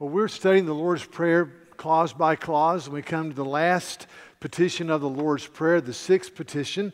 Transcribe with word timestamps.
Well, 0.00 0.10
we're 0.10 0.28
studying 0.28 0.64
the 0.64 0.76
Lord's 0.76 1.04
Prayer 1.04 1.46
clause 1.76 2.12
by 2.12 2.36
clause, 2.36 2.86
and 2.86 2.94
we 2.94 3.02
come 3.02 3.30
to 3.30 3.34
the 3.34 3.44
last 3.44 4.06
petition 4.38 4.90
of 4.90 5.00
the 5.00 5.08
Lord's 5.08 5.48
Prayer, 5.48 5.80
the 5.80 5.92
sixth 5.92 6.36
petition, 6.36 6.92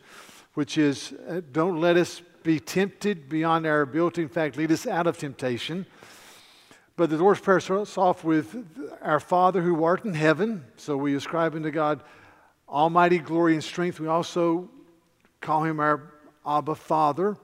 which 0.55 0.79
is 0.79 1.13
uh, 1.29 1.43
Don't 1.53 1.83
let 1.83 1.99
us 1.99 2.23
be 2.45 2.59
tempted 2.59 3.29
beyond 3.29 3.67
our 3.67 3.83
ability. 3.83 4.23
In 4.23 4.31
fact, 4.31 4.57
lead 4.57 4.73
us 4.73 4.87
out 4.87 5.07
of 5.07 5.19
temptation. 5.19 5.85
But 6.97 7.11
the 7.11 7.19
Lord's 7.19 7.41
Prayer 7.41 7.61
starts 7.61 7.99
off 7.99 8.25
with 8.25 8.67
Our 9.03 9.21
Father 9.21 9.61
who 9.61 9.85
art 9.85 10.07
in 10.07 10.15
heaven. 10.15 10.65
So 10.79 10.97
we 10.97 11.15
ascribe 11.15 11.55
unto 11.55 11.71
God 11.71 12.03
almighty 12.67 13.19
glory 13.19 13.53
and 13.53 13.63
strength. 13.63 14.01
We 14.01 14.09
also 14.09 14.71
call 15.43 15.63
him 15.63 15.79
our 15.79 16.11
Abba 16.47 16.75
Father. 16.75 17.29
And 17.29 17.39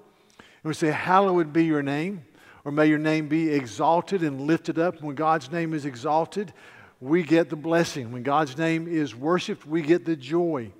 we 0.65 0.73
say, 0.73 0.91
Hallowed 0.91 1.53
be 1.53 1.67
your 1.67 1.83
name 1.83 2.25
or 2.65 2.73
may 2.73 2.87
your 2.87 2.99
name 2.99 3.29
be 3.29 3.51
exalted 3.51 4.23
and 4.23 4.41
lifted 4.41 4.79
up. 4.79 5.03
When 5.03 5.15
God's 5.15 5.51
name 5.51 5.75
is 5.75 5.85
exalted, 5.85 6.53
we 7.01 7.23
get 7.23 7.49
the 7.49 7.57
blessing. 7.57 8.13
When 8.13 8.23
God's 8.23 8.59
name 8.59 8.87
is 8.87 9.15
worshiped, 9.15 9.67
we 9.67 9.83
get 9.83 10.05
the 10.05 10.17
joy. 10.17 10.73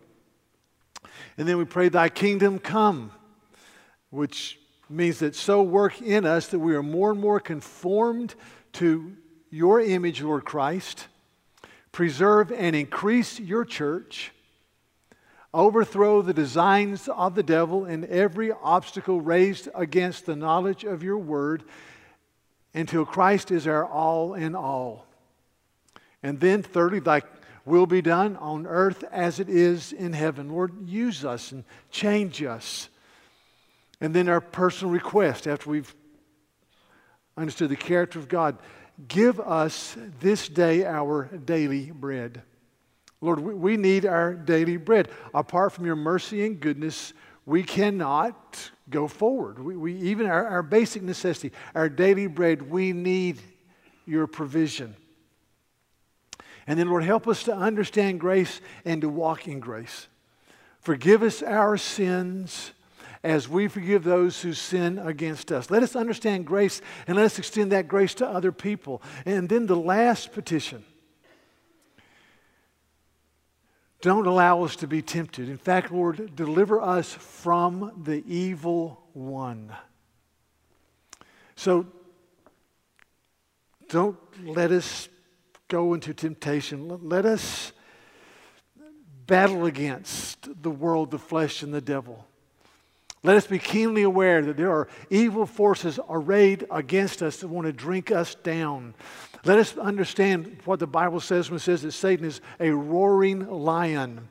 And 1.39 1.49
then 1.49 1.57
we 1.57 1.65
pray, 1.65 1.89
Thy 1.89 2.09
kingdom 2.09 2.59
come, 2.59 3.13
which 4.11 4.59
means 4.89 5.21
that 5.21 5.35
so 5.35 5.63
work 5.63 6.03
in 6.03 6.27
us 6.27 6.49
that 6.49 6.59
we 6.59 6.75
are 6.75 6.83
more 6.83 7.13
and 7.13 7.21
more 7.21 7.41
conformed 7.41 8.35
to 8.73 9.17
your 9.51 9.81
image, 9.81 10.21
Lord 10.23 10.45
Christ. 10.45 11.07
Preserve 11.93 12.53
and 12.53 12.77
increase 12.77 13.41
your 13.41 13.65
church 13.65 14.33
overthrow 15.53 16.23
the 16.23 16.35
designs 16.35 17.09
of 17.09 17.35
the 17.35 17.43
devil 17.43 17.85
and 17.85 18.05
every 18.05 18.53
obstacle 18.53 19.21
raised 19.21 19.69
against 19.75 20.27
the 20.27 20.37
knowledge 20.37 20.85
of 20.85 21.03
your 21.03 21.19
word 21.19 21.65
until 22.75 23.05
Christ 23.05 23.51
is 23.51 23.67
our 23.67 23.85
all 23.85 24.35
in 24.35 24.55
all. 24.55 25.07
And 26.23 26.39
then, 26.39 26.63
thirdly, 26.63 27.01
thy 27.01 27.23
will 27.65 27.87
be 27.87 28.03
done 28.03 28.37
on 28.37 28.67
earth 28.67 29.05
as 29.11 29.41
it 29.41 29.49
is 29.49 29.93
in 29.93 30.13
heaven. 30.13 30.51
Lord, 30.51 30.89
use 30.89 31.25
us 31.25 31.53
and 31.53 31.65
change 31.91 32.43
us. 32.43 32.89
And 34.01 34.15
then 34.15 34.29
our 34.29 34.41
personal 34.41 34.93
request 34.93 35.47
after 35.47 35.71
we've 35.71 35.95
understood 37.37 37.71
the 37.71 37.77
character 37.77 38.19
of 38.19 38.29
God 38.29 38.59
give 39.09 39.41
us 39.41 39.97
this 40.21 40.49
day 40.49 40.85
our 40.85 41.25
daily 41.45 41.91
bread. 41.91 42.43
Lord, 43.21 43.41
we 43.41 43.77
need 43.77 44.07
our 44.07 44.33
daily 44.35 44.77
bread. 44.77 45.11
Apart 45.35 45.73
from 45.73 45.85
your 45.85 45.97
mercy 45.97 46.47
and 46.47 46.59
goodness, 46.59 47.13
we 47.45 47.63
cannot 47.63 48.71
go 48.89 49.07
forward. 49.09 49.59
We, 49.59 49.77
we 49.77 49.95
even 49.97 50.27
our, 50.27 50.47
our 50.47 50.63
basic 50.63 51.03
necessity, 51.03 51.53
our 51.75 51.89
daily 51.89 52.27
bread, 52.27 52.71
we 52.71 52.93
need 52.93 53.41
your 54.07 54.27
provision. 54.27 54.97
And 56.67 56.79
then, 56.79 56.89
Lord, 56.89 57.05
help 57.05 57.27
us 57.27 57.43
to 57.45 57.55
understand 57.55 58.21
grace 58.21 58.61
and 58.85 59.01
to 59.03 59.09
walk 59.09 59.49
in 59.49 59.61
grace. 59.61 60.09
Forgive 60.81 61.23
us 61.23 61.43
our 61.43 61.77
sins 61.77 62.73
as 63.23 63.49
we 63.49 63.69
forgive 63.69 64.03
those 64.03 64.41
who 64.41 64.55
sin 64.55 64.99
against 64.99 65.53
us. 65.53 65.71
Let 65.71 65.83
us 65.83 65.95
understand 65.95 66.47
grace 66.47 66.81
and 67.07 67.17
let 67.17 67.27
us 67.27 67.39
extend 67.39 67.73
that 67.73 67.87
grace 67.87 68.15
to 68.15 68.27
other 68.27 68.51
people. 68.51 69.03
And 69.27 69.49
then 69.49 69.67
the 69.67 69.77
last 69.77 70.33
petition 70.33 70.85
don't 74.01 74.27
allow 74.27 74.65
us 74.65 74.77
to 74.77 74.87
be 74.87 75.03
tempted. 75.03 75.49
In 75.49 75.59
fact, 75.59 75.93
Lord, 75.93 76.35
deliver 76.35 76.81
us 76.81 77.13
from 77.13 78.03
the 78.05 78.25
evil 78.27 79.03
one. 79.13 79.75
So 81.57 81.87
don't 83.89 84.19
let 84.47 84.71
us 84.71 85.09
go 85.69 85.95
into 85.95 86.15
temptation. 86.15 87.09
Let 87.09 87.27
us 87.27 87.73
battle 89.27 89.67
against 89.67 90.49
the 90.63 90.71
world, 90.71 91.11
the 91.11 91.19
flesh, 91.19 91.63
and 91.63 91.73
the 91.73 91.81
devil. 91.81 92.27
Let 93.23 93.37
us 93.37 93.47
be 93.47 93.59
keenly 93.59 94.03
aware 94.03 94.43
that 94.43 94.57
there 94.57 94.71
are 94.71 94.89
evil 95.11 95.45
forces 95.45 96.01
arrayed 96.09 96.67
against 96.71 97.23
us 97.23 97.37
that 97.39 97.49
want 97.49 97.67
to 97.67 97.73
drink 97.73 98.11
us 98.11 98.35
down. 98.35 98.95
Let 99.45 99.59
us 99.59 99.77
understand 99.77 100.59
what 100.65 100.81
the 100.81 100.87
Bible 100.87 101.21
says 101.21 101.51
when 101.51 101.57
it 101.57 101.61
says 101.61 101.83
that 101.83 101.93
Satan 101.93 102.27
is 102.27 102.41
a 102.59 102.71
roaring 102.71 103.49
lion, 103.49 104.29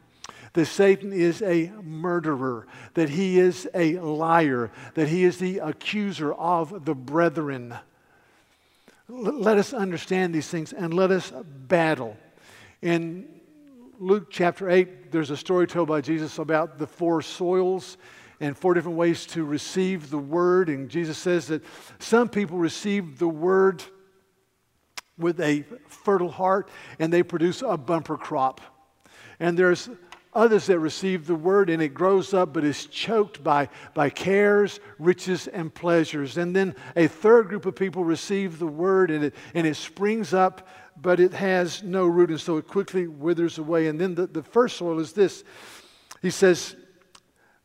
that 0.54 0.66
Satan 0.66 1.12
is 1.12 1.42
a 1.42 1.72
murderer, 1.82 2.68
that 2.94 3.10
he 3.10 3.40
is 3.40 3.68
a 3.74 3.98
liar, 4.00 4.72
that 4.94 5.08
he 5.08 5.24
is 5.24 5.40
the 5.40 5.60
accuser 5.60 6.34
of 6.34 6.86
the 6.86 6.94
brethren. 6.94 7.76
Let 9.08 9.58
us 9.58 9.74
understand 9.74 10.36
these 10.36 10.48
things 10.48 10.74
and 10.74 10.94
let 10.94 11.10
us 11.10 11.34
battle. 11.68 12.16
In 12.84 13.28
Luke 13.98 14.28
chapter 14.30 14.70
8, 14.70 15.12
there's 15.12 15.32
a 15.32 15.38
story 15.38 15.66
told 15.66 15.88
by 15.88 16.02
Jesus 16.02 16.38
about 16.38 16.78
the 16.78 16.86
four 16.86 17.24
soils 17.24 17.98
and 18.40 18.56
four 18.56 18.76
different 18.76 18.98
ways 18.98 19.26
to 19.26 19.44
receive 19.44 20.12
the 20.12 20.20
word. 20.20 20.70
And 20.70 20.88
Jesus 20.88 21.18
says 21.18 21.48
that 21.48 21.64
some 21.98 22.30
people 22.30 22.60
receive 22.60 23.18
the 23.18 23.28
word 23.28 23.84
with 25.20 25.40
a 25.42 25.64
fertile 25.88 26.32
heart 26.32 26.70
and 26.98 27.12
they 27.12 27.24
produce 27.24 27.62
a 27.62 27.78
bumper 27.78 28.18
crop. 28.18 28.62
And 29.40 29.58
there's 29.58 29.90
others 30.34 30.68
that 30.68 30.80
receive 30.80 31.28
the 31.28 31.36
word 31.36 31.70
and 31.70 31.82
it 31.82 31.90
grows 31.90 32.34
up 32.34 32.54
but 32.54 32.64
is 32.64 32.86
choked 32.86 33.44
by, 33.44 33.70
by 33.94 34.10
cares, 34.10 34.80
riches, 34.98 35.48
and 35.48 35.74
pleasures. 35.74 36.38
And 36.38 36.56
then 36.56 36.76
a 36.96 37.08
third 37.08 37.50
group 37.50 37.66
of 37.66 37.76
people 37.76 38.04
receive 38.04 38.60
the 38.60 38.68
word 38.68 39.12
and 39.12 39.26
it, 39.26 39.36
and 39.54 39.68
it 39.68 39.76
springs 39.76 40.34
up 40.34 40.68
but 41.02 41.20
it 41.20 41.34
has 41.34 41.84
no 41.84 42.06
root 42.06 42.30
and 42.30 42.42
so 42.42 42.58
it 42.58 42.68
quickly 42.68 43.08
withers 43.08 43.58
away. 43.58 43.88
And 43.88 44.00
then 44.00 44.16
the, 44.16 44.28
the 44.28 44.44
first 44.44 44.78
soil 44.78 45.00
is 45.00 45.14
this. 45.14 45.44
He 46.22 46.30
says, 46.30 46.76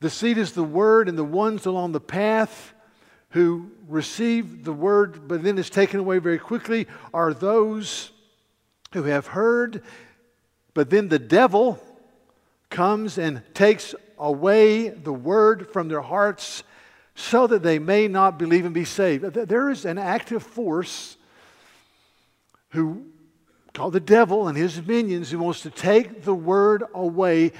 The 0.00 0.10
seed 0.10 0.38
is 0.38 0.52
the 0.52 0.64
word, 0.64 1.08
and 1.08 1.18
the 1.18 1.24
ones 1.24 1.66
along 1.66 1.92
the 1.92 2.00
path 2.00 2.73
who 3.34 3.68
receive 3.88 4.62
the 4.62 4.72
word 4.72 5.26
but 5.26 5.42
then 5.42 5.58
is 5.58 5.68
taken 5.68 5.98
away 5.98 6.18
very 6.18 6.38
quickly 6.38 6.86
are 7.12 7.34
those 7.34 8.12
who 8.92 9.02
have 9.02 9.26
heard, 9.26 9.82
but 10.72 10.88
then 10.88 11.08
the 11.08 11.18
devil 11.18 11.82
comes 12.70 13.18
and 13.18 13.42
takes 13.52 13.92
away 14.18 14.88
the 14.88 15.12
word 15.12 15.68
from 15.72 15.88
their 15.88 16.00
hearts 16.00 16.62
so 17.16 17.48
that 17.48 17.64
they 17.64 17.80
may 17.80 18.06
not 18.06 18.38
believe 18.38 18.64
and 18.64 18.72
be 18.72 18.84
saved. 18.84 19.24
There 19.24 19.68
is 19.68 19.84
an 19.84 19.98
active 19.98 20.44
force 20.44 21.16
who 22.68 23.04
called 23.72 23.94
the 23.94 24.00
devil 24.00 24.46
and 24.46 24.56
his 24.56 24.80
minions 24.80 25.32
who 25.32 25.40
wants 25.40 25.62
to 25.62 25.70
take 25.70 26.22
the 26.22 26.34
word 26.34 26.84
away 26.94 27.50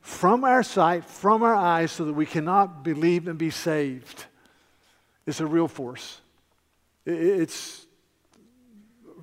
from 0.00 0.44
our 0.44 0.62
sight, 0.62 1.04
from 1.04 1.42
our 1.42 1.56
eyes, 1.56 1.90
so 1.90 2.04
that 2.04 2.12
we 2.12 2.24
cannot 2.24 2.84
believe 2.84 3.26
and 3.26 3.36
be 3.36 3.50
saved. 3.50 4.26
It's 5.26 5.40
a 5.40 5.46
real 5.46 5.68
force. 5.68 6.20
It's 7.06 7.86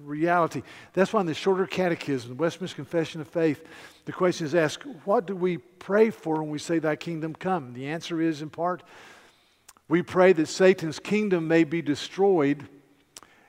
reality. 0.03 0.63
That's 0.93 1.13
why 1.13 1.21
in 1.21 1.27
the 1.27 1.33
shorter 1.33 1.65
catechism, 1.65 2.29
the 2.29 2.35
Westminster 2.35 2.75
Confession 2.75 3.21
of 3.21 3.27
Faith, 3.27 3.65
the 4.05 4.11
question 4.11 4.45
is 4.45 4.55
asked, 4.55 4.83
what 5.05 5.27
do 5.27 5.35
we 5.35 5.57
pray 5.57 6.09
for 6.09 6.41
when 6.41 6.49
we 6.49 6.59
say 6.59 6.79
thy 6.79 6.95
kingdom 6.95 7.35
come? 7.35 7.73
The 7.73 7.87
answer 7.87 8.21
is 8.21 8.41
in 8.41 8.49
part, 8.49 8.83
we 9.87 10.01
pray 10.01 10.33
that 10.33 10.47
Satan's 10.47 10.99
kingdom 10.99 11.47
may 11.47 11.63
be 11.63 11.81
destroyed 11.81 12.67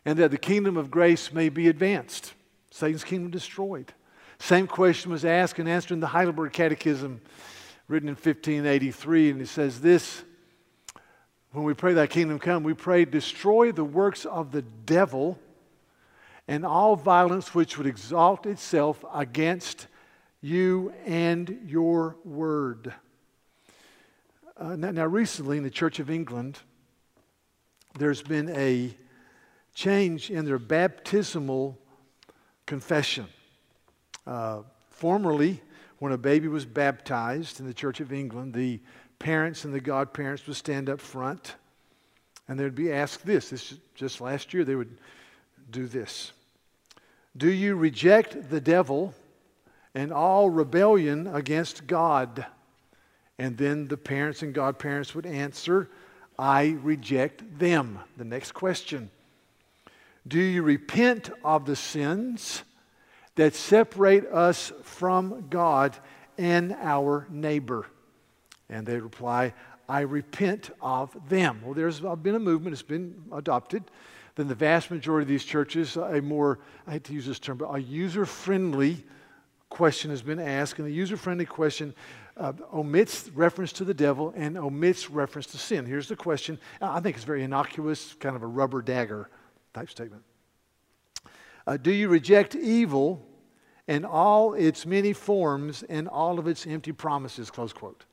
and 0.05 0.19
that 0.19 0.31
the 0.31 0.39
kingdom 0.39 0.77
of 0.77 0.91
grace 0.91 1.33
may 1.33 1.49
be 1.49 1.69
advanced. 1.69 2.35
Satan's 2.71 3.05
kingdom 3.05 3.31
destroyed. 3.31 3.93
Same 4.39 4.67
question 4.67 5.13
was 5.13 5.25
asked 5.25 5.59
and 5.59 5.69
answered 5.69 5.95
in 5.95 6.01
the 6.01 6.09
Heidelberg 6.09 6.53
Catechism, 6.53 7.21
written 7.87 8.09
in 8.09 8.15
1583, 8.15 9.31
and 9.31 9.43
it 9.43 9.49
says 9.49 9.81
this 9.81 10.25
when 11.53 11.65
we 11.65 11.75
pray, 11.75 11.93
that 11.95 12.09
kingdom 12.09 12.39
come, 12.39 12.63
we 12.63 12.73
pray, 12.73 13.05
destroy 13.05 13.73
the 13.73 13.85
works 13.85 14.25
of 14.25 14.53
the 14.53 14.63
devil 14.63 15.39
and 16.49 16.65
all 16.65 16.97
violence 16.97 17.55
which 17.55 17.77
would 17.77 17.87
exalt 17.87 18.47
itself 18.47 19.05
against 19.15 19.87
you 20.41 20.93
and 21.05 21.61
your 21.67 22.17
word. 22.25 22.95
Uh, 24.57 24.77
now, 24.77 24.91
now, 24.91 25.07
recently 25.07 25.59
in 25.59 25.63
the 25.63 25.71
Church 25.71 25.99
of 25.99 26.11
England, 26.11 26.59
there's 27.99 28.23
been 28.23 28.49
a 28.51 28.95
change 29.75 30.31
in 30.31 30.45
their 30.45 30.59
baptismal 30.59 31.79
confession. 32.65 33.27
Uh, 34.27 34.63
formerly, 34.91 35.61
when 35.99 36.13
a 36.13 36.19
baby 36.19 36.49
was 36.49 36.65
baptized 36.65 37.61
in 37.61 37.67
the 37.67 37.75
Church 37.75 38.01
of 38.01 38.13
England, 38.13 38.55
the 38.55 38.81
parents 39.23 39.65
and 39.65 39.73
the 39.73 39.81
godparents 39.81 40.47
would 40.47 40.57
stand 40.57 40.91
up 40.91 41.01
front 41.01 41.55
and 42.49 42.59
they'd 42.59 42.75
be 42.75 42.93
asked 42.93 43.25
this. 43.25 43.51
This 43.51 43.75
just 43.95 44.21
last 44.21 44.53
year 44.53 44.65
they 44.65 44.75
would 44.75 44.99
do 45.71 45.87
this. 45.87 46.33
Do 47.37 47.51
you 47.51 47.77
reject 47.77 48.51
the 48.51 48.61
devil 48.61 49.15
and 49.95 50.13
all 50.13 50.51
rebellion 50.51 51.29
against 51.29 51.87
God? 51.87 52.45
And 53.39 53.57
then 53.57 53.89
the 53.89 53.97
parents 53.97 54.43
and 54.43 54.53
godparents 54.53 55.15
would 55.15 55.25
answer, 55.25 55.89
I 56.39 56.77
reject 56.83 57.59
them. 57.59 58.01
The 58.17 58.25
next 58.25 58.53
question 58.53 59.09
Do 60.27 60.41
you 60.41 60.63
repent 60.63 61.31
of 61.45 61.65
the 61.65 61.77
sins 61.77 62.65
that 63.37 63.55
separate 63.55 64.27
us 64.27 64.73
from 64.83 65.47
God 65.49 65.97
and 66.37 66.73
our 66.73 67.27
neighbor? 67.31 67.87
And 68.73 68.87
they 68.87 68.99
reply, 68.99 69.53
I 69.89 70.01
repent 70.01 70.71
of 70.81 71.17
them. 71.29 71.61
Well, 71.63 71.75
there's 71.75 72.01
been 72.01 72.35
a 72.35 72.41
movement, 72.41 72.73
it's 72.73 72.83
been 72.83 73.23
adopted. 73.33 73.85
Then 74.35 74.49
the 74.49 74.55
vast 74.55 74.91
majority 74.91 75.25
of 75.25 75.29
these 75.29 75.45
churches, 75.45 75.97
a 75.97 76.23
more, 76.23 76.59
I 76.87 76.93
hate 76.93 77.05
to 77.05 77.13
use 77.13 77.27
this 77.27 77.39
term, 77.39 77.59
but 77.59 77.67
a 77.67 77.79
user 77.79 78.25
friendly 78.25 79.05
question 79.69 80.11
has 80.11 80.23
been 80.23 80.41
asked. 80.41 80.79
And 80.79 80.89
the 80.89 80.93
user 80.93 81.19
friendly 81.19 81.45
question 81.45 81.95
uh, 82.39 82.55
omits 82.73 83.29
reference 83.35 83.73
to 83.75 83.85
the 83.85 83.93
devil 83.93 84.33
and 84.35 84.57
omits 84.57 85.11
reference 85.11 85.47
to 85.49 85.59
sin. 85.59 85.85
Here's 85.85 86.09
the 86.09 86.17
question 86.17 86.59
I 86.81 87.01
think 87.01 87.17
it's 87.17 87.27
very 87.27 87.43
innocuous, 87.45 88.15
kind 88.15 88.35
of 88.35 88.43
a 88.43 88.47
rubber 88.47 88.81
dagger 88.81 89.29
type 89.75 89.91
statement. 89.91 90.23
Uh, 91.67 91.77
do 91.77 91.93
you 91.93 92.09
reject 92.09 92.57
evil 92.57 93.27
and 93.87 94.07
all 94.07 94.55
its 94.55 94.87
many 94.87 95.13
forms 95.13 95.83
and 95.83 96.09
all 96.09 96.39
of 96.39 96.47
its 96.47 96.67
empty 96.67 96.93
promises? 96.93 97.51
Close 97.51 97.75
quote. 97.75 98.07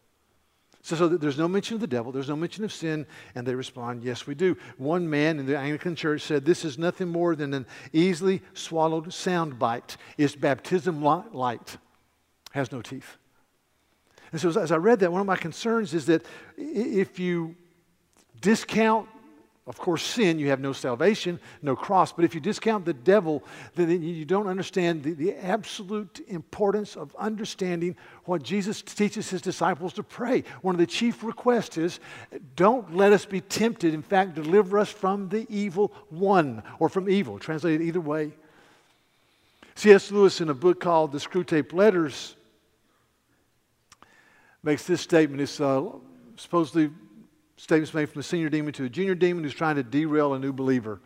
So, 0.81 0.95
so 0.95 1.07
there's 1.09 1.37
no 1.37 1.47
mention 1.47 1.75
of 1.75 1.81
the 1.81 1.87
devil, 1.87 2.11
there's 2.11 2.29
no 2.29 2.35
mention 2.35 2.63
of 2.63 2.71
sin, 2.71 3.05
and 3.35 3.45
they 3.45 3.53
respond, 3.53 4.03
Yes, 4.03 4.25
we 4.25 4.33
do. 4.33 4.57
One 4.77 5.09
man 5.09 5.39
in 5.39 5.45
the 5.45 5.57
Anglican 5.57 5.95
church 5.95 6.21
said, 6.21 6.45
This 6.45 6.63
is 6.63 6.77
nothing 6.77 7.09
more 7.09 7.35
than 7.35 7.53
an 7.53 7.65
easily 7.91 8.41
swallowed 8.53 9.13
sound 9.13 9.59
bite. 9.59 9.97
It's 10.17 10.35
baptism 10.35 11.03
light, 11.03 11.77
has 12.51 12.71
no 12.71 12.81
teeth. 12.81 13.17
And 14.31 14.39
so, 14.39 14.49
as 14.49 14.71
I 14.71 14.77
read 14.77 14.99
that, 14.99 15.11
one 15.11 15.21
of 15.21 15.27
my 15.27 15.35
concerns 15.35 15.93
is 15.93 16.05
that 16.05 16.25
if 16.55 17.19
you 17.19 17.55
discount 18.41 19.09
of 19.69 19.77
course, 19.77 20.01
sin, 20.01 20.39
you 20.39 20.49
have 20.49 20.59
no 20.59 20.73
salvation, 20.73 21.39
no 21.61 21.75
cross. 21.75 22.11
But 22.11 22.25
if 22.25 22.33
you 22.33 22.41
discount 22.41 22.85
the 22.85 22.93
devil, 22.93 23.43
then 23.75 24.01
you 24.01 24.25
don't 24.25 24.47
understand 24.47 25.03
the, 25.03 25.13
the, 25.13 25.35
absolute 25.35 26.21
importance 26.27 26.95
of 26.95 27.15
understanding 27.19 27.95
what 28.25 28.41
Jesus 28.41 28.81
teaches 28.81 29.29
his 29.29 29.43
disciples 29.43 29.93
to 29.93 30.01
pray. 30.01 30.43
One 30.63 30.73
of 30.73 30.79
the 30.79 30.87
chief 30.87 31.23
requests 31.23 31.77
is 31.77 31.99
don't 32.55 32.95
let 32.95 33.13
us 33.13 33.27
be 33.27 33.41
tempted. 33.41 33.93
In 33.93 34.01
fact, 34.01 34.33
deliver 34.33 34.79
us 34.79 34.89
from 34.89 35.29
the 35.29 35.45
evil 35.49 35.93
one, 36.09 36.63
or 36.79 36.89
from 36.89 37.07
evil, 37.07 37.37
translated 37.37 37.83
either 37.83 38.01
way. 38.01 38.31
C.S. 39.75 40.11
Lewis, 40.11 40.41
in 40.41 40.49
a 40.49 40.55
book 40.55 40.79
called 40.79 41.11
The 41.11 41.19
Screwtape 41.19 41.73
Letters, 41.73 42.35
makes 44.63 44.83
this 44.87 45.01
statement. 45.01 45.41
It's 45.41 45.61
uh, 45.61 45.83
supposedly 46.37 46.89
statements 47.59 47.93
made 47.93 48.09
from 48.09 48.21
a 48.21 48.23
senior 48.23 48.47
demon 48.49 48.71
to 48.71 48.85
a 48.85 48.89
junior 48.89 49.15
demon 49.15 49.43
who's 49.43 49.53
trying 49.53 49.75
to 49.75 49.83
derail 49.83 50.33
a 50.33 50.39
new 50.39 50.53
believer. 50.53 51.01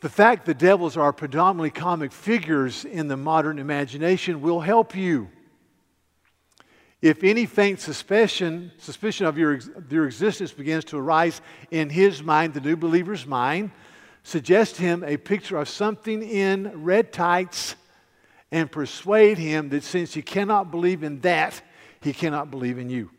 The 0.00 0.08
fact 0.08 0.46
that 0.46 0.58
devils 0.58 0.96
are 0.96 1.12
predominantly 1.12 1.70
comic 1.70 2.12
figures 2.12 2.84
in 2.84 3.08
the 3.08 3.16
modern 3.16 3.58
imagination 3.58 4.40
will 4.40 4.60
help 4.60 4.94
you. 4.94 5.28
If 7.02 7.24
any 7.24 7.46
faint 7.46 7.80
suspicion, 7.80 8.70
suspicion 8.78 9.26
of 9.26 9.36
your, 9.36 9.58
your 9.90 10.06
existence 10.06 10.52
begins 10.52 10.84
to 10.86 10.98
arise 10.98 11.40
in 11.72 11.90
his 11.90 12.22
mind, 12.22 12.54
the 12.54 12.60
new 12.60 12.76
believer's 12.76 13.26
mind, 13.26 13.72
suggest 14.22 14.76
him 14.76 15.02
a 15.02 15.16
picture 15.16 15.56
of 15.56 15.68
something 15.68 16.22
in 16.22 16.84
red 16.84 17.12
tights 17.12 17.74
and 18.52 18.70
persuade 18.70 19.36
him 19.36 19.70
that 19.70 19.82
since 19.82 20.14
he 20.14 20.22
cannot 20.22 20.70
believe 20.70 21.02
in 21.02 21.20
that, 21.20 21.60
he 22.00 22.12
cannot 22.12 22.52
believe 22.52 22.78
in 22.78 22.88
you 22.88 23.10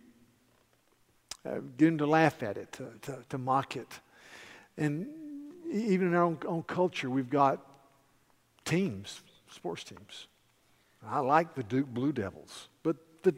uh, 1.45 1.59
get 1.77 1.87
him 1.87 1.97
to 1.97 2.05
laugh 2.05 2.43
at 2.43 2.57
it, 2.57 2.71
to, 2.73 2.87
to, 3.01 3.17
to, 3.29 3.37
mock 3.37 3.75
it. 3.75 3.87
And 4.77 5.07
even 5.71 6.07
in 6.07 6.13
our 6.13 6.23
own, 6.23 6.37
own 6.45 6.63
culture, 6.63 7.09
we've 7.09 7.29
got 7.29 7.59
teams, 8.65 9.21
sports 9.49 9.83
teams. 9.83 10.27
I 11.07 11.19
like 11.19 11.55
the 11.55 11.63
Duke 11.63 11.87
Blue 11.87 12.11
Devils, 12.11 12.67
but 12.83 12.95
the, 13.23 13.33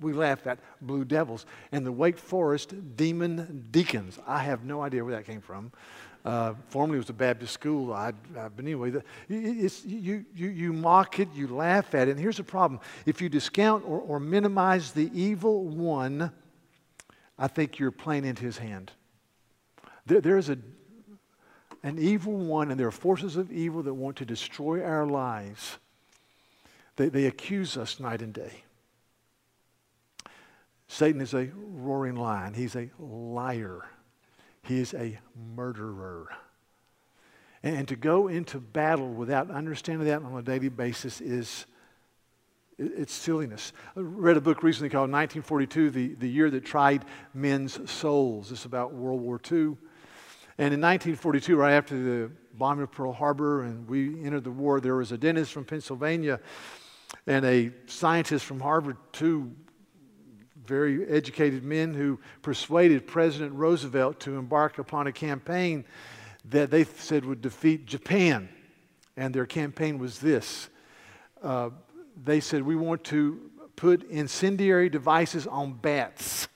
we 0.00 0.12
laugh 0.12 0.46
at 0.46 0.58
Blue 0.80 1.04
Devils. 1.04 1.46
And 1.72 1.86
the 1.86 1.92
Wake 1.92 2.18
Forest 2.18 2.74
Demon 2.96 3.68
Deacons. 3.70 4.18
I 4.26 4.40
have 4.40 4.64
no 4.64 4.82
idea 4.82 5.04
where 5.04 5.14
that 5.14 5.24
came 5.24 5.40
from. 5.40 5.72
Uh, 6.24 6.54
formerly 6.70 6.96
it 6.96 7.02
was 7.02 7.10
a 7.10 7.12
Baptist 7.12 7.52
school. 7.52 7.92
I, 7.92 8.08
uh, 8.08 8.48
but 8.48 8.64
anyway, 8.64 8.90
the, 8.90 9.04
you, 9.28 10.24
you, 10.34 10.48
you 10.48 10.72
mock 10.72 11.20
it, 11.20 11.28
you 11.32 11.46
laugh 11.46 11.94
at 11.94 12.08
it. 12.08 12.12
And 12.12 12.20
here's 12.20 12.38
the 12.38 12.42
problem 12.42 12.80
if 13.06 13.22
you 13.22 13.28
discount 13.28 13.84
or, 13.86 14.00
or 14.00 14.18
minimize 14.18 14.90
the 14.90 15.08
evil 15.14 15.62
one, 15.62 16.32
I 17.38 17.48
think 17.48 17.78
you're 17.78 17.90
playing 17.90 18.24
into 18.24 18.44
his 18.44 18.58
hand. 18.58 18.92
There, 20.06 20.20
there's 20.20 20.48
a, 20.48 20.58
an 21.82 21.98
evil 21.98 22.36
one, 22.36 22.70
and 22.70 22.80
there 22.80 22.86
are 22.86 22.92
forces 22.92 23.36
of 23.36 23.52
evil 23.52 23.82
that 23.82 23.94
want 23.94 24.16
to 24.16 24.24
destroy 24.24 24.82
our 24.82 25.06
lives. 25.06 25.78
They, 26.96 27.08
they 27.08 27.26
accuse 27.26 27.76
us 27.76 28.00
night 28.00 28.22
and 28.22 28.32
day. 28.32 28.62
Satan 30.88 31.20
is 31.20 31.34
a 31.34 31.50
roaring 31.54 32.16
lion, 32.16 32.54
he's 32.54 32.76
a 32.76 32.90
liar, 32.98 33.82
he 34.62 34.78
is 34.78 34.94
a 34.94 35.18
murderer. 35.54 36.28
And, 37.62 37.76
and 37.76 37.88
to 37.88 37.96
go 37.96 38.28
into 38.28 38.60
battle 38.60 39.12
without 39.12 39.50
understanding 39.50 40.06
that 40.06 40.22
on 40.22 40.38
a 40.38 40.42
daily 40.42 40.68
basis 40.68 41.20
is 41.20 41.66
it's 42.78 43.12
silliness. 43.12 43.72
I 43.96 44.00
read 44.00 44.36
a 44.36 44.40
book 44.40 44.62
recently 44.62 44.90
called 44.90 45.10
1942, 45.10 45.90
the, 45.90 46.14
the 46.14 46.28
Year 46.28 46.50
That 46.50 46.64
Tried 46.64 47.04
Men's 47.32 47.90
Souls. 47.90 48.52
It's 48.52 48.66
about 48.66 48.92
World 48.92 49.20
War 49.20 49.40
II. 49.50 49.76
And 50.58 50.72
in 50.72 50.80
1942, 50.80 51.56
right 51.56 51.72
after 51.72 51.96
the 51.96 52.30
bombing 52.54 52.84
of 52.84 52.92
Pearl 52.92 53.12
Harbor 53.12 53.62
and 53.62 53.88
we 53.88 54.22
entered 54.24 54.44
the 54.44 54.50
war, 54.50 54.80
there 54.80 54.96
was 54.96 55.12
a 55.12 55.18
dentist 55.18 55.52
from 55.52 55.64
Pennsylvania 55.64 56.40
and 57.26 57.44
a 57.44 57.72
scientist 57.86 58.44
from 58.44 58.60
Harvard, 58.60 58.96
two 59.12 59.54
very 60.66 61.06
educated 61.08 61.62
men 61.62 61.94
who 61.94 62.18
persuaded 62.42 63.06
President 63.06 63.52
Roosevelt 63.54 64.20
to 64.20 64.36
embark 64.36 64.78
upon 64.78 65.06
a 65.06 65.12
campaign 65.12 65.84
that 66.46 66.70
they 66.70 66.84
said 66.84 67.24
would 67.24 67.40
defeat 67.40 67.86
Japan. 67.86 68.48
And 69.16 69.34
their 69.34 69.46
campaign 69.46 69.98
was 69.98 70.18
this 70.18 70.68
uh, 71.42 71.70
they 72.24 72.40
said, 72.40 72.62
We 72.62 72.76
want 72.76 73.04
to 73.04 73.50
put 73.76 74.08
incendiary 74.10 74.88
devices 74.88 75.46
on 75.46 75.74
bats 75.74 76.48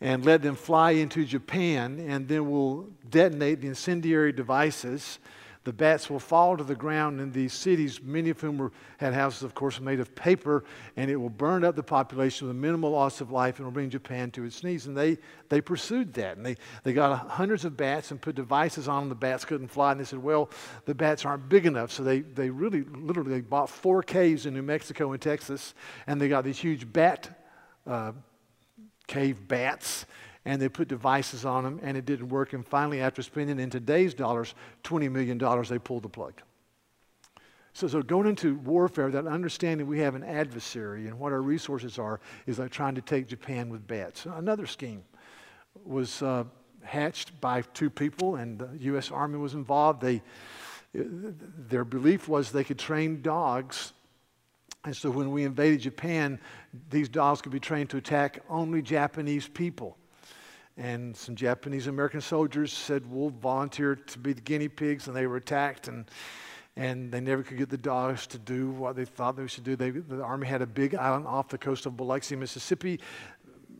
and 0.00 0.24
let 0.24 0.42
them 0.42 0.54
fly 0.54 0.92
into 0.92 1.24
Japan, 1.24 1.98
and 1.98 2.28
then 2.28 2.48
we'll 2.48 2.88
detonate 3.08 3.60
the 3.60 3.66
incendiary 3.66 4.32
devices 4.32 5.18
the 5.64 5.72
bats 5.72 6.08
will 6.08 6.18
fall 6.20 6.56
to 6.56 6.64
the 6.64 6.74
ground 6.74 7.20
in 7.20 7.30
these 7.32 7.52
cities, 7.52 8.00
many 8.02 8.30
of 8.30 8.40
whom 8.40 8.58
were, 8.58 8.72
had 8.98 9.12
houses, 9.12 9.42
of 9.42 9.54
course, 9.54 9.80
made 9.80 10.00
of 10.00 10.14
paper, 10.14 10.64
and 10.96 11.10
it 11.10 11.16
will 11.16 11.28
burn 11.28 11.64
up 11.64 11.76
the 11.76 11.82
population 11.82 12.46
with 12.46 12.56
a 12.56 12.58
minimal 12.58 12.90
loss 12.90 13.20
of 13.20 13.30
life 13.30 13.58
and 13.58 13.66
will 13.66 13.72
bring 13.72 13.90
Japan 13.90 14.30
to 14.30 14.44
its 14.44 14.62
knees. 14.64 14.86
And 14.86 14.96
they, 14.96 15.18
they 15.48 15.60
pursued 15.60 16.14
that. 16.14 16.36
And 16.36 16.46
they, 16.46 16.56
they 16.84 16.92
got 16.92 17.28
hundreds 17.28 17.64
of 17.64 17.76
bats 17.76 18.10
and 18.10 18.20
put 18.20 18.34
devices 18.34 18.88
on 18.88 19.02
them. 19.02 19.08
The 19.08 19.14
bats 19.16 19.44
couldn't 19.44 19.68
fly. 19.68 19.92
And 19.92 20.00
they 20.00 20.04
said, 20.04 20.22
well, 20.22 20.48
the 20.86 20.94
bats 20.94 21.24
aren't 21.24 21.48
big 21.48 21.66
enough. 21.66 21.92
So 21.92 22.02
they, 22.02 22.20
they 22.20 22.50
really, 22.50 22.84
literally, 22.84 23.30
they 23.30 23.40
bought 23.40 23.68
four 23.68 24.02
caves 24.02 24.46
in 24.46 24.54
New 24.54 24.62
Mexico 24.62 25.12
and 25.12 25.20
Texas, 25.20 25.74
and 26.06 26.20
they 26.20 26.28
got 26.28 26.44
these 26.44 26.58
huge 26.58 26.90
bat 26.92 27.28
uh, 27.86 28.12
cave 29.06 29.48
bats 29.48 30.06
and 30.44 30.60
they 30.60 30.68
put 30.68 30.88
devices 30.88 31.44
on 31.44 31.64
them 31.64 31.80
and 31.82 31.96
it 31.96 32.06
didn't 32.06 32.28
work. 32.28 32.52
And 32.52 32.66
finally, 32.66 33.00
after 33.00 33.22
spending 33.22 33.58
in 33.58 33.70
today's 33.70 34.14
dollars 34.14 34.54
$20 34.84 35.10
million, 35.10 35.38
they 35.68 35.78
pulled 35.78 36.02
the 36.02 36.08
plug. 36.08 36.34
So, 37.72 37.86
so 37.86 38.02
going 38.02 38.26
into 38.26 38.56
warfare, 38.56 39.10
that 39.10 39.26
understanding 39.26 39.86
we 39.86 40.00
have 40.00 40.14
an 40.14 40.24
adversary 40.24 41.06
and 41.06 41.18
what 41.18 41.32
our 41.32 41.42
resources 41.42 41.98
are 41.98 42.20
is 42.46 42.58
like 42.58 42.70
trying 42.70 42.94
to 42.96 43.00
take 43.00 43.28
Japan 43.28 43.68
with 43.68 43.86
bats. 43.86 44.26
Another 44.26 44.66
scheme 44.66 45.04
was 45.84 46.22
uh, 46.22 46.44
hatched 46.82 47.40
by 47.40 47.62
two 47.62 47.90
people, 47.90 48.36
and 48.36 48.58
the 48.58 48.70
U.S. 48.80 49.12
Army 49.12 49.38
was 49.38 49.54
involved. 49.54 50.00
They, 50.00 50.22
their 50.92 51.84
belief 51.84 52.28
was 52.28 52.50
they 52.50 52.64
could 52.64 52.78
train 52.78 53.22
dogs 53.22 53.92
and 54.84 54.96
so 54.96 55.10
when 55.10 55.32
we 55.32 55.44
invaded 55.44 55.80
Japan, 55.80 56.38
these 56.90 57.08
dogs 57.08 57.42
could 57.42 57.52
be 57.52 57.60
trained 57.60 57.90
to 57.90 57.96
attack 57.96 58.42
only 58.48 58.80
Japanese 58.80 59.48
people. 59.48 59.96
And 60.78 61.16
some 61.16 61.34
Japanese 61.34 61.88
American 61.88 62.20
soldiers 62.20 62.72
said, 62.72 63.04
We'll 63.10 63.30
volunteer 63.30 63.96
to 63.96 64.18
be 64.18 64.32
the 64.32 64.40
guinea 64.40 64.68
pigs, 64.68 65.08
and 65.08 65.16
they 65.16 65.26
were 65.26 65.36
attacked, 65.36 65.88
and, 65.88 66.08
and 66.76 67.10
they 67.10 67.20
never 67.20 67.42
could 67.42 67.58
get 67.58 67.68
the 67.68 67.76
dogs 67.76 68.28
to 68.28 68.38
do 68.38 68.70
what 68.70 68.94
they 68.94 69.04
thought 69.04 69.36
they 69.36 69.48
should 69.48 69.64
do. 69.64 69.74
They, 69.74 69.90
the 69.90 70.22
Army 70.22 70.46
had 70.46 70.62
a 70.62 70.66
big 70.66 70.94
island 70.94 71.26
off 71.26 71.48
the 71.48 71.58
coast 71.58 71.84
of 71.86 71.96
Biloxi, 71.96 72.36
Mississippi, 72.36 73.00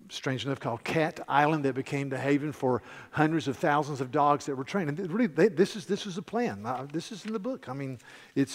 strange 0.08 0.44
enough, 0.44 0.58
called 0.58 0.82
Cat 0.82 1.20
Island, 1.28 1.64
that 1.66 1.76
became 1.76 2.08
the 2.08 2.18
haven 2.18 2.50
for 2.50 2.82
hundreds 3.12 3.46
of 3.46 3.56
thousands 3.56 4.00
of 4.00 4.10
dogs 4.10 4.46
that 4.46 4.56
were 4.56 4.64
trained. 4.64 4.88
And 4.88 5.12
really, 5.12 5.28
they, 5.28 5.46
this, 5.46 5.76
is, 5.76 5.86
this 5.86 6.04
is 6.04 6.18
a 6.18 6.22
plan. 6.22 6.66
Uh, 6.66 6.88
this 6.92 7.12
is 7.12 7.24
in 7.24 7.32
the 7.32 7.38
book. 7.38 7.68
I 7.68 7.74
mean, 7.74 8.00
it 8.34 8.50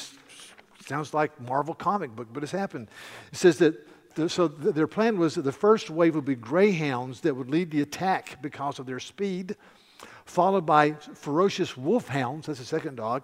sounds 0.86 1.14
like 1.14 1.40
Marvel 1.40 1.74
comic 1.74 2.14
book, 2.14 2.28
but 2.34 2.44
it's 2.44 2.52
happened. 2.52 2.90
It 3.32 3.38
says 3.38 3.58
that 3.60 3.88
so 4.28 4.48
their 4.48 4.88
plan 4.88 5.18
was 5.18 5.36
that 5.36 5.42
the 5.42 5.52
first 5.52 5.90
wave 5.90 6.16
would 6.16 6.26
be 6.26 6.36
greyhounds 6.36 7.22
that 7.22 7.36
would 7.36 7.50
lead 7.50 7.72
the 7.72 7.82
attack 7.82 8.42
because 8.42 8.80
of 8.80 8.86
their 8.86 9.00
speed. 9.00 9.56
followed 10.26 10.66
by 10.66 10.94
ferocious 10.94 11.76
wolfhounds, 11.76 12.48
that's 12.48 12.60
the 12.60 12.66
second 12.66 12.96
dog, 12.96 13.24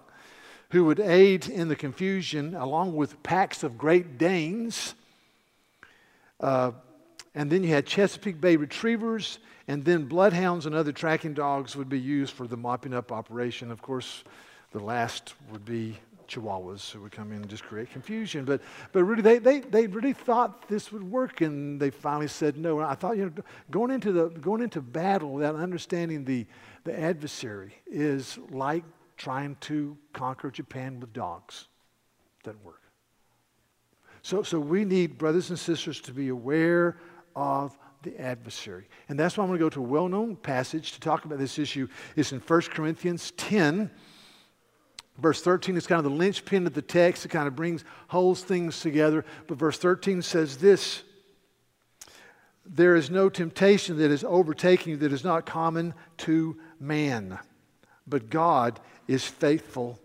who 0.70 0.84
would 0.84 1.00
aid 1.00 1.48
in 1.48 1.68
the 1.68 1.76
confusion, 1.76 2.54
along 2.54 2.94
with 2.94 3.22
packs 3.22 3.62
of 3.62 3.78
Great 3.78 4.18
Danes. 4.18 4.94
Uh, 6.38 6.72
and 7.34 7.50
then 7.50 7.62
you 7.62 7.70
had 7.70 7.86
Chesapeake 7.86 8.40
Bay 8.40 8.56
retrievers, 8.56 9.38
and 9.68 9.84
then 9.84 10.06
bloodhounds 10.06 10.66
and 10.66 10.74
other 10.74 10.92
tracking 10.92 11.34
dogs 11.34 11.76
would 11.76 11.88
be 11.88 12.00
used 12.00 12.34
for 12.34 12.46
the 12.46 12.56
mopping 12.56 12.94
up 12.94 13.12
operation. 13.12 13.70
Of 13.70 13.82
course, 13.82 14.24
the 14.72 14.80
last 14.80 15.34
would 15.50 15.64
be 15.64 15.98
chihuahuas 16.30 16.90
who 16.90 17.02
would 17.02 17.12
come 17.12 17.32
in 17.32 17.38
and 17.38 17.48
just 17.48 17.64
create 17.64 17.90
confusion. 17.90 18.44
But, 18.44 18.62
but 18.92 19.04
really, 19.04 19.22
they, 19.22 19.38
they, 19.38 19.60
they 19.60 19.86
really 19.86 20.12
thought 20.12 20.68
this 20.68 20.92
would 20.92 21.02
work, 21.02 21.40
and 21.40 21.80
they 21.80 21.90
finally 21.90 22.28
said 22.28 22.56
no. 22.56 22.80
I 22.80 22.94
thought, 22.94 23.16
you 23.16 23.26
know, 23.26 23.42
going 23.70 23.90
into, 23.90 24.12
the, 24.12 24.28
going 24.28 24.62
into 24.62 24.80
battle 24.80 25.32
without 25.32 25.56
understanding 25.56 26.24
the, 26.24 26.46
the 26.84 26.98
adversary 26.98 27.74
is 27.86 28.38
like 28.50 28.84
trying 29.16 29.56
to 29.60 29.96
conquer 30.12 30.50
Japan 30.50 31.00
with 31.00 31.12
dogs. 31.12 31.68
Doesn't 32.42 32.64
work. 32.64 32.82
So, 34.22 34.42
so 34.42 34.60
we 34.60 34.84
need, 34.84 35.18
brothers 35.18 35.50
and 35.50 35.58
sisters, 35.58 36.00
to 36.02 36.12
be 36.12 36.28
aware 36.28 36.98
of 37.34 37.76
the 38.02 38.18
adversary. 38.20 38.88
And 39.08 39.18
that's 39.18 39.36
why 39.36 39.44
I'm 39.44 39.48
going 39.48 39.58
to 39.58 39.64
go 39.64 39.70
to 39.70 39.80
a 39.80 39.82
well 39.82 40.08
known 40.08 40.36
passage 40.36 40.92
to 40.92 41.00
talk 41.00 41.24
about 41.24 41.38
this 41.38 41.58
issue. 41.58 41.88
It's 42.16 42.32
in 42.32 42.40
1 42.40 42.60
Corinthians 42.62 43.32
10. 43.32 43.90
Verse 45.18 45.42
13 45.42 45.76
is 45.76 45.86
kind 45.86 45.98
of 45.98 46.10
the 46.10 46.18
linchpin 46.18 46.66
of 46.66 46.72
the 46.72 46.82
text. 46.82 47.24
It 47.24 47.28
kind 47.28 47.46
of 47.46 47.54
brings, 47.54 47.84
holds 48.08 48.42
things 48.42 48.80
together. 48.80 49.24
But 49.46 49.58
verse 49.58 49.78
13 49.78 50.22
says 50.22 50.56
this 50.56 51.02
There 52.64 52.96
is 52.96 53.10
no 53.10 53.28
temptation 53.28 53.98
that 53.98 54.10
is 54.10 54.24
overtaking 54.24 54.92
you 54.92 54.96
that 54.98 55.12
is 55.12 55.24
not 55.24 55.46
common 55.46 55.94
to 56.18 56.56
man, 56.78 57.38
but 58.06 58.30
God 58.30 58.80
is 59.06 59.24
faithful. 59.24 59.98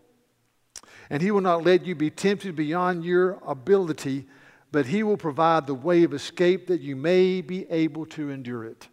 And 1.10 1.22
he 1.22 1.32
will 1.32 1.42
not 1.42 1.64
let 1.64 1.86
you 1.86 1.96
be 1.96 2.10
tempted 2.10 2.56
beyond 2.56 3.06
your 3.06 3.40
ability, 3.46 4.28
but 4.72 4.88
he 4.88 5.04
will 5.04 5.18
provide 5.18 5.68
the 5.68 5.76
way 5.76 6.04
of 6.04 6.14
escape 6.14 6.68
that 6.68 6.82
you 6.82 6.96
may 6.96 7.42
be 7.42 7.70
able 7.70 8.06
to 8.08 8.32
endure 8.32 8.66
it. 8.66 8.88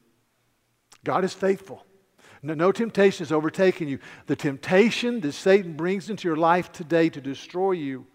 God 1.04 1.24
is 1.24 1.32
faithful. 1.32 1.84
No, 2.42 2.54
no 2.54 2.72
temptation 2.72 3.24
has 3.24 3.32
overtaken 3.32 3.88
you. 3.88 3.98
The 4.26 4.36
temptation 4.36 5.20
that 5.20 5.32
Satan 5.32 5.74
brings 5.74 6.10
into 6.10 6.26
your 6.26 6.36
life 6.36 6.72
today 6.72 7.08
to 7.08 7.20
destroy 7.20 7.72
you 7.72 8.06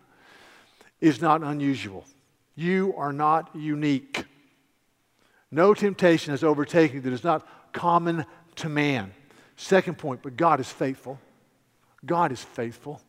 is 0.99 1.21
not 1.21 1.43
unusual. 1.43 2.05
You 2.55 2.93
are 2.97 3.13
not 3.13 3.55
unique. 3.55 4.25
No 5.51 5.73
temptation 5.73 6.31
has 6.31 6.43
overtaken 6.43 6.97
you 6.97 7.01
that 7.03 7.13
is 7.13 7.23
not 7.23 7.47
common 7.71 8.25
to 8.57 8.69
man. 8.69 9.13
Second 9.55 9.97
point, 9.97 10.21
but 10.21 10.35
God 10.35 10.59
is 10.59 10.69
faithful. 10.69 11.19
God 12.05 12.31
is 12.31 12.41
faithful. 12.41 13.01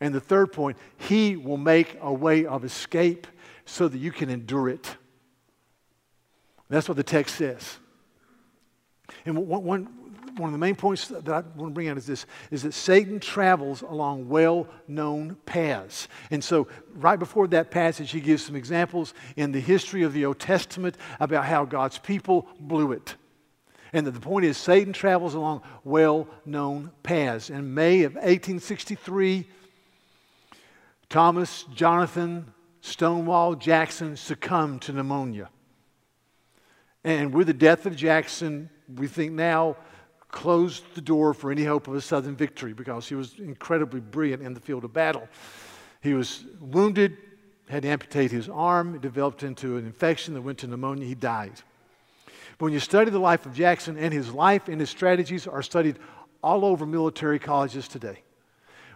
And 0.00 0.14
the 0.14 0.20
third 0.20 0.52
point, 0.52 0.76
He 0.98 1.36
will 1.36 1.56
make 1.56 1.96
a 2.02 2.12
way 2.12 2.44
of 2.44 2.64
escape 2.64 3.26
so 3.64 3.88
that 3.88 3.98
you 3.98 4.12
can 4.12 4.28
endure 4.28 4.68
it. 4.68 4.96
That's 6.68 6.88
what 6.88 6.96
the 6.96 7.02
text 7.02 7.36
says. 7.36 7.78
And 9.24 9.36
one, 9.36 9.64
one, 9.64 9.88
one 10.36 10.48
of 10.48 10.52
the 10.52 10.58
main 10.58 10.76
points 10.76 11.08
that 11.08 11.28
I 11.28 11.40
want 11.56 11.70
to 11.70 11.70
bring 11.70 11.88
out 11.88 11.96
is 11.96 12.06
this 12.06 12.26
is 12.50 12.62
that 12.62 12.74
Satan 12.74 13.20
travels 13.20 13.82
along 13.82 14.28
well 14.28 14.66
known 14.86 15.36
paths. 15.46 16.08
And 16.30 16.42
so, 16.42 16.68
right 16.94 17.18
before 17.18 17.46
that 17.48 17.70
passage, 17.70 18.10
he 18.10 18.20
gives 18.20 18.44
some 18.44 18.56
examples 18.56 19.14
in 19.36 19.52
the 19.52 19.60
history 19.60 20.02
of 20.02 20.12
the 20.12 20.26
Old 20.26 20.38
Testament 20.38 20.96
about 21.20 21.46
how 21.46 21.64
God's 21.64 21.98
people 21.98 22.46
blew 22.60 22.92
it. 22.92 23.14
And 23.92 24.06
the 24.06 24.12
point 24.12 24.44
is, 24.44 24.58
Satan 24.58 24.92
travels 24.92 25.34
along 25.34 25.62
well 25.84 26.28
known 26.44 26.90
paths. 27.02 27.48
In 27.50 27.72
May 27.72 28.02
of 28.02 28.14
1863, 28.14 29.46
Thomas 31.08 31.64
Jonathan 31.74 32.52
Stonewall 32.80 33.54
Jackson 33.54 34.16
succumbed 34.16 34.82
to 34.82 34.92
pneumonia. 34.92 35.48
And 37.06 37.32
with 37.32 37.46
the 37.46 37.54
death 37.54 37.86
of 37.86 37.94
Jackson, 37.94 38.68
we 38.96 39.06
think 39.06 39.30
now 39.30 39.76
closed 40.28 40.82
the 40.96 41.00
door 41.00 41.34
for 41.34 41.52
any 41.52 41.62
hope 41.62 41.86
of 41.86 41.94
a 41.94 42.00
Southern 42.00 42.34
victory 42.34 42.72
because 42.72 43.08
he 43.08 43.14
was 43.14 43.38
incredibly 43.38 44.00
brilliant 44.00 44.42
in 44.42 44.54
the 44.54 44.60
field 44.60 44.84
of 44.84 44.92
battle. 44.92 45.28
He 46.00 46.14
was 46.14 46.44
wounded, 46.60 47.16
had 47.68 47.84
to 47.84 47.88
amputate 47.88 48.32
his 48.32 48.48
arm, 48.48 48.96
it 48.96 49.02
developed 49.02 49.44
into 49.44 49.76
an 49.76 49.86
infection 49.86 50.34
that 50.34 50.42
went 50.42 50.58
to 50.58 50.66
pneumonia, 50.66 51.06
he 51.06 51.14
died. 51.14 51.52
But 52.58 52.64
when 52.64 52.72
you 52.72 52.80
study 52.80 53.12
the 53.12 53.20
life 53.20 53.46
of 53.46 53.54
Jackson 53.54 53.96
and 53.96 54.12
his 54.12 54.32
life 54.32 54.66
and 54.66 54.80
his 54.80 54.90
strategies 54.90 55.46
are 55.46 55.62
studied 55.62 56.00
all 56.42 56.64
over 56.64 56.84
military 56.86 57.38
colleges 57.38 57.86
today. 57.86 58.22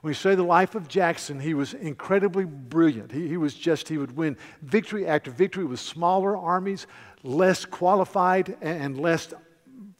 When 0.00 0.10
you 0.10 0.14
study 0.14 0.36
the 0.36 0.42
life 0.42 0.74
of 0.74 0.88
Jackson, 0.88 1.40
he 1.40 1.52
was 1.52 1.74
incredibly 1.74 2.44
brilliant. 2.44 3.12
He, 3.12 3.28
he 3.28 3.36
was 3.36 3.54
just, 3.54 3.88
he 3.88 3.98
would 3.98 4.16
win 4.16 4.36
victory 4.62 5.06
after 5.06 5.30
victory 5.30 5.64
with 5.64 5.78
smaller 5.78 6.36
armies, 6.36 6.86
less 7.22 7.66
qualified 7.66 8.56
and 8.62 8.98
less 8.98 9.34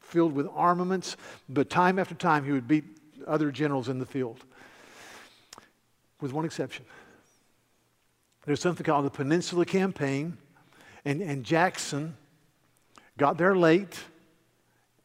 filled 0.00 0.32
with 0.32 0.48
armaments, 0.54 1.16
but 1.48 1.68
time 1.68 1.98
after 1.98 2.14
time 2.14 2.44
he 2.44 2.52
would 2.52 2.66
beat 2.66 2.84
other 3.26 3.50
generals 3.50 3.88
in 3.88 3.98
the 3.98 4.06
field, 4.06 4.40
with 6.20 6.32
one 6.32 6.44
exception. 6.44 6.84
There's 8.46 8.60
something 8.60 8.84
called 8.84 9.04
the 9.04 9.10
Peninsula 9.10 9.66
Campaign, 9.66 10.38
and, 11.04 11.20
and 11.20 11.44
Jackson 11.44 12.16
got 13.18 13.36
there 13.36 13.54
late, 13.54 14.00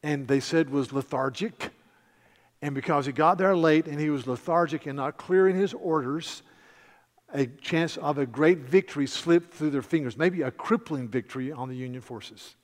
and 0.01 0.27
they 0.27 0.39
said 0.39 0.69
was 0.69 0.93
lethargic. 0.93 1.71
And 2.61 2.73
because 2.73 3.05
he 3.05 3.11
got 3.11 3.37
there 3.37 3.55
late 3.55 3.87
and 3.87 3.99
he 3.99 4.09
was 4.09 4.27
lethargic 4.27 4.85
and 4.85 4.95
not 4.95 5.17
clearing 5.17 5.55
his 5.55 5.73
orders, 5.73 6.41
a 7.33 7.45
chance 7.45 7.97
of 7.97 8.17
a 8.17 8.25
great 8.25 8.59
victory 8.59 9.07
slipped 9.07 9.53
through 9.53 9.71
their 9.71 9.81
fingers, 9.81 10.17
maybe 10.17 10.41
a 10.41 10.51
crippling 10.51 11.07
victory 11.07 11.51
on 11.51 11.69
the 11.69 11.75
Union 11.75 12.01
forces. 12.01 12.55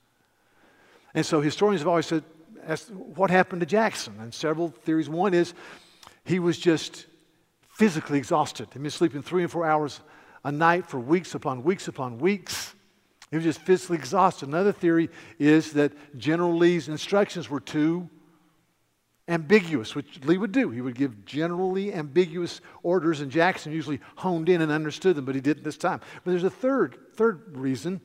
And 1.14 1.24
so 1.26 1.40
historians 1.40 1.82
have 1.82 1.88
always 1.88 2.06
said, 2.06 2.24
what 3.14 3.30
happened 3.30 3.60
to 3.60 3.66
Jackson? 3.66 4.14
And 4.20 4.32
several 4.32 4.68
theories. 4.68 5.08
One 5.08 5.34
is 5.34 5.52
he 6.24 6.38
was 6.38 6.58
just 6.58 7.06
physically 7.68 8.18
exhausted. 8.18 8.68
He'd 8.72 8.82
been 8.82 8.90
sleeping 8.90 9.22
three 9.22 9.42
and 9.42 9.50
four 9.50 9.66
hours 9.66 10.00
a 10.44 10.52
night 10.52 10.86
for 10.86 10.98
weeks 10.98 11.34
upon 11.34 11.64
weeks 11.64 11.88
upon 11.88 12.18
weeks. 12.18 12.74
He 13.30 13.36
was 13.36 13.44
just 13.44 13.60
physically 13.60 13.96
exhausted. 13.96 14.48
Another 14.48 14.72
theory 14.72 15.10
is 15.38 15.72
that 15.72 15.92
General 16.18 16.56
Lee's 16.56 16.88
instructions 16.88 17.50
were 17.50 17.60
too 17.60 18.08
ambiguous, 19.32 19.94
which 19.94 20.20
Lee 20.24 20.36
would 20.36 20.52
do. 20.52 20.68
He 20.70 20.82
would 20.82 20.94
give 20.94 21.24
generally 21.24 21.92
ambiguous 21.92 22.60
orders, 22.82 23.20
and 23.20 23.30
Jackson 23.30 23.72
usually 23.72 23.98
honed 24.16 24.50
in 24.50 24.60
and 24.60 24.70
understood 24.70 25.16
them, 25.16 25.24
but 25.24 25.34
he 25.34 25.40
didn't 25.40 25.64
this 25.64 25.78
time. 25.78 26.00
But 26.22 26.32
there's 26.32 26.44
a 26.44 26.50
third, 26.50 26.98
third 27.14 27.56
reason 27.56 28.00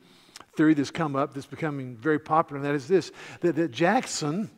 theory 0.56 0.74
that's 0.74 0.90
come 0.90 1.14
up 1.14 1.34
that's 1.34 1.46
becoming 1.46 1.96
very 1.96 2.18
popular, 2.18 2.56
and 2.56 2.64
that 2.64 2.74
is 2.74 2.88
this 2.88 3.12
that, 3.40 3.56
that 3.56 3.70
Jackson, 3.70 4.50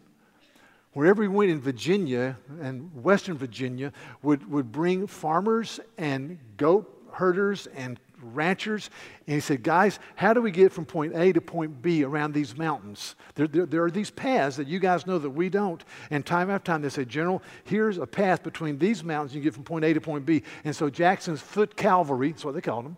wherever 0.93 1.23
he 1.23 1.29
went 1.29 1.51
in 1.51 1.61
Virginia 1.61 2.39
and 2.61 3.03
Western 3.03 3.37
Virginia, 3.37 3.93
would, 4.23 4.49
would 4.51 4.71
bring 4.71 5.07
farmers 5.09 5.81
and 5.99 6.39
goat 6.57 6.97
herders 7.13 7.67
and 7.75 7.99
ranchers. 8.23 8.91
And 9.27 9.35
he 9.35 9.41
said, 9.41 9.63
Guys, 9.63 9.99
how 10.17 10.33
do 10.33 10.43
we 10.43 10.51
get 10.51 10.73
from 10.73 10.85
point 10.85 11.15
A 11.15 11.33
to 11.33 11.41
point 11.41 11.83
B 11.83 12.05
around 12.05 12.35
these 12.35 12.57
mountains? 12.57 13.15
There, 13.35 13.47
there, 13.47 13.67
there, 13.67 13.85
are 13.85 13.91
these 13.91 14.11
paths 14.11 14.57
that 14.57 14.69
you 14.69 14.79
guys 14.79 15.07
know 15.07 15.19
that 15.19 15.31
we 15.31 15.49
don't. 15.49 15.83
And 16.11 16.25
time 16.25 16.51
after 16.51 16.73
time, 16.73 16.83
they 16.83 16.89
said, 16.89 17.09
General, 17.09 17.43
here's 17.65 17.99
a 17.99 18.07
path 18.07 18.43
between 18.43 18.79
these 18.79 19.03
mountains. 19.05 19.35
You 19.35 19.41
can 19.41 19.45
get 19.45 19.55
from 19.55 19.65
point 19.65 19.85
A 19.85 19.95
to 19.95 20.01
point 20.01 20.27
B. 20.27 20.43
And 20.65 20.75
so 20.75 20.91
Jackson's 20.91 21.41
foot 21.41 21.77
cavalry, 21.77 22.31
that's 22.31 22.45
what 22.45 22.55
they 22.55 22.61
called 22.61 22.85
them, 22.85 22.97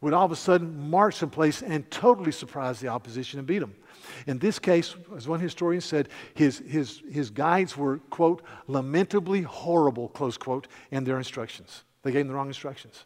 would 0.00 0.12
all 0.12 0.24
of 0.24 0.32
a 0.32 0.36
sudden 0.36 0.90
march 0.90 1.16
someplace 1.16 1.62
and 1.62 1.90
totally 1.90 2.32
surprise 2.32 2.80
the 2.80 2.88
opposition 2.88 3.38
and 3.38 3.46
beat 3.46 3.58
them. 3.58 3.74
In 4.26 4.38
this 4.38 4.58
case, 4.58 4.94
as 5.16 5.28
one 5.28 5.40
historian 5.40 5.80
said, 5.80 6.08
his, 6.34 6.58
his, 6.58 7.02
his 7.10 7.30
guides 7.30 7.76
were, 7.76 7.98
quote, 8.10 8.42
lamentably 8.66 9.42
horrible, 9.42 10.08
close 10.08 10.36
quote, 10.36 10.68
in 10.90 11.04
their 11.04 11.18
instructions. 11.18 11.84
They 12.02 12.12
gave 12.12 12.22
him 12.22 12.28
the 12.28 12.34
wrong 12.34 12.48
instructions. 12.48 13.04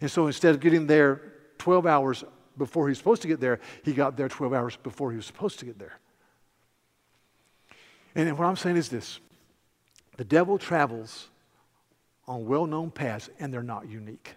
And 0.00 0.10
so 0.10 0.26
instead 0.26 0.54
of 0.54 0.60
getting 0.60 0.86
there 0.86 1.20
12 1.58 1.86
hours 1.86 2.24
before 2.56 2.86
he 2.86 2.90
was 2.90 2.98
supposed 2.98 3.22
to 3.22 3.28
get 3.28 3.40
there, 3.40 3.60
he 3.84 3.92
got 3.92 4.16
there 4.16 4.28
12 4.28 4.52
hours 4.52 4.76
before 4.76 5.10
he 5.10 5.16
was 5.16 5.26
supposed 5.26 5.58
to 5.60 5.64
get 5.64 5.78
there. 5.78 5.98
And 8.14 8.36
what 8.38 8.46
I'm 8.46 8.56
saying 8.56 8.76
is 8.76 8.88
this 8.88 9.20
the 10.16 10.24
devil 10.24 10.58
travels 10.58 11.28
on 12.26 12.46
well 12.46 12.66
known 12.66 12.90
paths, 12.90 13.30
and 13.38 13.52
they're 13.52 13.62
not 13.62 13.88
unique. 13.88 14.34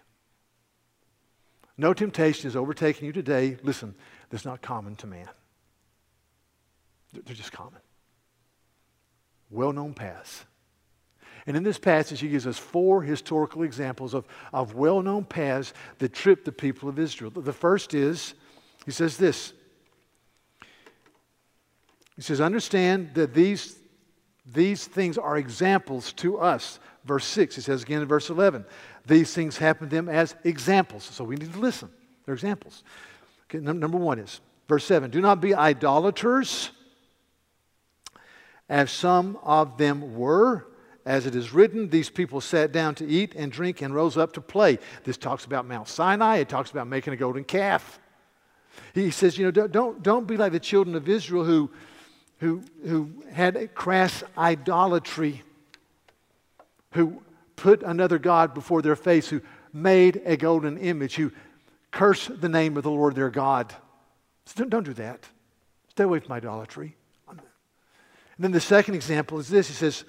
No 1.76 1.92
temptation 1.92 2.48
is 2.48 2.56
overtaking 2.56 3.06
you 3.06 3.12
today, 3.12 3.56
listen, 3.62 3.94
that's 4.30 4.44
not 4.44 4.62
common 4.62 4.96
to 4.96 5.06
man. 5.06 5.28
They're 7.12 7.34
just 7.34 7.52
common. 7.52 7.80
Well 9.50 9.72
known 9.72 9.94
paths. 9.94 10.44
And 11.46 11.56
in 11.56 11.62
this 11.62 11.78
passage, 11.78 12.20
he 12.20 12.28
gives 12.28 12.46
us 12.46 12.58
four 12.58 13.02
historical 13.02 13.62
examples 13.62 14.14
of, 14.14 14.26
of 14.52 14.74
well 14.74 15.02
known 15.02 15.24
paths 15.24 15.74
that 15.98 16.14
tripped 16.14 16.44
the 16.44 16.52
people 16.52 16.88
of 16.88 16.98
Israel. 16.98 17.30
The 17.30 17.52
first 17.52 17.94
is, 17.94 18.34
he 18.84 18.90
says 18.90 19.16
this 19.16 19.52
He 22.16 22.22
says, 22.22 22.40
Understand 22.40 23.14
that 23.14 23.34
these 23.34 23.76
These 24.46 24.86
things 24.86 25.18
are 25.18 25.38
examples 25.38 26.12
to 26.14 26.38
us. 26.38 26.78
Verse 27.04 27.26
6, 27.26 27.56
he 27.56 27.60
says 27.60 27.82
again 27.82 28.00
in 28.00 28.08
verse 28.08 28.30
11, 28.30 28.64
these 29.06 29.34
things 29.34 29.58
happen 29.58 29.90
to 29.90 29.94
them 29.94 30.08
as 30.08 30.34
examples. 30.44 31.04
So 31.04 31.22
we 31.22 31.36
need 31.36 31.52
to 31.52 31.58
listen. 31.58 31.90
They're 32.24 32.34
examples. 32.34 32.82
Okay, 33.44 33.58
number 33.58 33.98
one 33.98 34.18
is 34.18 34.40
verse 34.68 34.84
7 34.86 35.10
Do 35.10 35.20
not 35.20 35.40
be 35.40 35.54
idolaters, 35.54 36.70
as 38.68 38.90
some 38.90 39.38
of 39.42 39.76
them 39.76 40.14
were. 40.16 40.66
As 41.06 41.26
it 41.26 41.36
is 41.36 41.52
written, 41.52 41.90
these 41.90 42.08
people 42.08 42.40
sat 42.40 42.72
down 42.72 42.94
to 42.96 43.06
eat 43.06 43.34
and 43.34 43.52
drink 43.52 43.82
and 43.82 43.94
rose 43.94 44.16
up 44.16 44.32
to 44.34 44.40
play. 44.40 44.78
This 45.04 45.18
talks 45.18 45.44
about 45.44 45.66
Mount 45.66 45.88
Sinai. 45.88 46.38
It 46.38 46.48
talks 46.48 46.70
about 46.70 46.86
making 46.86 47.12
a 47.12 47.16
golden 47.16 47.44
calf. 47.44 47.98
He 48.94 49.10
says, 49.10 49.36
you 49.36 49.44
know, 49.44 49.50
don't, 49.50 49.70
don't, 49.70 50.02
don't 50.02 50.26
be 50.26 50.36
like 50.36 50.52
the 50.52 50.60
children 50.60 50.96
of 50.96 51.08
Israel 51.08 51.44
who, 51.44 51.70
who, 52.38 52.62
who 52.86 53.10
had 53.32 53.74
crass 53.74 54.24
idolatry, 54.38 55.42
who 56.92 57.22
put 57.56 57.82
another 57.82 58.18
God 58.18 58.54
before 58.54 58.80
their 58.80 58.96
face, 58.96 59.28
who 59.28 59.42
made 59.72 60.22
a 60.24 60.36
golden 60.36 60.78
image, 60.78 61.16
who 61.16 61.32
cursed 61.90 62.40
the 62.40 62.48
name 62.48 62.76
of 62.76 62.82
the 62.82 62.90
Lord 62.90 63.14
their 63.14 63.30
God. 63.30 63.74
So 64.46 64.54
don't, 64.56 64.70
don't 64.70 64.84
do 64.84 64.94
that. 64.94 65.28
Stay 65.90 66.04
away 66.04 66.20
from 66.20 66.32
idolatry. 66.32 66.96
And 67.28 67.40
then 68.38 68.52
the 68.52 68.60
second 68.60 68.94
example 68.94 69.38
is 69.38 69.48
this. 69.48 69.68
He 69.68 69.74
says, 69.74 70.04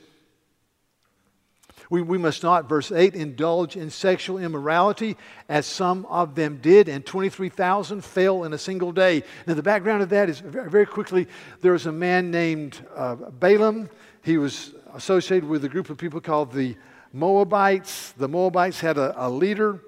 we, 1.89 2.01
we 2.01 2.17
must 2.17 2.43
not, 2.43 2.67
verse 2.67 2.91
8, 2.91 3.15
indulge 3.15 3.75
in 3.75 3.89
sexual 3.89 4.37
immorality 4.37 5.17
as 5.49 5.65
some 5.65 6.05
of 6.07 6.35
them 6.35 6.59
did, 6.61 6.89
and 6.89 7.05
23,000 7.05 8.03
fell 8.03 8.43
in 8.43 8.53
a 8.53 8.57
single 8.57 8.91
day. 8.91 9.23
Now, 9.45 9.53
the 9.53 9.63
background 9.63 10.03
of 10.03 10.09
that 10.09 10.29
is 10.29 10.39
very, 10.39 10.85
quickly 10.85 11.27
there 11.61 11.73
was 11.73 11.85
a 11.85 11.91
man 11.91 12.31
named 12.31 12.85
uh, 12.95 13.15
Balaam. 13.15 13.89
He 14.23 14.37
was 14.37 14.73
associated 14.93 15.47
with 15.47 15.65
a 15.65 15.69
group 15.69 15.89
of 15.89 15.97
people 15.97 16.21
called 16.21 16.51
the 16.51 16.75
Moabites. 17.13 18.13
The 18.13 18.27
Moabites 18.27 18.79
had 18.79 18.97
a, 18.97 19.27
a 19.27 19.29
leader 19.29 19.79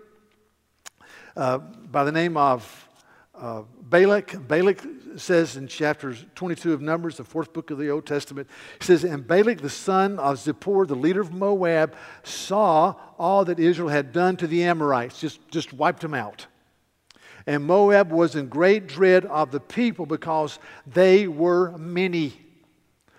uh, 1.36 1.58
by 1.58 2.04
the 2.04 2.12
name 2.12 2.38
of 2.38 2.87
uh, 3.39 3.63
Balak. 3.82 4.48
Balak 4.48 4.84
says 5.15 5.58
in 5.58 5.67
chapter 5.67 6.15
22 6.36 6.74
of 6.74 6.82
Numbers, 6.82 7.17
the 7.17 7.24
fourth 7.24 7.53
book 7.53 7.72
of 7.72 7.77
the 7.77 7.89
Old 7.89 8.06
Testament, 8.06 8.48
he 8.79 8.86
says, 8.86 9.03
And 9.03 9.25
Balak, 9.25 9.62
the 9.62 9.70
son 9.70 10.20
of 10.20 10.38
Zippor, 10.38 10.88
the 10.88 10.96
leader 10.96 11.22
of 11.22 11.32
Moab, 11.32 11.96
saw 12.24 12.96
all 13.17 13.46
that 13.46 13.60
Israel 13.60 13.89
had 13.89 14.12
done 14.12 14.38
to 14.38 14.48
the 14.48 14.63
Amorites, 14.63 15.20
just, 15.20 15.48
just 15.50 15.74
wiped 15.74 16.01
them 16.01 16.13
out. 16.13 16.48
And 17.46 17.63
Moab 17.63 18.12
was 18.12 18.36
in 18.36 18.50
great 18.50 18.88
dread 18.88 19.25
of 19.25 19.51
the 19.51 19.60
people 19.60 20.06
because 20.06 20.60
they 20.86 21.27
were 21.27 21.77
many. 21.77 22.34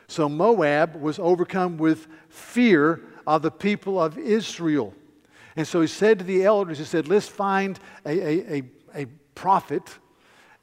So 0.06 0.28
Moab 0.28 0.96
was 1.00 1.18
overcome 1.18 1.78
with 1.78 2.06
fear 2.28 3.02
of 3.26 3.42
the 3.42 3.50
people 3.50 4.00
of 4.00 4.18
Israel. 4.18 4.94
And 5.56 5.66
so 5.66 5.80
he 5.80 5.86
said 5.86 6.18
to 6.18 6.24
the 6.24 6.44
elders, 6.44 6.78
he 6.78 6.84
said, 6.84 7.08
let's 7.08 7.26
find 7.26 7.80
a, 8.04 8.10
a, 8.10 8.58
a, 8.58 8.62
a 8.94 9.06
prophet 9.34 9.98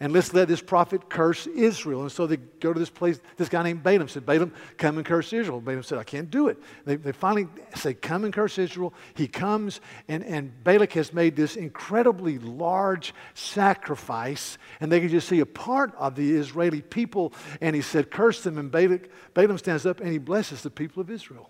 and 0.05 0.13
let's 0.13 0.35
let 0.35 0.47
this 0.47 0.61
prophet 0.61 1.09
curse 1.09 1.47
Israel. 1.47 2.03
And 2.03 2.11
so 2.11 2.27
they 2.27 2.37
go 2.37 2.71
to 2.71 2.79
this 2.79 2.91
place, 2.91 3.19
this 3.37 3.49
guy 3.49 3.63
named 3.63 3.81
Balaam 3.81 4.07
said, 4.07 4.23
Balaam, 4.23 4.53
come 4.77 4.97
and 4.97 5.05
curse 5.05 5.33
Israel. 5.33 5.59
Balaam 5.59 5.81
said, 5.81 5.97
I 5.97 6.03
can't 6.03 6.29
do 6.29 6.47
it. 6.47 6.59
They, 6.85 6.95
they 6.95 7.11
finally 7.11 7.47
say, 7.73 7.95
come 7.95 8.23
and 8.23 8.31
curse 8.31 8.59
Israel. 8.59 8.93
He 9.15 9.27
comes, 9.27 9.81
and, 10.07 10.23
and 10.23 10.63
Balak 10.63 10.93
has 10.93 11.11
made 11.11 11.35
this 11.35 11.55
incredibly 11.55 12.37
large 12.37 13.15
sacrifice, 13.33 14.59
and 14.79 14.91
they 14.91 14.99
can 14.99 15.09
just 15.09 15.27
see 15.27 15.39
a 15.39 15.45
part 15.47 15.91
of 15.95 16.13
the 16.13 16.35
Israeli 16.35 16.83
people, 16.83 17.33
and 17.59 17.75
he 17.75 17.81
said, 17.81 18.11
curse 18.11 18.43
them, 18.43 18.59
and 18.59 18.69
Balak, 18.69 19.09
Balaam 19.33 19.57
stands 19.57 19.87
up 19.87 20.01
and 20.01 20.11
he 20.11 20.19
blesses 20.19 20.61
the 20.61 20.69
people 20.69 21.01
of 21.01 21.09
Israel. 21.09 21.49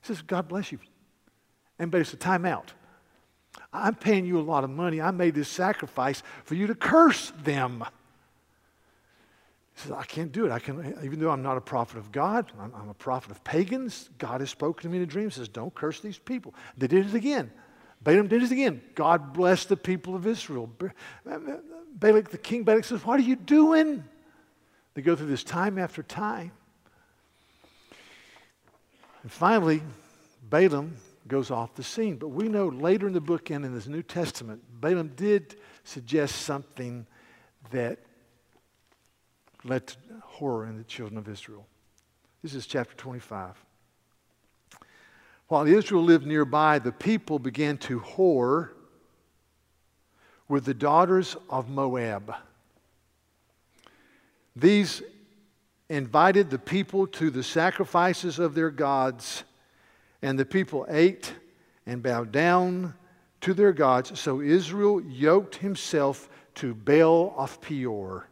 He 0.00 0.06
says, 0.06 0.22
God 0.22 0.46
bless 0.46 0.70
you. 0.70 0.78
And 1.80 1.90
Balaam 1.90 2.04
said, 2.04 2.20
time 2.20 2.46
out. 2.46 2.72
I'm 3.72 3.94
paying 3.94 4.24
you 4.24 4.38
a 4.38 4.42
lot 4.42 4.64
of 4.64 4.70
money. 4.70 5.00
I 5.00 5.10
made 5.10 5.34
this 5.34 5.48
sacrifice 5.48 6.22
for 6.44 6.54
you 6.54 6.66
to 6.68 6.74
curse 6.74 7.32
them. 7.42 7.84
He 9.74 9.82
says, 9.82 9.92
I 9.92 10.04
can't 10.04 10.30
do 10.30 10.46
it. 10.46 10.52
I 10.52 10.60
can, 10.60 10.96
even 11.02 11.18
though 11.18 11.30
I'm 11.30 11.42
not 11.42 11.56
a 11.56 11.60
prophet 11.60 11.98
of 11.98 12.12
God, 12.12 12.52
I'm, 12.60 12.72
I'm 12.74 12.88
a 12.88 12.94
prophet 12.94 13.32
of 13.32 13.42
pagans. 13.42 14.08
God 14.18 14.40
has 14.40 14.50
spoken 14.50 14.82
to 14.82 14.88
me 14.88 14.98
in 14.98 15.02
a 15.02 15.06
dream. 15.06 15.28
He 15.28 15.34
says, 15.34 15.48
Don't 15.48 15.74
curse 15.74 16.00
these 16.00 16.18
people. 16.18 16.54
They 16.78 16.86
did 16.86 17.06
it 17.06 17.14
again. 17.14 17.50
Balaam 18.02 18.28
did 18.28 18.42
it 18.42 18.52
again. 18.52 18.82
God 18.94 19.32
blessed 19.32 19.70
the 19.70 19.76
people 19.76 20.14
of 20.14 20.26
Israel. 20.26 20.70
Balak, 21.24 22.30
the 22.30 22.38
king 22.38 22.62
Balak 22.62 22.84
says, 22.84 23.04
What 23.04 23.18
are 23.18 23.24
you 23.24 23.34
doing? 23.34 24.04
They 24.94 25.02
go 25.02 25.16
through 25.16 25.26
this 25.26 25.42
time 25.42 25.78
after 25.78 26.02
time. 26.04 26.52
And 29.22 29.32
finally, 29.32 29.82
Balaam 30.48 30.96
goes 31.26 31.50
off 31.50 31.74
the 31.74 31.82
scene. 31.82 32.16
But 32.16 32.28
we 32.28 32.48
know 32.48 32.68
later 32.68 33.06
in 33.06 33.12
the 33.12 33.20
book 33.20 33.50
and 33.50 33.64
in 33.64 33.74
this 33.74 33.86
New 33.86 34.02
Testament, 34.02 34.62
Balaam 34.80 35.12
did 35.16 35.56
suggest 35.84 36.42
something 36.42 37.06
that 37.70 37.98
led 39.64 39.86
to 39.86 39.96
horror 40.22 40.66
in 40.66 40.76
the 40.76 40.84
children 40.84 41.18
of 41.18 41.28
Israel. 41.28 41.66
This 42.42 42.54
is 42.54 42.66
chapter 42.66 42.94
25. 42.96 43.54
While 45.48 45.66
Israel 45.66 46.02
lived 46.02 46.26
nearby, 46.26 46.78
the 46.78 46.92
people 46.92 47.38
began 47.38 47.78
to 47.78 48.00
whore 48.00 48.70
with 50.48 50.64
the 50.64 50.74
daughters 50.74 51.36
of 51.48 51.68
Moab. 51.68 52.34
These 54.56 55.02
invited 55.88 56.50
the 56.50 56.58
people 56.58 57.06
to 57.06 57.30
the 57.30 57.42
sacrifices 57.42 58.38
of 58.38 58.54
their 58.54 58.70
gods 58.70 59.44
and 60.24 60.38
the 60.38 60.46
people 60.46 60.86
ate 60.88 61.34
and 61.84 62.02
bowed 62.02 62.32
down 62.32 62.94
to 63.42 63.52
their 63.52 63.74
gods. 63.74 64.18
So 64.18 64.40
Israel 64.40 65.02
yoked 65.02 65.56
himself 65.56 66.30
to 66.54 66.74
Baal 66.74 67.34
of 67.36 67.60
Peor. 67.60 68.26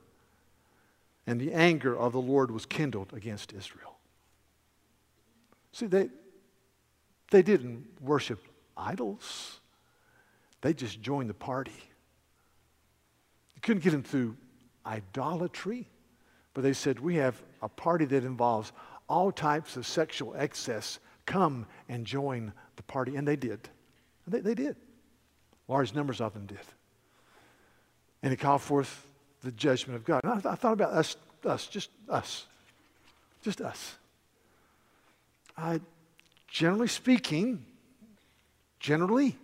And 1.27 1.39
the 1.39 1.53
anger 1.53 1.95
of 1.95 2.13
the 2.13 2.21
Lord 2.21 2.51
was 2.51 2.65
kindled 2.65 3.13
against 3.13 3.53
Israel. 3.53 3.99
See, 5.73 5.85
they, 5.85 6.09
they 7.31 7.43
didn't 7.43 7.85
worship 8.01 8.41
idols, 8.75 9.61
they 10.63 10.73
just 10.73 11.03
joined 11.03 11.29
the 11.29 11.35
party. 11.35 11.73
You 13.55 13.61
couldn't 13.61 13.85
get 13.85 13.91
them 13.91 14.03
through 14.03 14.35
idolatry, 14.87 15.91
but 16.55 16.63
they 16.63 16.73
said, 16.73 17.01
We 17.01 17.17
have 17.17 17.43
a 17.61 17.69
party 17.69 18.07
that 18.07 18.25
involves 18.25 18.73
all 19.11 19.31
types 19.31 19.77
of 19.77 19.87
sexual 19.87 20.35
excess 20.39 20.99
Come 21.27 21.67
and 21.89 22.05
join 22.05 22.53
the 22.77 22.83
party. 22.83 23.17
And 23.17 23.27
they 23.27 23.37
did. 23.37 23.69
They, 24.27 24.41
they 24.41 24.55
did. 24.55 24.77
Large 25.69 25.95
numbers 25.95 26.21
of 26.21 26.33
them 26.35 26.47
did. 26.47 26.59
And 28.23 28.33
it 28.33 28.37
called 28.37 28.63
forth 28.63 29.07
the 29.43 29.53
judgment 29.53 29.97
of 29.97 30.05
God. 30.05 30.21
And 30.25 30.33
I, 30.33 30.53
I 30.53 30.55
thought 30.55 30.73
about 30.73 30.93
us, 30.93 31.17
us, 31.45 31.67
just 31.67 31.91
us. 32.09 32.47
Just 33.43 33.61
us. 33.61 33.97
I, 35.57 35.81
generally 36.49 36.89
speaking, 36.89 37.65
generally, 38.79 39.37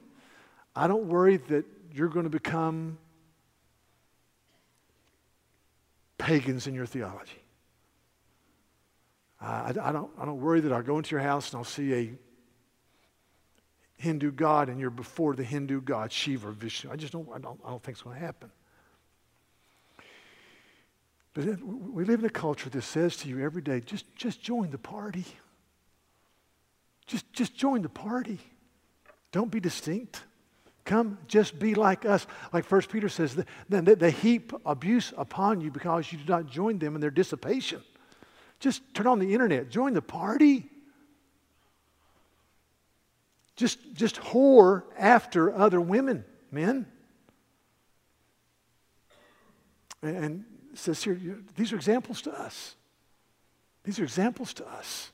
I 0.74 0.86
don't 0.86 1.08
worry 1.08 1.36
that 1.36 1.64
you're 1.92 2.08
going 2.08 2.24
to 2.24 2.30
become 2.30 2.98
pagans 6.18 6.66
in 6.66 6.74
your 6.74 6.86
theology. 6.86 7.42
I, 9.40 9.68
I, 9.68 9.92
don't, 9.92 10.10
I 10.18 10.24
don't 10.24 10.40
worry 10.40 10.60
that 10.60 10.72
I'll 10.72 10.82
go 10.82 10.98
into 10.98 11.12
your 11.12 11.20
house 11.20 11.50
and 11.50 11.58
I'll 11.58 11.64
see 11.64 11.94
a 11.94 12.12
Hindu 13.96 14.32
god 14.32 14.68
and 14.68 14.80
you're 14.80 14.90
before 14.90 15.34
the 15.34 15.44
Hindu 15.44 15.80
god, 15.80 16.12
Shiva 16.12 16.48
or 16.48 16.52
Vishnu. 16.52 16.90
I 16.90 16.96
just 16.96 17.12
don't, 17.12 17.28
I 17.34 17.38
don't, 17.38 17.60
I 17.64 17.70
don't 17.70 17.82
think 17.82 17.96
it's 17.96 18.02
going 18.02 18.18
to 18.18 18.24
happen. 18.24 18.50
But 21.34 21.62
we 21.62 22.04
live 22.04 22.20
in 22.20 22.26
a 22.26 22.30
culture 22.30 22.68
that 22.70 22.82
says 22.82 23.16
to 23.18 23.28
you 23.28 23.44
every 23.44 23.62
day, 23.62 23.80
just, 23.80 24.04
just 24.16 24.42
join 24.42 24.70
the 24.70 24.78
party. 24.78 25.24
Just, 27.06 27.32
just 27.32 27.54
join 27.54 27.82
the 27.82 27.88
party. 27.88 28.38
Don't 29.30 29.50
be 29.50 29.60
distinct. 29.60 30.22
Come, 30.84 31.18
just 31.26 31.58
be 31.58 31.74
like 31.74 32.04
us. 32.04 32.26
Like 32.52 32.64
First 32.64 32.88
Peter 32.88 33.08
says, 33.08 33.36
they, 33.68 33.80
they 33.80 34.10
heap 34.10 34.52
abuse 34.64 35.12
upon 35.16 35.60
you 35.60 35.70
because 35.70 36.10
you 36.10 36.18
do 36.18 36.24
not 36.32 36.46
join 36.46 36.78
them 36.78 36.94
in 36.94 37.00
their 37.00 37.10
dissipation. 37.10 37.82
Just 38.60 38.82
turn 38.94 39.06
on 39.06 39.18
the 39.18 39.32
internet, 39.32 39.70
join 39.70 39.92
the 39.92 40.02
party. 40.02 40.68
Just, 43.56 43.78
just 43.94 44.16
whore 44.16 44.84
after 44.96 45.54
other 45.54 45.80
women, 45.80 46.24
men. 46.50 46.86
And 50.02 50.44
says 50.74 51.02
here, 51.02 51.18
these 51.56 51.72
are 51.72 51.76
examples 51.76 52.22
to 52.22 52.32
us. 52.32 52.76
These 53.82 53.98
are 53.98 54.04
examples 54.04 54.54
to 54.54 54.68
us. 54.68 55.10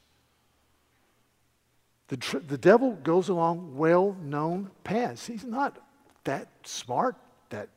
The, 2.08 2.18
tr- 2.18 2.38
the 2.38 2.58
devil 2.58 2.92
goes 3.02 3.30
along 3.30 3.76
well 3.76 4.14
known 4.22 4.70
paths. 4.84 5.26
He's 5.26 5.44
not 5.44 5.78
that 6.24 6.48
smart, 6.64 7.16
that 7.48 7.68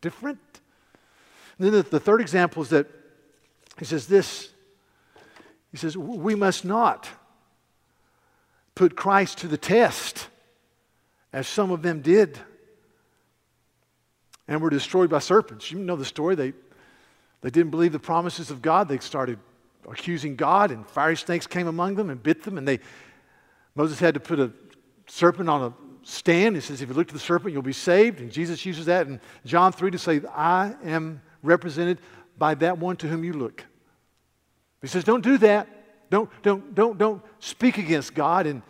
different. 0.00 0.38
And 1.58 1.66
then 1.66 1.72
the, 1.72 1.82
the 1.82 2.00
third 2.00 2.22
example 2.22 2.62
is 2.62 2.70
that 2.70 2.86
he 3.78 3.84
says 3.84 4.06
this 4.06 4.53
He 5.74 5.78
says, 5.78 5.96
We 5.96 6.36
must 6.36 6.64
not 6.64 7.08
put 8.76 8.94
Christ 8.94 9.38
to 9.38 9.48
the 9.48 9.58
test, 9.58 10.28
as 11.32 11.48
some 11.48 11.72
of 11.72 11.82
them 11.82 12.00
did, 12.00 12.38
and 14.46 14.62
were 14.62 14.70
destroyed 14.70 15.10
by 15.10 15.18
serpents. 15.18 15.72
You 15.72 15.80
know 15.80 15.96
the 15.96 16.04
story. 16.04 16.36
They, 16.36 16.52
they 17.40 17.50
didn't 17.50 17.72
believe 17.72 17.90
the 17.90 17.98
promises 17.98 18.52
of 18.52 18.62
God. 18.62 18.86
They 18.86 18.98
started 18.98 19.40
accusing 19.90 20.36
God, 20.36 20.70
and 20.70 20.86
fiery 20.86 21.16
snakes 21.16 21.48
came 21.48 21.66
among 21.66 21.96
them 21.96 22.08
and 22.08 22.22
bit 22.22 22.44
them. 22.44 22.56
And 22.56 22.68
they, 22.68 22.78
Moses 23.74 23.98
had 23.98 24.14
to 24.14 24.20
put 24.20 24.38
a 24.38 24.52
serpent 25.08 25.48
on 25.48 25.60
a 25.60 25.74
stand. 26.06 26.54
He 26.54 26.60
says, 26.60 26.82
If 26.82 26.88
you 26.88 26.94
look 26.94 27.08
to 27.08 27.14
the 27.14 27.18
serpent, 27.18 27.52
you'll 27.52 27.62
be 27.62 27.72
saved. 27.72 28.20
And 28.20 28.30
Jesus 28.30 28.64
uses 28.64 28.86
that 28.86 29.08
in 29.08 29.20
John 29.44 29.72
3 29.72 29.90
to 29.90 29.98
say, 29.98 30.20
I 30.32 30.76
am 30.84 31.20
represented 31.42 31.98
by 32.38 32.54
that 32.54 32.78
one 32.78 32.96
to 32.98 33.08
whom 33.08 33.24
you 33.24 33.32
look. 33.32 33.64
He 34.84 34.88
says, 34.88 35.02
Don't 35.02 35.24
do 35.24 35.38
that. 35.38 35.66
Don't, 36.10 36.30
don't, 36.42 36.74
don't, 36.74 36.98
don't 36.98 37.22
speak 37.38 37.78
against 37.78 38.14
God 38.14 38.46
and 38.46 38.60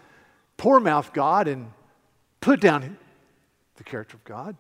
poor 0.57 0.79
mouth 0.79 1.13
God 1.13 1.49
and 1.49 1.73
put 2.41 2.61
down 2.61 2.97
the 3.75 3.83
character 3.83 4.17
of 4.17 4.23
God. 4.23 4.57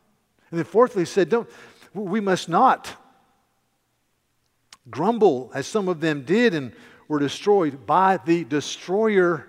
And 0.50 0.58
then 0.58 0.64
fourthly, 0.64 1.02
he 1.02 1.06
said, 1.06 1.28
Don't, 1.28 1.48
we 1.94 2.18
must 2.18 2.48
not 2.48 2.92
grumble 4.90 5.52
as 5.54 5.68
some 5.68 5.86
of 5.86 6.00
them 6.00 6.24
did 6.24 6.54
and 6.54 6.72
were 7.06 7.20
destroyed 7.20 7.86
by 7.86 8.16
the 8.16 8.42
destroyer. 8.42 9.48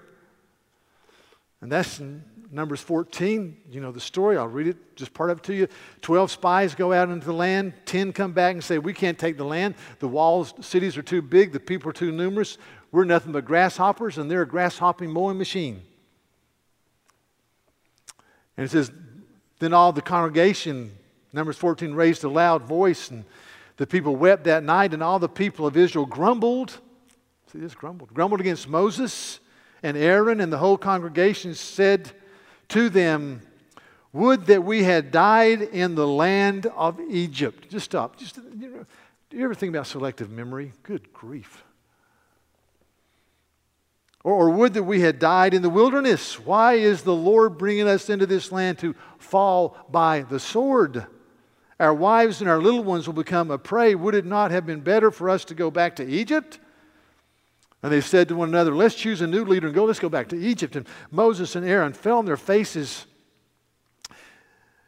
And 1.59 1.71
that's 1.71 1.99
Numbers 2.55 2.79
14. 2.79 3.57
You 3.69 3.81
know 3.81 3.91
the 3.91 3.99
story. 3.99 4.37
I'll 4.37 4.47
read 4.47 4.67
it, 4.67 4.95
just 4.95 5.13
part 5.13 5.29
of 5.29 5.39
it 5.39 5.43
to 5.43 5.53
you. 5.53 5.67
Twelve 6.01 6.31
spies 6.31 6.73
go 6.73 6.93
out 6.93 7.09
into 7.09 7.25
the 7.25 7.33
land. 7.33 7.73
Ten 7.85 8.13
come 8.13 8.31
back 8.31 8.53
and 8.53 8.63
say, 8.63 8.77
We 8.77 8.93
can't 8.93 9.19
take 9.19 9.35
the 9.35 9.43
land. 9.43 9.75
The 9.99 10.07
walls, 10.07 10.53
the 10.53 10.63
cities 10.63 10.95
are 10.95 11.01
too 11.01 11.21
big. 11.21 11.51
The 11.51 11.59
people 11.59 11.89
are 11.89 11.93
too 11.93 12.13
numerous. 12.13 12.57
We're 12.93 13.03
nothing 13.03 13.33
but 13.33 13.43
grasshoppers, 13.43 14.17
and 14.17 14.31
they're 14.31 14.43
a 14.43 14.47
grasshopping 14.47 15.11
mowing 15.11 15.37
machine. 15.37 15.81
And 18.55 18.65
it 18.65 18.71
says, 18.71 18.89
Then 19.59 19.73
all 19.73 19.91
the 19.91 20.01
congregation, 20.01 20.97
Numbers 21.33 21.57
14, 21.57 21.93
raised 21.93 22.23
a 22.23 22.29
loud 22.29 22.63
voice, 22.63 23.11
and 23.11 23.25
the 23.75 23.85
people 23.85 24.15
wept 24.15 24.45
that 24.45 24.63
night, 24.63 24.93
and 24.93 25.03
all 25.03 25.19
the 25.19 25.27
people 25.27 25.67
of 25.67 25.75
Israel 25.75 26.05
grumbled. 26.05 26.79
See 27.51 27.59
this 27.59 27.75
grumbled. 27.75 28.13
Grumbled 28.13 28.39
against 28.39 28.69
Moses 28.69 29.41
and 29.83 29.97
Aaron, 29.97 30.39
and 30.39 30.53
the 30.53 30.57
whole 30.57 30.77
congregation 30.77 31.53
said 31.53 32.13
to 32.69 32.89
them, 32.89 33.41
Would 34.13 34.45
that 34.45 34.63
we 34.63 34.83
had 34.83 35.11
died 35.11 35.61
in 35.61 35.95
the 35.95 36.07
land 36.07 36.67
of 36.67 36.99
Egypt. 37.01 37.69
Just 37.69 37.85
stop. 37.85 38.17
Just, 38.17 38.37
you 38.37 38.69
know, 38.69 38.85
do 39.29 39.37
you 39.37 39.43
ever 39.43 39.53
think 39.53 39.71
about 39.71 39.87
selective 39.87 40.29
memory? 40.29 40.71
Good 40.83 41.11
grief. 41.11 41.63
Or, 44.23 44.33
or 44.33 44.49
would 44.49 44.73
that 44.73 44.83
we 44.83 45.01
had 45.01 45.19
died 45.19 45.53
in 45.53 45.61
the 45.61 45.69
wilderness. 45.69 46.39
Why 46.39 46.73
is 46.73 47.03
the 47.03 47.13
Lord 47.13 47.57
bringing 47.57 47.87
us 47.87 48.09
into 48.09 48.25
this 48.25 48.51
land 48.51 48.79
to 48.79 48.95
fall 49.17 49.77
by 49.91 50.21
the 50.21 50.39
sword? 50.39 51.05
Our 51.79 51.93
wives 51.93 52.39
and 52.39 52.49
our 52.49 52.59
little 52.59 52.83
ones 52.83 53.07
will 53.07 53.13
become 53.13 53.51
a 53.51 53.57
prey. 53.57 53.95
Would 53.95 54.15
it 54.15 54.25
not 54.25 54.51
have 54.51 54.65
been 54.65 54.79
better 54.79 55.11
for 55.11 55.29
us 55.29 55.43
to 55.45 55.53
go 55.53 55.69
back 55.69 55.97
to 55.97 56.05
Egypt? 56.07 56.59
And 57.85 57.93
they 57.93 58.01
said 58.01 58.29
to 58.29 58.35
one 58.35 58.49
another, 58.49 58.73
Let's 58.73 58.95
choose 58.95 59.21
a 59.21 59.27
new 59.27 59.45
leader 59.45 59.67
and 59.67 59.75
go. 59.75 59.85
Let's 59.85 59.99
go 59.99 60.09
back 60.09 60.29
to 60.29 60.35
Egypt. 60.35 60.75
And 60.75 60.87
Moses 61.11 61.55
and 61.55 61.63
Aaron 61.63 61.93
fell 61.93 62.17
on 62.17 62.25
their 62.25 62.35
faces. 62.35 63.05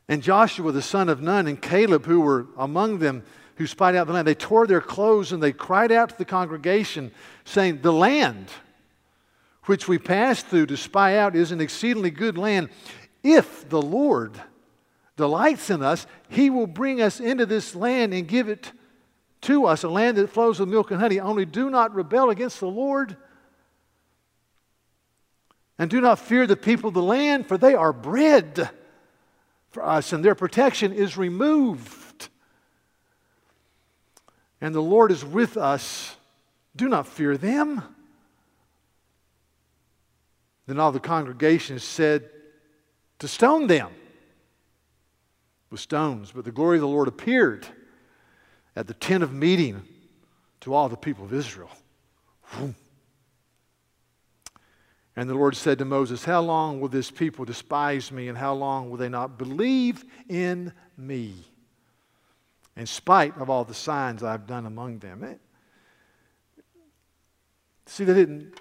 And 0.08 0.24
Joshua, 0.24 0.72
the 0.72 0.82
son 0.82 1.08
of 1.08 1.22
Nun, 1.22 1.46
and 1.46 1.62
Caleb, 1.62 2.08
who 2.08 2.22
were 2.22 2.48
among 2.58 2.98
them, 2.98 3.22
who 3.58 3.68
spied 3.68 3.96
out 3.96 4.08
the 4.08 4.14
land, 4.14 4.28
they 4.28 4.34
tore 4.34 4.66
their 4.66 4.82
clothes 4.82 5.32
and 5.32 5.44
they 5.44 5.52
cried 5.52 5.92
out 5.92 6.10
to 6.10 6.18
the 6.18 6.26
congregation, 6.26 7.12
saying, 7.46 7.82
The 7.84 7.94
land 7.94 8.48
which 9.66 9.88
we 9.88 10.00
passed 10.00 10.48
through 10.48 10.66
to 10.66 10.76
spy 10.76 11.20
out 11.20 11.36
is 11.36 11.52
an 11.52 11.62
exceedingly 11.62 12.10
good 12.10 12.36
land. 12.36 12.68
If 13.22 13.70
the 13.70 13.80
Lord 13.80 14.42
delights 15.18 15.70
in 15.70 15.84
us, 15.84 16.08
he 16.30 16.50
will 16.50 16.66
bring 16.66 17.00
us 17.00 17.20
into 17.20 17.46
this 17.46 17.76
land 17.76 18.16
and 18.16 18.28
give 18.28 18.50
it 18.50 18.72
to 19.42 19.66
us, 19.66 19.84
a 19.84 19.90
land 19.90 20.18
that 20.18 20.30
flows 20.30 20.60
with 20.60 20.70
milk 20.70 20.92
and 20.92 21.00
honey. 21.00 21.20
Only 21.20 21.46
do 21.46 21.70
not 21.70 21.94
rebel 21.94 22.30
against 22.30 22.60
the 22.60 22.68
Lord. 22.68 23.16
And 25.80 25.90
do 25.90 26.02
not 26.02 26.20
fear 26.20 26.48
the 26.48 26.58
people 26.58 26.88
of 26.88 26.94
the 26.94 27.04
land, 27.04 27.48
for 27.48 27.58
they 27.58 27.76
are 27.76 27.94
bread 27.94 28.70
for 29.70 29.86
us, 29.86 30.12
and 30.12 30.26
their 30.26 30.36
protection 30.36 30.92
is 30.92 31.18
removed. 31.18 32.30
And 34.60 34.74
the 34.74 34.82
Lord 34.82 35.12
is 35.12 35.24
with 35.24 35.56
us. 35.56 36.16
Do 36.76 36.88
not 36.88 37.08
fear 37.08 37.38
them. 37.38 37.84
Then 40.66 40.80
all 40.80 40.92
the 40.92 41.00
congregation 41.00 41.80
said 41.80 42.30
to 43.20 43.28
stone 43.28 43.68
them 43.68 43.90
with 45.70 45.80
stones. 45.80 46.32
But 46.36 46.44
the 46.46 46.52
glory 46.52 46.78
of 46.78 46.82
the 46.82 46.88
Lord 46.88 47.08
appeared 47.08 47.68
at 48.78 48.88
the 48.88 48.94
tent 48.94 49.24
of 49.24 49.34
meeting 49.34 49.82
to 50.62 50.74
all 50.74 50.88
the 50.88 50.96
people 50.96 51.26
of 51.26 51.34
Israel. 51.34 51.70
And 55.16 55.28
the 55.28 55.34
Lord 55.34 55.56
said 55.56 55.80
to 55.80 55.86
Moses, 55.86 56.24
How 56.24 56.42
long 56.42 56.80
will 56.80 56.90
this 56.90 57.10
people 57.10 57.44
despise 57.44 58.12
me, 58.12 58.28
and 58.28 58.38
how 58.38 58.54
long 58.54 58.92
will 58.92 58.98
they 58.98 59.10
not 59.10 59.40
believe 59.40 60.06
in 60.30 60.72
me, 60.96 61.34
in 62.76 62.86
spite 62.86 63.36
of 63.40 63.50
all 63.50 63.64
the 63.64 63.74
signs 63.74 64.22
I've 64.22 64.46
done 64.46 64.68
among 64.68 65.00
them? 65.00 65.40
See, 67.88 68.04
they 68.04 68.14
didn't 68.14 68.60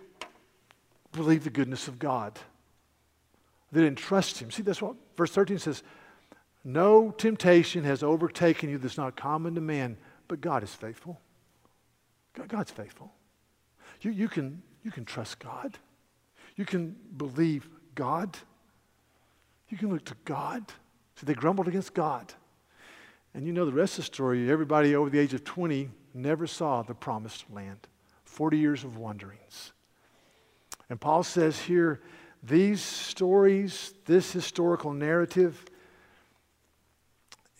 believe 1.12 1.44
the 1.44 1.50
goodness 1.50 1.88
of 1.88 1.98
God. 1.98 2.38
They 3.70 3.82
didn't 3.82 3.98
trust 3.98 4.38
Him. 4.38 4.50
See, 4.50 4.62
that's 4.62 4.80
what 4.80 4.96
verse 5.14 5.32
13 5.32 5.58
says 5.58 5.82
No 6.64 7.10
temptation 7.10 7.84
has 7.84 8.02
overtaken 8.02 8.70
you 8.70 8.78
that's 8.78 8.96
not 8.96 9.14
common 9.14 9.54
to 9.56 9.60
man, 9.60 9.98
but 10.28 10.40
God 10.40 10.62
is 10.62 10.74
faithful. 10.74 11.20
God's 12.48 12.70
faithful. 12.70 13.12
You, 14.02 14.10
you, 14.10 14.28
can, 14.28 14.62
you 14.84 14.90
can 14.90 15.04
trust 15.04 15.38
God. 15.38 15.78
You 16.56 16.64
can 16.64 16.96
believe 17.16 17.68
God. 17.94 18.36
You 19.68 19.78
can 19.78 19.90
look 19.90 20.04
to 20.06 20.16
God. 20.24 20.64
So 21.16 21.26
they 21.26 21.34
grumbled 21.34 21.68
against 21.68 21.94
God. 21.94 22.32
And 23.34 23.46
you 23.46 23.52
know 23.52 23.64
the 23.64 23.72
rest 23.72 23.98
of 23.98 24.04
the 24.04 24.14
story. 24.14 24.50
Everybody 24.50 24.94
over 24.94 25.10
the 25.10 25.18
age 25.18 25.34
of 25.34 25.44
20 25.44 25.90
never 26.14 26.46
saw 26.46 26.82
the 26.82 26.94
promised 26.94 27.44
land. 27.52 27.86
40 28.24 28.58
years 28.58 28.84
of 28.84 28.96
wanderings. 28.96 29.72
And 30.88 31.00
Paul 31.00 31.22
says 31.22 31.58
here, 31.58 32.00
these 32.42 32.80
stories, 32.80 33.94
this 34.04 34.32
historical 34.32 34.92
narrative, 34.92 35.64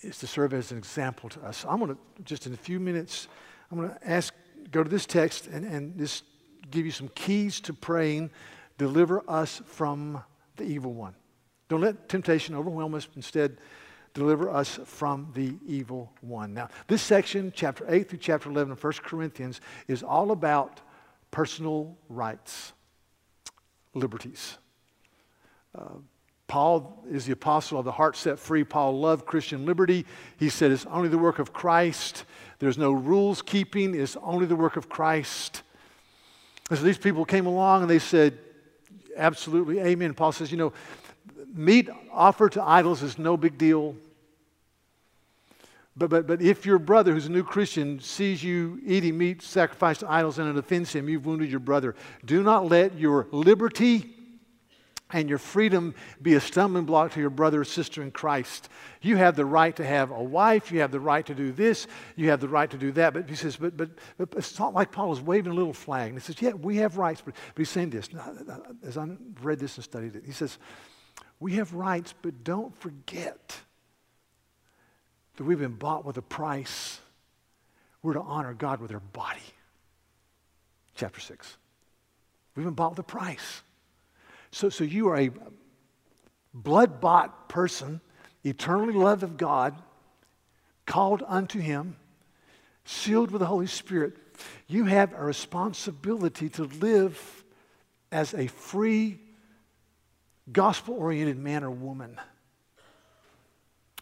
is 0.03 0.19
to 0.19 0.27
serve 0.27 0.53
as 0.53 0.73
an 0.73 0.79
example 0.79 1.29
to 1.31 1.41
us. 1.43 1.65
I'm 1.69 1.79
going 1.79 1.95
to, 1.95 2.23
just 2.23 2.47
in 2.47 2.53
a 2.53 2.57
few 2.57 2.79
minutes, 2.79 3.29
I'm 3.71 3.79
going 3.79 3.91
to 3.91 4.09
ask, 4.09 4.35
go 4.71 4.83
to 4.83 4.89
this 4.89 5.07
text 5.07 5.47
and, 5.47 5.65
and 5.65 5.99
just 5.99 6.25
give 6.71 6.85
you 6.85 6.93
some 6.93 7.09
keys 7.09 7.61
to 7.61 7.73
praying. 7.73 8.31
Deliver 8.79 9.23
us 9.29 9.63
from 9.67 10.23
the 10.57 10.65
evil 10.65 10.93
one. 10.93 11.15
Don't 11.69 11.81
let 11.81 12.09
temptation 12.09 12.55
overwhelm 12.55 12.95
us. 12.95 13.09
Instead, 13.17 13.59
deliver 14.15 14.49
us 14.49 14.79
from 14.85 15.31
the 15.35 15.55
evil 15.67 16.13
one. 16.21 16.55
Now, 16.55 16.69
this 16.87 17.03
section, 17.03 17.53
chapter 17.55 17.85
8 17.89 18.09
through 18.09 18.19
chapter 18.19 18.51
11 18.51 18.73
of 18.73 18.83
1 18.83 18.93
Corinthians, 19.03 19.61
is 19.89 20.03
all 20.03 20.31
about 20.31 20.81
personal 21.31 21.97
rights 22.09 22.73
liberties. 23.95 24.59
Uh, 25.77 25.97
Paul 26.49 27.05
is 27.11 27.27
the 27.27 27.33
apostle 27.33 27.79
of 27.79 27.85
the 27.85 27.93
heart 27.93 28.17
set 28.17 28.39
free. 28.39 28.63
Paul 28.63 29.01
loved 29.01 29.27
Christian 29.27 29.67
liberty. 29.67 30.07
He 30.39 30.49
said 30.49 30.71
it's 30.71 30.87
only 30.87 31.09
the 31.09 31.19
work 31.19 31.39
of 31.39 31.53
Christ. 31.53 32.25
There's 32.59 32.79
no 32.79 32.93
rules 32.93 33.43
keeping, 33.43 33.95
it's 33.95 34.17
only 34.23 34.47
the 34.47 34.57
work 34.57 34.77
of 34.77 34.89
Christ. 34.89 35.63
And 36.71 36.79
so 36.79 36.85
these 36.85 36.99
people 36.99 37.25
came 37.25 37.47
along 37.47 37.83
and 37.83 37.91
they 37.91 37.99
said, 37.99 38.39
Absolutely, 39.17 39.81
amen. 39.81 40.15
Paul 40.15 40.33
says, 40.33 40.51
You 40.51 40.59
know, 40.59 40.73
meat 41.55 41.89
offered 42.13 42.53
to 42.53 42.63
idols 42.63 43.03
is 43.03 43.19
no 43.19 43.37
big 43.37 43.59
deal. 43.59 43.97
But, 45.97 46.11
but, 46.11 46.27
but 46.27 46.43
if 46.43 46.67
your 46.67 46.79
brother, 46.79 47.15
who's 47.15 47.27
a 47.27 47.33
new 47.33 47.43
Christian, 47.43 48.01
sees 48.01 48.45
you 48.45 48.81
eating 48.85 49.17
meat 49.17 49.41
sacrificed 49.41 50.01
to 50.01 50.11
idols 50.11 50.39
and 50.39 50.49
it 50.49 50.59
offends 50.59 50.93
him, 50.93 51.09
you've 51.09 51.25
wounded 51.25 51.51
your 51.51 51.61
brother. 51.61 51.95
Do 52.25 52.43
not 52.43 52.69
let 52.69 52.99
your 52.99 53.27
liberty 53.33 54.16
and 55.13 55.29
your 55.29 55.39
freedom 55.39 55.95
be 56.21 56.35
a 56.35 56.41
stumbling 56.41 56.85
block 56.85 57.13
to 57.13 57.21
your 57.21 57.31
brother 57.31 57.61
or 57.61 57.65
sister 57.65 58.03
in 58.03 58.11
Christ. 58.11 58.69
You 59.01 59.17
have 59.17 59.37
the 59.37 59.45
right 59.45 59.75
to 59.77 59.85
have 59.85 60.11
a 60.11 60.23
wife. 60.23 60.73
You 60.73 60.81
have 60.81 60.91
the 60.91 61.01
right 61.01 61.25
to 61.27 61.35
do 61.35 61.53
this. 61.53 61.87
You 62.17 62.31
have 62.31 62.41
the 62.41 62.49
right 62.49 62.69
to 62.71 62.77
do 62.77 62.91
that. 62.93 63.15
But 63.15 63.29
he 63.29 63.37
says, 63.37 63.57
but, 63.57 63.77
but, 63.77 63.91
but 64.19 64.35
it's 64.35 64.59
not 64.59 64.75
like 64.75 64.91
Paul 64.91 65.13
is 65.13 65.21
waving 65.21 65.53
a 65.53 65.55
little 65.55 65.73
flag. 65.73 66.11
And 66.11 66.19
he 66.19 66.25
says, 66.25 66.43
yeah, 66.43 66.53
we 66.53 66.79
have 66.79 66.97
rights. 66.97 67.23
But, 67.25 67.35
but 67.55 67.61
he's 67.61 67.71
saying 67.71 67.91
this, 67.91 68.09
uh, 68.13 68.59
as 68.85 68.99
I've 68.99 69.17
read 69.43 69.61
this 69.61 69.77
and 69.77 69.85
studied 69.85 70.17
it, 70.17 70.25
he 70.27 70.33
says, 70.33 70.59
we 71.39 71.55
have 71.55 71.73
rights, 71.73 72.15
but 72.21 72.43
don't 72.43 72.77
forget 72.81 73.57
that 75.37 75.45
we've 75.45 75.59
been 75.59 75.75
bought 75.75 76.05
with 76.05 76.17
a 76.17 76.23
price. 76.23 76.99
We're 78.03 78.15
to 78.15 78.23
honor 78.23 78.55
God 78.55 78.81
with 78.81 78.93
our 78.93 79.01
body. 79.01 79.41
Chapter 80.97 81.21
6. 81.21 81.57
We've 82.57 82.65
been 82.65 82.75
bought 82.75 82.91
with 82.91 82.99
a 83.01 83.03
price. 83.05 83.63
So, 84.51 84.69
so 84.69 84.85
you 84.85 85.09
are 85.09 85.19
a 85.19 85.31
blood 86.55 87.01
bought 87.01 87.49
person, 87.49 88.01
eternally 88.45 88.95
loved 88.95 89.23
of 89.23 89.37
God, 89.37 89.75
called 90.87 91.23
unto 91.27 91.59
Him, 91.59 91.97
sealed 92.85 93.31
with 93.31 93.41
the 93.41 93.47
Holy 93.47 93.67
Spirit. 93.67 94.17
You 94.67 94.85
have 94.85 95.13
a 95.13 95.25
responsibility 95.25 96.49
to 96.51 96.65
live 96.65 97.45
as 98.13 98.35
a 98.35 98.47
free, 98.47 99.19
gospel 100.53 100.95
oriented 100.95 101.39
man 101.39 101.65
or 101.65 101.71
woman. 101.71 102.19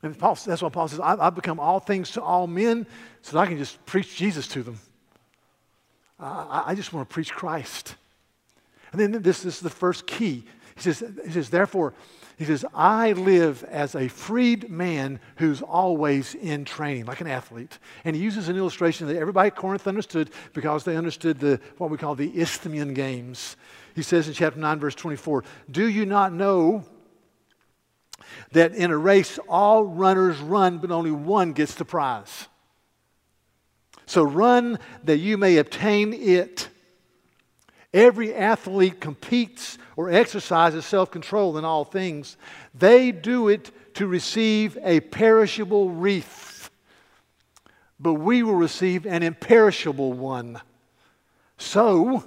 And 0.02 0.18
Paul, 0.18 0.38
that's 0.46 0.61
what 0.61 0.72
Paul 0.72 0.88
says 0.88 1.00
I've 1.00 1.35
become 1.35 1.59
all 1.59 1.80
things 1.80 2.11
to 2.12 2.22
all 2.22 2.46
men 2.46 2.87
so 3.22 3.33
that 3.33 3.38
I 3.40 3.46
can 3.46 3.57
just 3.57 3.85
preach 3.87 4.16
Jesus 4.16 4.46
to 4.48 4.62
them. 4.62 4.78
I, 6.20 6.64
I 6.66 6.74
just 6.74 6.92
want 6.92 7.09
to 7.09 7.12
preach 7.12 7.33
Christ. 7.33 7.96
And 8.94 9.12
then 9.12 9.22
this, 9.22 9.42
this 9.42 9.57
is 9.57 9.61
the 9.61 9.70
first 9.70 10.07
key. 10.07 10.44
He 10.76 10.80
says, 10.83 11.02
he 11.24 11.33
says, 11.33 11.50
therefore, 11.50 11.94
he 12.38 12.44
says, 12.44 12.64
I 12.72 13.11
live 13.12 13.64
as 13.64 13.96
a 13.96 14.07
freed 14.07 14.70
man 14.70 15.18
who's 15.37 15.62
always 15.62 16.37
in 16.37 16.64
training, 16.64 17.07
like 17.07 17.20
an 17.20 17.26
athlete. 17.26 17.80
And 18.04 18.14
he 18.14 18.22
uses 18.22 18.48
an 18.48 18.57
illustration 18.57 19.09
that 19.09 19.16
everybody 19.16 19.48
at 19.48 19.57
Corinth 19.57 19.88
understood 19.88 20.30
because 20.52 20.85
they 20.85 20.96
understood 20.96 21.40
the, 21.40 21.61
what 21.78 21.90
we 21.90 21.96
call 21.96 22.14
the 22.14 22.30
Isthmian 22.40 22.94
Games. 22.94 23.57
He 23.96 24.02
says 24.02 24.28
in 24.28 24.35
chapter 24.35 24.61
9, 24.61 24.78
verse 24.78 24.94
24, 24.94 25.42
Do 25.68 25.88
you 25.88 26.07
not 26.07 26.33
know 26.33 26.85
that 28.52 28.76
in 28.76 28.92
a 28.92 28.96
race 28.96 29.40
all 29.48 29.83
runners 29.83 30.38
run, 30.38 30.78
but 30.78 30.92
only 30.92 31.11
one 31.11 31.52
gets 31.52 31.74
the 31.74 31.85
prize? 31.85 32.46
So 34.07 34.22
run 34.22 34.78
that 35.02 35.18
you 35.18 35.37
may 35.37 35.57
obtain 35.57 36.12
it. 36.12 36.68
Every 37.94 38.35
athlete 38.35 39.00
competes 39.00 39.78
or 39.96 40.11
exercises 40.11 40.85
self 40.85 41.12
control 41.12 41.57
in 41.57 41.64
all 41.64 41.85
things. 41.85 42.37
They 42.74 43.12
do 43.12 43.46
it 43.48 43.70
to 43.94 44.09
receive 44.09 44.76
a 44.83 44.98
perishable 44.98 45.90
wreath, 45.90 46.70
but 48.00 48.14
we 48.14 48.42
will 48.42 48.57
receive 48.57 49.07
an 49.07 49.22
imperishable 49.22 50.12
one. 50.12 50.61
So, 51.57 52.24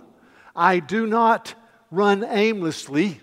I 0.55 0.79
do 0.79 1.05
not 1.05 1.53
run 1.91 2.23
aimlessly. 2.23 3.19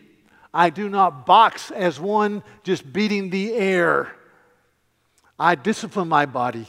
I 0.52 0.68
do 0.68 0.90
not 0.90 1.24
box 1.24 1.70
as 1.70 1.98
one 1.98 2.42
just 2.62 2.92
beating 2.92 3.30
the 3.30 3.54
air. 3.54 4.14
I 5.38 5.54
discipline 5.54 6.08
my 6.08 6.26
body. 6.26 6.66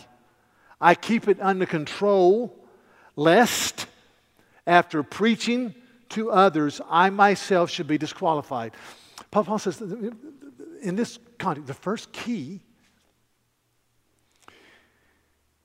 I 0.79 0.95
keep 0.95 1.27
it 1.27 1.38
under 1.41 1.65
control, 1.65 2.55
lest 3.17 3.88
after 4.67 5.04
preaching 5.04 5.75
to 6.10 6.32
others, 6.32 6.82
I 6.89 7.10
myself 7.10 7.69
should 7.69 7.88
be 7.88 7.97
disqualified. 7.97 8.73
Paul 9.32 9.60
says 9.60 9.82
in 9.82 10.95
this 10.95 11.19
context, 11.38 11.67
the 11.67 11.73
first 11.73 12.12
key 12.12 12.62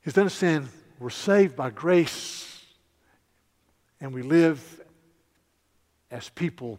is 0.05 0.15
to 0.15 0.21
understand 0.21 0.69
we're 0.99 1.11
saved 1.11 1.57
by 1.57 1.71
grace 1.71 2.65
and 4.01 4.13
we 4.15 4.23
live 4.23 4.81
as 6.11 6.29
people 6.31 6.79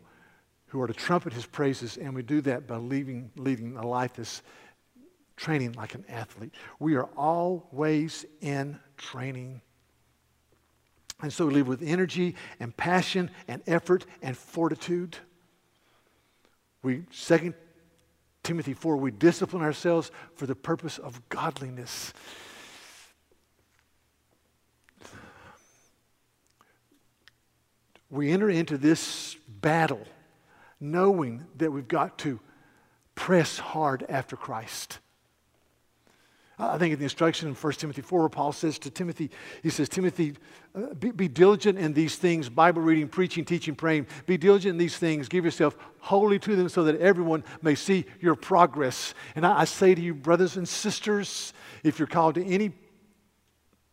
who 0.68 0.82
are 0.82 0.88
to 0.88 0.94
trumpet 0.94 1.34
his 1.34 1.46
praises, 1.46 1.98
and 1.98 2.16
we 2.16 2.24
do 2.24 2.40
that 2.42 2.66
by 2.66 2.78
leading, 2.78 3.30
leading 3.36 3.76
a 3.76 3.86
life 3.86 4.14
that's 4.14 4.42
training 5.36 5.74
like 5.74 5.96
an 5.96 6.06
athlete. 6.08 6.54
We 6.80 6.96
are 6.96 7.10
always 7.18 8.26
in 8.40 8.80
training. 8.96 9.62
And 11.22 11.32
so 11.32 11.46
we 11.46 11.54
live 11.54 11.68
with 11.68 11.84
energy 11.84 12.36
and 12.60 12.76
passion 12.76 13.30
and 13.48 13.62
effort 13.68 14.06
and 14.22 14.36
fortitude. 14.36 15.18
We, 16.84 17.04
2 17.12 17.54
Timothy 18.44 18.74
4, 18.74 18.98
we 18.98 19.12
discipline 19.12 19.62
ourselves 19.62 20.12
for 20.36 20.48
the 20.48 20.56
purpose 20.56 20.98
of 20.98 21.28
godliness. 21.30 22.14
We 28.10 28.32
enter 28.32 28.50
into 28.50 28.78
this 28.78 29.38
battle 29.48 30.06
knowing 30.80 31.46
that 31.58 31.72
we've 31.72 31.88
got 31.88 32.18
to 32.20 32.40
press 33.14 33.60
hard 33.60 34.04
after 34.10 34.36
Christ. 34.36 35.00
I 36.60 36.78
think 36.78 36.94
in 36.94 37.00
the 37.00 37.06
instruction 37.06 37.50
in 37.50 37.56
1 37.56 37.74
Timothy 37.74 38.02
4, 38.02 38.30
Paul 38.30 38.52
says 38.52 38.78
to 38.80 38.92
Timothy, 38.92 39.32
he 39.64 39.70
says, 39.70 39.90
Timothy, 39.90 40.36
uh, 40.76 40.94
be, 40.94 41.12
be, 41.12 41.28
diligent 41.28 41.80
in 41.80 41.94
these 41.94 42.18
things 42.18 42.50
Bible 42.50 42.82
reading, 42.82 43.08
preaching, 43.08 43.46
teaching, 43.46 43.74
praying. 43.74 44.06
Be 44.26 44.38
diligent 44.38 44.72
in 44.72 44.78
these 44.78 44.98
things. 44.98 45.28
Give 45.28 45.44
yourself 45.44 45.76
wholly 46.00 46.40
to 46.40 46.56
them 46.56 46.70
so 46.70 46.84
that 46.84 47.00
everyone 47.02 47.44
may 47.62 47.76
see 47.76 48.06
your 48.20 48.36
progress. 48.36 49.14
And 49.36 49.46
I, 49.46 49.62
I 49.62 49.66
say 49.66 49.96
to 49.96 50.02
you, 50.02 50.14
brothers 50.14 50.56
and 50.56 50.68
sisters, 50.68 51.54
if 51.84 51.98
you're 51.98 52.08
called 52.08 52.36
to 52.36 52.46
any 52.46 52.74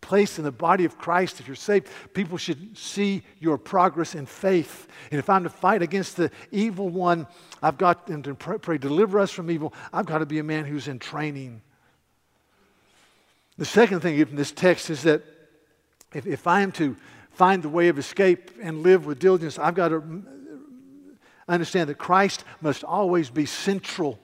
place 0.00 0.38
in 0.38 0.44
the 0.44 0.52
body 0.52 0.84
of 0.84 0.98
Christ, 0.98 1.40
if 1.40 1.46
you're 1.46 1.56
saved, 1.56 1.88
people 2.14 2.38
should 2.38 2.76
see 2.76 3.22
your 3.40 3.58
progress 3.58 4.14
in 4.14 4.26
faith. 4.26 4.88
And 5.10 5.18
if 5.18 5.28
I'm 5.28 5.42
to 5.44 5.50
fight 5.50 5.82
against 5.82 6.16
the 6.16 6.30
evil 6.50 6.88
one, 6.88 7.26
I've 7.62 7.78
got, 7.78 8.08
and 8.08 8.22
to 8.24 8.34
pray, 8.34 8.58
pray 8.58 8.78
deliver 8.78 9.18
us 9.18 9.30
from 9.30 9.50
evil, 9.50 9.74
I've 9.92 10.06
got 10.06 10.18
to 10.18 10.26
be 10.26 10.38
a 10.38 10.44
man 10.44 10.64
who's 10.64 10.88
in 10.88 10.98
training. 10.98 11.62
The 13.58 13.64
second 13.64 14.00
thing 14.00 14.18
in 14.18 14.36
this 14.36 14.52
text 14.52 14.88
is 14.88 15.02
that 15.02 15.22
if, 16.14 16.26
if 16.26 16.46
I 16.46 16.62
am 16.62 16.70
to 16.72 16.96
find 17.32 17.62
the 17.62 17.68
way 17.68 17.88
of 17.88 17.98
escape 17.98 18.52
and 18.62 18.84
live 18.84 19.04
with 19.04 19.18
diligence, 19.18 19.58
I've 19.58 19.74
got 19.74 19.88
to 19.88 20.22
understand 21.48 21.88
that 21.90 21.98
Christ 21.98 22.44
must 22.60 22.84
always 22.84 23.30
be 23.30 23.46
central. 23.46 24.18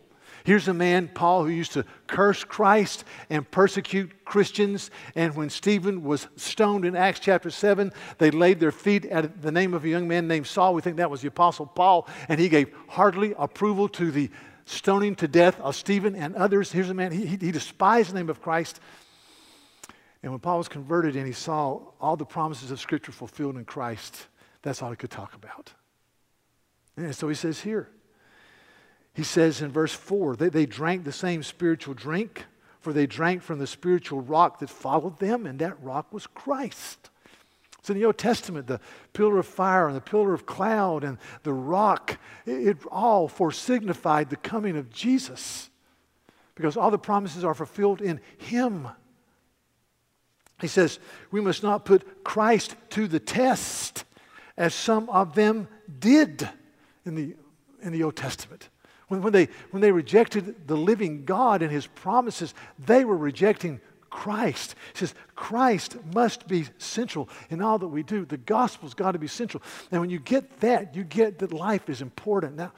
Here's 0.44 0.68
a 0.68 0.74
man, 0.74 1.08
Paul, 1.08 1.44
who 1.44 1.50
used 1.50 1.72
to 1.72 1.84
curse 2.06 2.44
Christ 2.44 3.04
and 3.30 3.50
persecute 3.50 4.24
Christians. 4.24 4.90
And 5.16 5.34
when 5.34 5.50
Stephen 5.50 6.04
was 6.04 6.28
stoned 6.36 6.84
in 6.84 6.94
Acts 6.94 7.18
chapter 7.18 7.50
7, 7.50 7.92
they 8.18 8.30
laid 8.30 8.60
their 8.60 8.70
feet 8.70 9.06
at 9.06 9.40
the 9.40 9.50
name 9.50 9.74
of 9.74 9.84
a 9.84 9.88
young 9.88 10.06
man 10.06 10.28
named 10.28 10.46
Saul. 10.46 10.74
We 10.74 10.82
think 10.82 10.98
that 10.98 11.10
was 11.10 11.22
the 11.22 11.28
Apostle 11.28 11.66
Paul. 11.66 12.06
And 12.28 12.38
he 12.38 12.50
gave 12.50 12.72
heartily 12.88 13.34
approval 13.38 13.88
to 13.90 14.10
the 14.10 14.30
stoning 14.66 15.16
to 15.16 15.26
death 15.26 15.58
of 15.60 15.74
Stephen 15.74 16.14
and 16.14 16.36
others. 16.36 16.70
Here's 16.70 16.90
a 16.90 16.94
man, 16.94 17.10
he, 17.10 17.26
he 17.26 17.50
despised 17.50 18.10
the 18.10 18.14
name 18.14 18.28
of 18.28 18.42
Christ. 18.42 18.80
And 20.24 20.32
when 20.32 20.40
Paul 20.40 20.56
was 20.56 20.68
converted 20.68 21.16
and 21.16 21.26
he 21.26 21.34
saw 21.34 21.82
all 22.00 22.16
the 22.16 22.24
promises 22.24 22.70
of 22.70 22.80
Scripture 22.80 23.12
fulfilled 23.12 23.58
in 23.58 23.66
Christ, 23.66 24.26
that's 24.62 24.80
all 24.80 24.88
he 24.88 24.96
could 24.96 25.10
talk 25.10 25.34
about. 25.34 25.74
And 26.96 27.14
so 27.14 27.28
he 27.28 27.34
says 27.34 27.60
here, 27.60 27.90
he 29.12 29.22
says 29.22 29.60
in 29.60 29.70
verse 29.70 29.92
4 29.92 30.36
they, 30.36 30.48
they 30.48 30.64
drank 30.64 31.04
the 31.04 31.12
same 31.12 31.42
spiritual 31.42 31.92
drink, 31.92 32.46
for 32.80 32.94
they 32.94 33.06
drank 33.06 33.42
from 33.42 33.58
the 33.58 33.66
spiritual 33.66 34.22
rock 34.22 34.60
that 34.60 34.70
followed 34.70 35.18
them, 35.18 35.44
and 35.44 35.58
that 35.58 35.78
rock 35.82 36.10
was 36.10 36.26
Christ. 36.26 37.10
So 37.82 37.92
in 37.92 38.00
the 38.00 38.06
Old 38.06 38.16
Testament, 38.16 38.66
the 38.66 38.80
pillar 39.12 39.38
of 39.38 39.44
fire 39.44 39.88
and 39.88 39.94
the 39.94 40.00
pillar 40.00 40.32
of 40.32 40.46
cloud 40.46 41.04
and 41.04 41.18
the 41.42 41.52
rock, 41.52 42.18
it, 42.46 42.66
it 42.66 42.78
all 42.90 43.28
foresignified 43.28 44.30
the 44.30 44.36
coming 44.36 44.78
of 44.78 44.88
Jesus 44.88 45.68
because 46.54 46.78
all 46.78 46.90
the 46.90 46.96
promises 46.96 47.44
are 47.44 47.52
fulfilled 47.52 48.00
in 48.00 48.22
Him. 48.38 48.88
He 50.60 50.68
says, 50.68 50.98
we 51.30 51.40
must 51.40 51.62
not 51.62 51.84
put 51.84 52.24
Christ 52.24 52.76
to 52.90 53.06
the 53.08 53.20
test 53.20 54.04
as 54.56 54.74
some 54.74 55.08
of 55.10 55.34
them 55.34 55.68
did 55.98 56.48
in 57.04 57.14
the, 57.14 57.34
in 57.82 57.92
the 57.92 58.04
Old 58.04 58.16
Testament. 58.16 58.68
When, 59.08 59.22
when, 59.22 59.32
they, 59.32 59.48
when 59.70 59.82
they 59.82 59.92
rejected 59.92 60.66
the 60.66 60.76
living 60.76 61.24
God 61.24 61.62
and 61.62 61.70
his 61.70 61.86
promises, 61.86 62.54
they 62.78 63.04
were 63.04 63.16
rejecting 63.16 63.80
Christ. 64.10 64.76
He 64.92 65.00
says, 65.00 65.14
Christ 65.34 65.96
must 66.14 66.46
be 66.46 66.66
central 66.78 67.28
in 67.50 67.60
all 67.60 67.78
that 67.80 67.88
we 67.88 68.04
do. 68.04 68.24
The 68.24 68.36
gospel's 68.36 68.94
got 68.94 69.12
to 69.12 69.18
be 69.18 69.26
central. 69.26 69.62
And 69.90 70.00
when 70.00 70.08
you 70.08 70.20
get 70.20 70.60
that, 70.60 70.94
you 70.94 71.02
get 71.02 71.40
that 71.40 71.52
life 71.52 71.90
is 71.90 72.00
important. 72.00 72.54
Now, 72.54 72.72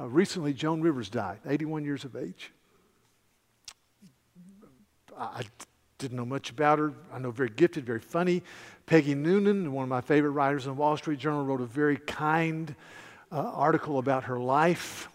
uh, 0.00 0.08
recently, 0.08 0.54
Joan 0.54 0.80
Rivers 0.80 1.10
died, 1.10 1.40
81 1.46 1.84
years 1.84 2.04
of 2.04 2.16
age. 2.16 2.52
I 5.20 5.42
didn't 5.98 6.16
know 6.16 6.24
much 6.24 6.50
about 6.50 6.78
her. 6.78 6.94
I 7.12 7.18
know 7.18 7.30
very 7.30 7.50
gifted, 7.50 7.84
very 7.84 8.00
funny. 8.00 8.42
Peggy 8.86 9.14
Noonan, 9.14 9.70
one 9.70 9.82
of 9.82 9.88
my 9.90 10.00
favorite 10.00 10.30
writers 10.30 10.64
in 10.64 10.70
the 10.70 10.80
Wall 10.80 10.96
Street 10.96 11.18
Journal, 11.18 11.44
wrote 11.44 11.60
a 11.60 11.66
very 11.66 11.98
kind 11.98 12.74
uh, 13.30 13.36
article 13.36 13.98
about 13.98 14.24
her 14.24 14.40
life. 14.40 15.08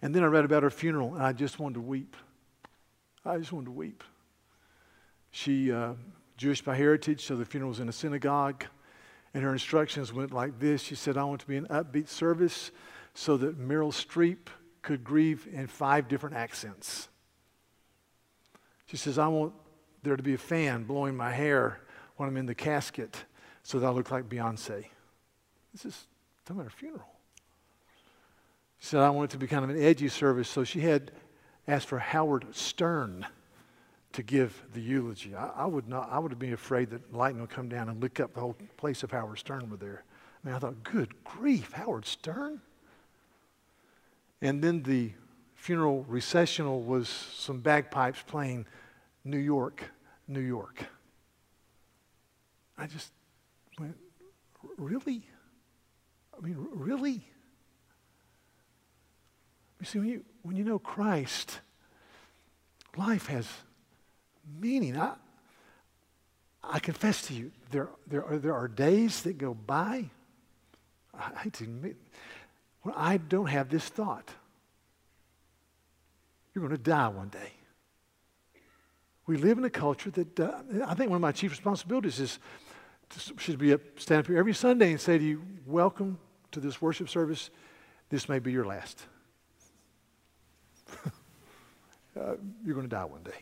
And 0.00 0.14
then 0.14 0.24
I 0.24 0.26
read 0.26 0.46
about 0.46 0.62
her 0.62 0.70
funeral, 0.70 1.14
and 1.14 1.22
I 1.22 1.34
just 1.34 1.58
wanted 1.58 1.74
to 1.74 1.80
weep. 1.82 2.16
I 3.24 3.36
just 3.36 3.52
wanted 3.52 3.66
to 3.66 3.72
weep. 3.72 4.02
She, 5.30 5.70
uh, 5.70 5.92
Jewish 6.38 6.62
by 6.62 6.74
heritage, 6.74 7.24
so 7.26 7.36
the 7.36 7.44
funeral 7.44 7.68
was 7.68 7.80
in 7.80 7.88
a 7.90 7.92
synagogue. 7.92 8.64
And 9.34 9.44
her 9.44 9.52
instructions 9.52 10.14
went 10.14 10.32
like 10.32 10.58
this 10.58 10.80
She 10.80 10.94
said, 10.94 11.18
I 11.18 11.24
want 11.24 11.42
to 11.42 11.46
be 11.46 11.58
an 11.58 11.66
upbeat 11.66 12.08
service 12.08 12.70
so 13.12 13.36
that 13.36 13.58
Meryl 13.60 13.92
Streep 13.92 14.48
could 14.80 15.04
grieve 15.04 15.46
in 15.52 15.66
five 15.66 16.08
different 16.08 16.36
accents. 16.36 17.08
She 18.86 18.96
says, 18.96 19.18
I 19.18 19.28
want 19.28 19.52
there 20.02 20.16
to 20.16 20.22
be 20.22 20.34
a 20.34 20.38
fan 20.38 20.84
blowing 20.84 21.16
my 21.16 21.32
hair 21.32 21.80
when 22.16 22.28
I'm 22.28 22.36
in 22.36 22.46
the 22.46 22.54
casket 22.54 23.24
so 23.62 23.80
that 23.80 23.86
I 23.86 23.90
look 23.90 24.10
like 24.10 24.28
Beyonce. 24.28 24.86
This 25.72 25.84
is 25.84 26.06
talking 26.44 26.60
about 26.60 26.70
her 26.72 26.78
funeral. 26.78 27.08
She 28.78 28.86
said, 28.86 29.00
I 29.00 29.10
want 29.10 29.30
it 29.30 29.32
to 29.32 29.38
be 29.38 29.46
kind 29.46 29.64
of 29.64 29.70
an 29.70 29.82
edgy 29.82 30.08
service, 30.08 30.48
so 30.48 30.62
she 30.62 30.80
had 30.80 31.10
asked 31.66 31.88
for 31.88 31.98
Howard 31.98 32.46
Stern 32.54 33.26
to 34.12 34.22
give 34.22 34.62
the 34.72 34.80
eulogy. 34.80 35.34
I, 35.34 35.48
I 35.48 35.66
would 35.66 35.88
not, 35.88 36.08
I 36.10 36.18
would 36.18 36.30
have 36.30 36.38
been 36.38 36.52
afraid 36.52 36.90
that 36.90 37.12
lightning 37.12 37.40
would 37.40 37.50
come 37.50 37.68
down 37.68 37.88
and 37.88 38.00
lick 38.00 38.20
up 38.20 38.34
the 38.34 38.40
whole 38.40 38.56
place 38.76 39.02
if 39.02 39.10
Howard 39.10 39.38
Stern 39.38 39.68
were 39.68 39.76
there. 39.76 40.04
I 40.42 40.48
mean, 40.48 40.54
I 40.54 40.58
thought, 40.58 40.82
good 40.84 41.12
grief, 41.24 41.72
Howard 41.72 42.06
Stern? 42.06 42.60
And 44.40 44.62
then 44.62 44.82
the 44.84 45.12
funeral 45.66 46.04
recessional 46.06 46.80
was 46.80 47.08
some 47.08 47.58
bagpipes 47.58 48.22
playing 48.28 48.64
New 49.24 49.36
York, 49.36 49.82
New 50.28 50.38
York. 50.38 50.84
I 52.78 52.86
just 52.86 53.10
went, 53.76 53.96
really? 54.78 55.24
I 56.38 56.46
mean, 56.46 56.54
really? 56.70 57.24
You 59.80 59.86
see, 59.86 59.98
when 59.98 60.08
you, 60.08 60.24
when 60.42 60.54
you 60.54 60.62
know 60.62 60.78
Christ, 60.78 61.58
life 62.96 63.26
has 63.26 63.48
meaning. 64.60 64.96
I, 64.96 65.14
I 66.62 66.78
confess 66.78 67.22
to 67.22 67.34
you, 67.34 67.50
there, 67.72 67.88
there, 68.06 68.24
are, 68.24 68.38
there 68.38 68.54
are 68.54 68.68
days 68.68 69.22
that 69.22 69.36
go 69.36 69.52
by, 69.52 70.04
I 71.12 71.40
hate 71.40 71.54
to 71.54 71.64
admit, 71.64 71.96
when 72.82 72.94
I 72.96 73.16
don't 73.16 73.46
have 73.46 73.68
this 73.68 73.88
thought. 73.88 74.30
You're 76.56 76.66
going 76.66 76.74
to 76.74 76.82
die 76.82 77.08
one 77.08 77.28
day. 77.28 77.52
We 79.26 79.36
live 79.36 79.58
in 79.58 79.64
a 79.64 79.70
culture 79.70 80.10
that 80.12 80.40
uh, 80.40 80.62
I 80.86 80.94
think 80.94 81.10
one 81.10 81.16
of 81.16 81.20
my 81.20 81.32
chief 81.32 81.50
responsibilities 81.50 82.18
is 82.18 82.38
to, 83.10 83.34
should 83.36 83.58
be 83.58 83.74
up, 83.74 83.82
stand 83.96 84.20
up 84.20 84.26
here 84.26 84.38
every 84.38 84.54
Sunday 84.54 84.90
and 84.90 84.98
say 84.98 85.18
to 85.18 85.22
you, 85.22 85.42
Welcome 85.66 86.18
to 86.52 86.60
this 86.60 86.80
worship 86.80 87.10
service. 87.10 87.50
This 88.08 88.26
may 88.26 88.38
be 88.38 88.52
your 88.52 88.64
last. 88.64 89.02
uh, 91.04 91.10
you're 92.64 92.74
going 92.74 92.88
to 92.88 92.96
die 92.96 93.04
one 93.04 93.22
day. 93.22 93.32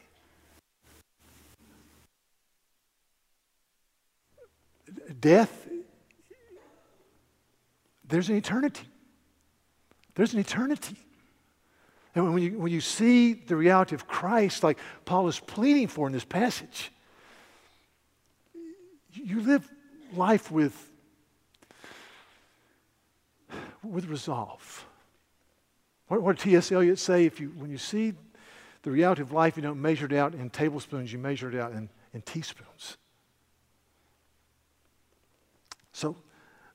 Death, 5.20 5.68
there's 8.08 8.28
an 8.28 8.34
eternity. 8.34 8.88
There's 10.16 10.34
an 10.34 10.40
eternity. 10.40 10.96
And 12.14 12.32
when 12.32 12.42
you, 12.42 12.58
when 12.58 12.72
you 12.72 12.80
see 12.80 13.32
the 13.34 13.56
reality 13.56 13.94
of 13.94 14.06
Christ, 14.06 14.62
like 14.62 14.78
Paul 15.04 15.26
is 15.28 15.40
pleading 15.40 15.88
for 15.88 16.06
in 16.06 16.12
this 16.12 16.24
passage, 16.24 16.92
you 19.12 19.40
live 19.40 19.68
life 20.12 20.50
with, 20.50 20.90
with 23.82 24.06
resolve. 24.06 24.86
What, 26.08 26.22
what 26.22 26.36
did 26.36 26.42
T.S. 26.42 26.70
Eliot 26.70 26.98
say? 26.98 27.24
If 27.24 27.40
you, 27.40 27.48
when 27.56 27.70
you 27.70 27.78
see 27.78 28.12
the 28.82 28.90
reality 28.90 29.22
of 29.22 29.32
life, 29.32 29.56
you 29.56 29.62
don't 29.62 29.80
measure 29.80 30.06
it 30.06 30.12
out 30.12 30.34
in 30.34 30.50
tablespoons, 30.50 31.12
you 31.12 31.18
measure 31.18 31.48
it 31.48 31.58
out 31.58 31.72
in, 31.72 31.88
in 32.12 32.22
teaspoons. 32.22 32.96
So, 35.92 36.16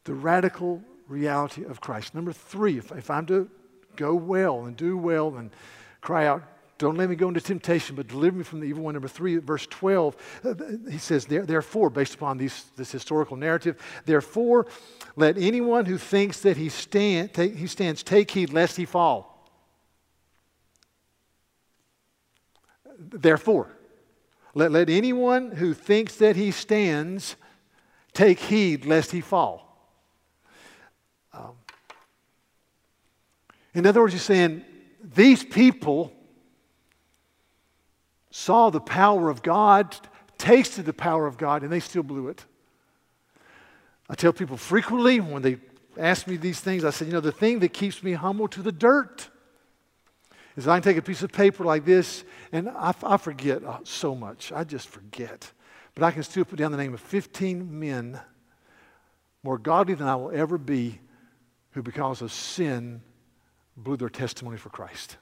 the 0.06 0.14
radical 0.14 0.82
reality 1.08 1.64
of 1.66 1.82
Christ. 1.82 2.16
Number 2.16 2.34
three, 2.34 2.78
if, 2.78 2.92
if 2.92 3.10
I'm 3.10 3.26
to 3.28 3.50
go 3.96 4.16
well 4.16 4.66
and 4.66 4.76
do 4.76 4.98
well 4.98 5.36
and 5.36 5.52
cry 6.02 6.26
out, 6.26 6.44
don't 6.80 6.96
let 6.96 7.10
me 7.10 7.16
go 7.18 7.28
into 7.28 7.42
temptation, 7.42 7.98
but 7.98 8.08
deliver 8.08 8.38
me 8.38 8.44
from 8.44 8.62
the 8.62 8.66
evil 8.66 8.84
one. 8.84 8.94
Number 8.94 9.10
three, 9.10 9.36
verse 9.36 9.68
12, 9.68 10.16
uh, 10.46 10.54
he 10.90 10.98
says, 10.98 11.26
Therefore, 11.26 11.90
based 11.90 12.16
upon 12.16 12.38
these, 12.38 12.66
this 12.78 12.90
historical 12.90 13.36
narrative, 13.36 13.76
therefore, 14.06 14.66
let 15.18 15.38
anyone 15.38 15.86
who 15.86 15.98
thinks 15.98 16.40
that 16.40 16.56
he, 16.56 16.70
stand, 16.70 17.34
take, 17.34 17.56
he 17.56 17.68
stands 17.68 18.02
take 18.02 18.32
heed 18.32 18.54
lest 18.54 18.78
he 18.78 18.86
fall. 18.86 19.46
Therefore, 22.98 23.76
let, 24.54 24.72
let 24.72 24.90
anyone 24.90 25.52
who 25.52 25.74
thinks 25.74 26.16
that 26.16 26.38
he 26.38 26.52
stands 26.52 27.36
take 28.14 28.40
heed 28.40 28.86
lest 28.86 29.12
he 29.12 29.20
fall. 29.20 29.66
Um, 31.34 31.56
in 33.74 33.86
other 33.86 34.02
words, 34.02 34.14
he's 34.14 34.24
saying, 34.24 34.64
these 35.04 35.44
people 35.44 36.12
saw 38.32 38.70
the 38.70 38.82
power 38.82 39.30
of 39.30 39.42
God, 39.42 39.96
tasted 40.38 40.86
the 40.86 40.94
power 40.94 41.26
of 41.26 41.38
God, 41.38 41.64
and 41.64 41.72
they 41.72 41.80
still 41.80 42.04
blew 42.04 42.28
it. 42.28 42.46
I 44.10 44.16
tell 44.16 44.34
people 44.34 44.58
frequently 44.58 45.20
when 45.20 45.42
they 45.42 45.58
ask 45.98 46.28
me 46.28 46.38
these 46.38 46.60
things, 46.60 46.84
I 46.84 46.90
say, 46.90 47.06
you 47.06 47.12
know, 47.12 47.20
the 47.20 47.32
thing 47.32 47.60
that 47.60 47.74
keeps 47.74 48.02
me 48.02 48.14
humble 48.14 48.48
to 48.50 48.62
the 48.62 48.72
dirt 48.72 49.30
is 50.56 50.68
I 50.68 50.76
can 50.76 50.84
take 50.84 50.98
a 50.98 51.02
piece 51.02 51.22
of 51.22 51.32
paper 51.32 51.64
like 51.64 51.86
this 51.86 52.24
and 52.52 52.70
I, 52.70 52.94
I 53.04 53.18
forget 53.18 53.64
uh, 53.64 53.80
so 53.84 54.16
much. 54.16 54.52
I 54.52 54.64
just 54.64 54.88
forget. 54.88 55.52
But 55.94 56.04
I 56.04 56.12
can 56.12 56.24
still 56.24 56.46
put 56.46 56.58
down 56.58 56.72
the 56.72 56.78
name 56.78 56.94
of 56.94 57.02
15 57.02 57.80
men 57.80 58.20
more 59.44 59.58
godly 59.58 59.94
than 59.94 60.08
I 60.08 60.16
will 60.16 60.32
ever 60.32 60.58
be 60.58 61.00
who, 61.72 61.84
because 61.84 62.22
of 62.22 62.32
sin, 62.32 63.02
blew 63.84 63.98
their 63.98 64.10
testimony 64.10 64.58
for 64.58 64.70
Christ. 64.70 65.18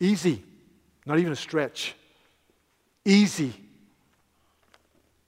Easy. 0.00 0.42
Not 1.06 1.18
even 1.18 1.32
a 1.32 1.36
stretch. 1.36 1.94
Easy. 3.04 3.52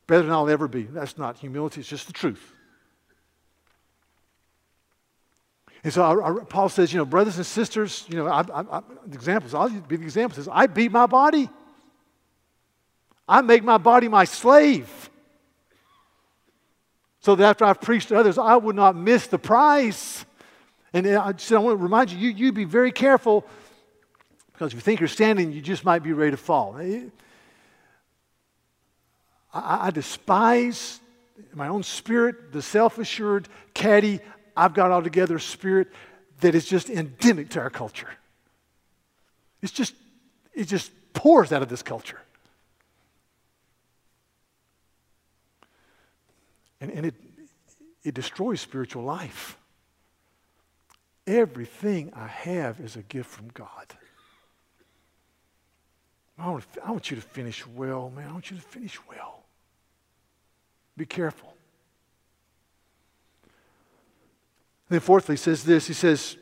Better 0.07 0.23
than 0.23 0.33
I'll 0.33 0.49
ever 0.49 0.69
be. 0.69 0.85
That's 0.85 1.19
not 1.19 1.39
humility, 1.39 1.81
it's 1.81 1.89
just 1.89 2.07
the 2.07 2.13
truth. 2.13 2.53
And 5.85 5.93
so 5.93 6.03
I, 6.03 6.31
I, 6.31 6.45
Paul 6.45 6.69
says, 6.69 6.93
you 6.93 6.99
know, 6.99 7.05
brothers 7.05 7.37
and 7.37 7.47
sisters, 7.47 8.05
you 8.09 8.17
know, 8.17 8.27
I, 8.27 8.43
the 8.43 8.83
examples, 9.15 9.55
I'll 9.55 9.69
be 9.69 9.97
the 9.97 10.03
example 10.03 10.35
says, 10.35 10.49
I 10.51 10.67
beat 10.67 10.91
my 10.91 11.07
body. 11.07 11.49
I 13.29 13.41
make 13.41 13.63
my 13.63 13.79
body 13.79 14.09
my 14.09 14.25
slave. 14.25 15.11
So 17.21 17.35
that 17.35 17.45
after 17.45 17.65
I've 17.65 17.81
preached 17.81 18.09
to 18.09 18.19
others, 18.19 18.39
I 18.39 18.57
would 18.57 18.77
not 18.77 18.97
miss 18.97 19.27
the 19.27 19.39
prize. 19.39 20.25
And 20.93 21.07
I 21.07 21.35
said, 21.37 21.57
I 21.57 21.59
want 21.59 21.79
to 21.79 21.83
remind 21.83 22.11
you, 22.11 22.19
you, 22.19 22.31
you 22.31 22.53
be 22.53 22.65
very 22.65 22.93
careful 22.93 23.45
because 24.53 24.73
if 24.73 24.75
you 24.75 24.81
think 24.81 25.01
you're 25.01 25.09
standing, 25.09 25.53
you 25.53 25.61
just 25.61 25.85
might 25.85 26.03
be 26.03 26.13
ready 26.15 26.31
to 26.31 26.39
fall. 26.39 26.77
I, 26.79 27.11
I 29.53 29.91
despise 29.91 31.01
my 31.53 31.69
own 31.69 31.83
spirit, 31.83 32.53
the 32.53 32.63
self 32.63 32.99
assured, 32.99 33.49
catty, 33.75 34.21
I've 34.57 34.73
got 34.73 34.91
all 34.91 35.03
together 35.03 35.39
spirit 35.39 35.89
that 36.41 36.55
is 36.55 36.65
just 36.65 36.89
endemic 36.89 37.51
to 37.51 37.61
our 37.61 37.71
culture. 37.71 38.09
It's 39.61 39.73
just, 39.73 39.95
it 40.55 40.65
just 40.65 40.91
pours 41.13 41.53
out 41.53 41.63
of 41.63 41.69
this 41.69 41.83
culture. 41.83 42.21
And, 46.81 46.91
and 46.91 47.07
it, 47.07 47.15
it 48.05 48.15
destroys 48.15 48.61
spiritual 48.61 49.03
life. 49.03 49.59
Everything 51.27 52.13
I 52.15 52.27
have 52.27 52.81
is 52.81 52.97
a 52.97 53.03
gift 53.03 53.31
from 53.31 53.49
God. 53.49 53.87
I 56.39 56.51
want, 56.51 56.73
to, 56.75 56.85
I 56.85 56.91
want 56.91 57.11
you 57.11 57.17
to 57.17 57.23
finish 57.23 57.67
well, 57.67 58.11
man. 58.15 58.29
I 58.29 58.33
want 58.33 58.51
you 58.51 58.57
to 58.57 58.63
finish 58.63 58.99
well. 59.09 59.45
Be 60.97 61.07
careful. 61.07 61.55
Then, 64.89 65.01
fourthly, 65.01 65.35
he 65.35 65.39
says 65.39 65.65
this. 65.65 65.87
He 65.87 65.95
says, 65.95 66.37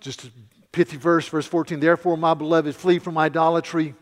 just 0.00 0.24
a 0.24 0.30
pithy 0.72 0.96
verse, 0.96 1.28
verse 1.28 1.46
14, 1.46 1.80
therefore, 1.80 2.16
my 2.16 2.34
beloved, 2.34 2.74
flee 2.74 2.98
from 2.98 3.18
idolatry. 3.18 3.94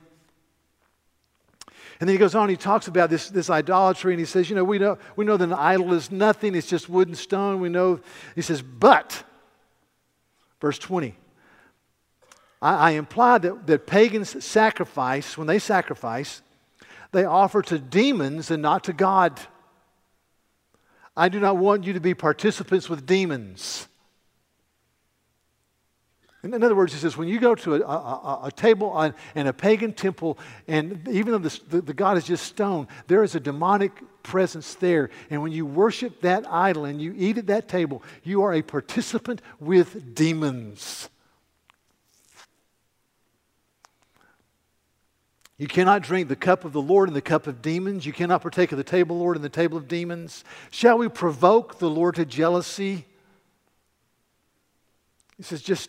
And 1.99 2.09
then 2.09 2.15
he 2.15 2.19
goes 2.19 2.35
on, 2.35 2.51
he 2.51 2.57
talks 2.57 2.89
about 2.89 3.09
this, 3.09 3.31
this 3.31 3.49
idolatry, 3.49 4.13
and 4.13 4.21
he 4.21 4.27
says, 4.27 4.51
You 4.51 4.57
know, 4.57 4.65
we 4.65 4.79
know, 4.79 4.99
we 5.17 5.25
know 5.25 5.39
that 5.39 5.45
an 5.45 5.55
idol 5.55 5.95
is 5.95 6.11
nothing, 6.11 6.55
it's 6.55 6.67
just 6.67 6.91
wood 6.91 7.09
and 7.09 7.17
stone. 7.17 7.61
We 7.61 7.71
know, 7.71 8.01
he 8.35 8.43
says, 8.43 8.61
But, 8.61 9.25
verse 10.61 10.79
20, 10.79 11.15
I, 12.63 12.75
I 12.75 12.91
imply 12.93 13.39
that, 13.39 13.67
that 13.67 13.87
pagans 13.87 14.45
sacrifice, 14.45 15.37
when 15.37 15.47
they 15.47 15.59
sacrifice, 15.59 16.43
they 17.13 17.25
offer 17.25 17.63
to 17.63 17.79
demons 17.79 18.51
and 18.51 18.63
not 18.63 18.85
to 18.85 18.93
God. 18.93 19.41
I 21.17 21.29
do 21.29 21.41
not 21.41 21.57
want 21.57 21.85
you 21.85 21.93
to 21.95 22.01
be 22.01 22.15
participants 22.15 22.89
with 22.89 23.07
demons. 23.07 23.89
In 26.43 26.63
other 26.63 26.77
words, 26.77 26.93
he 26.93 26.99
says, 26.99 27.17
when 27.17 27.29
you 27.29 27.41
go 27.41 27.55
to 27.57 27.77
a, 27.77 27.81
a, 27.81 28.41
a 28.45 28.53
table 28.53 28.91
on, 28.91 29.15
in 29.35 29.47
a 29.47 29.53
pagan 29.53 29.93
temple, 29.93 30.39
and 30.69 31.07
even 31.09 31.33
though 31.33 31.39
the, 31.39 31.61
the, 31.69 31.81
the, 31.81 31.95
God 31.95 32.17
is 32.17 32.25
just 32.25 32.45
stone, 32.45 32.87
there 33.09 33.25
is 33.25 33.35
a 33.35 33.41
demonic 33.41 33.93
presence 34.27 34.75
there. 34.75 35.09
And 35.31 35.41
when 35.41 35.53
you 35.53 35.65
worship 35.65 36.21
that 36.21 36.47
idol 36.51 36.85
and 36.85 37.01
you 37.01 37.15
eat 37.17 37.39
at 37.39 37.47
that 37.47 37.69
table, 37.69 38.03
you 38.25 38.43
are 38.43 38.53
a 38.53 38.63
participant 38.63 39.41
with 39.61 40.15
demons. 40.15 41.09
You 45.59 45.69
cannot 45.69 46.03
drink 46.03 46.29
the 46.29 46.37
cup 46.37 46.67
of 46.67 46.75
the 46.75 46.83
Lord 46.83 47.09
and 47.09 47.17
the 47.17 47.23
cup 47.23 47.47
of 47.47 47.63
demons. 47.63 48.05
You 48.05 48.13
cannot 48.13 48.43
partake 48.43 48.73
of 48.73 48.79
the 48.79 48.85
table, 48.85 49.19
Lord, 49.19 49.37
and 49.37 49.45
the 49.45 49.49
table 49.49 49.79
of 49.79 49.89
demons. 49.89 50.45
Shall 50.71 50.99
we 50.99 51.09
provoke 51.09 51.79
the 51.79 51.89
Lord 51.89 52.17
to 52.17 52.27
jealousy? 52.27 53.07
He 55.39 55.43
says, 55.43 55.63
just 55.63 55.89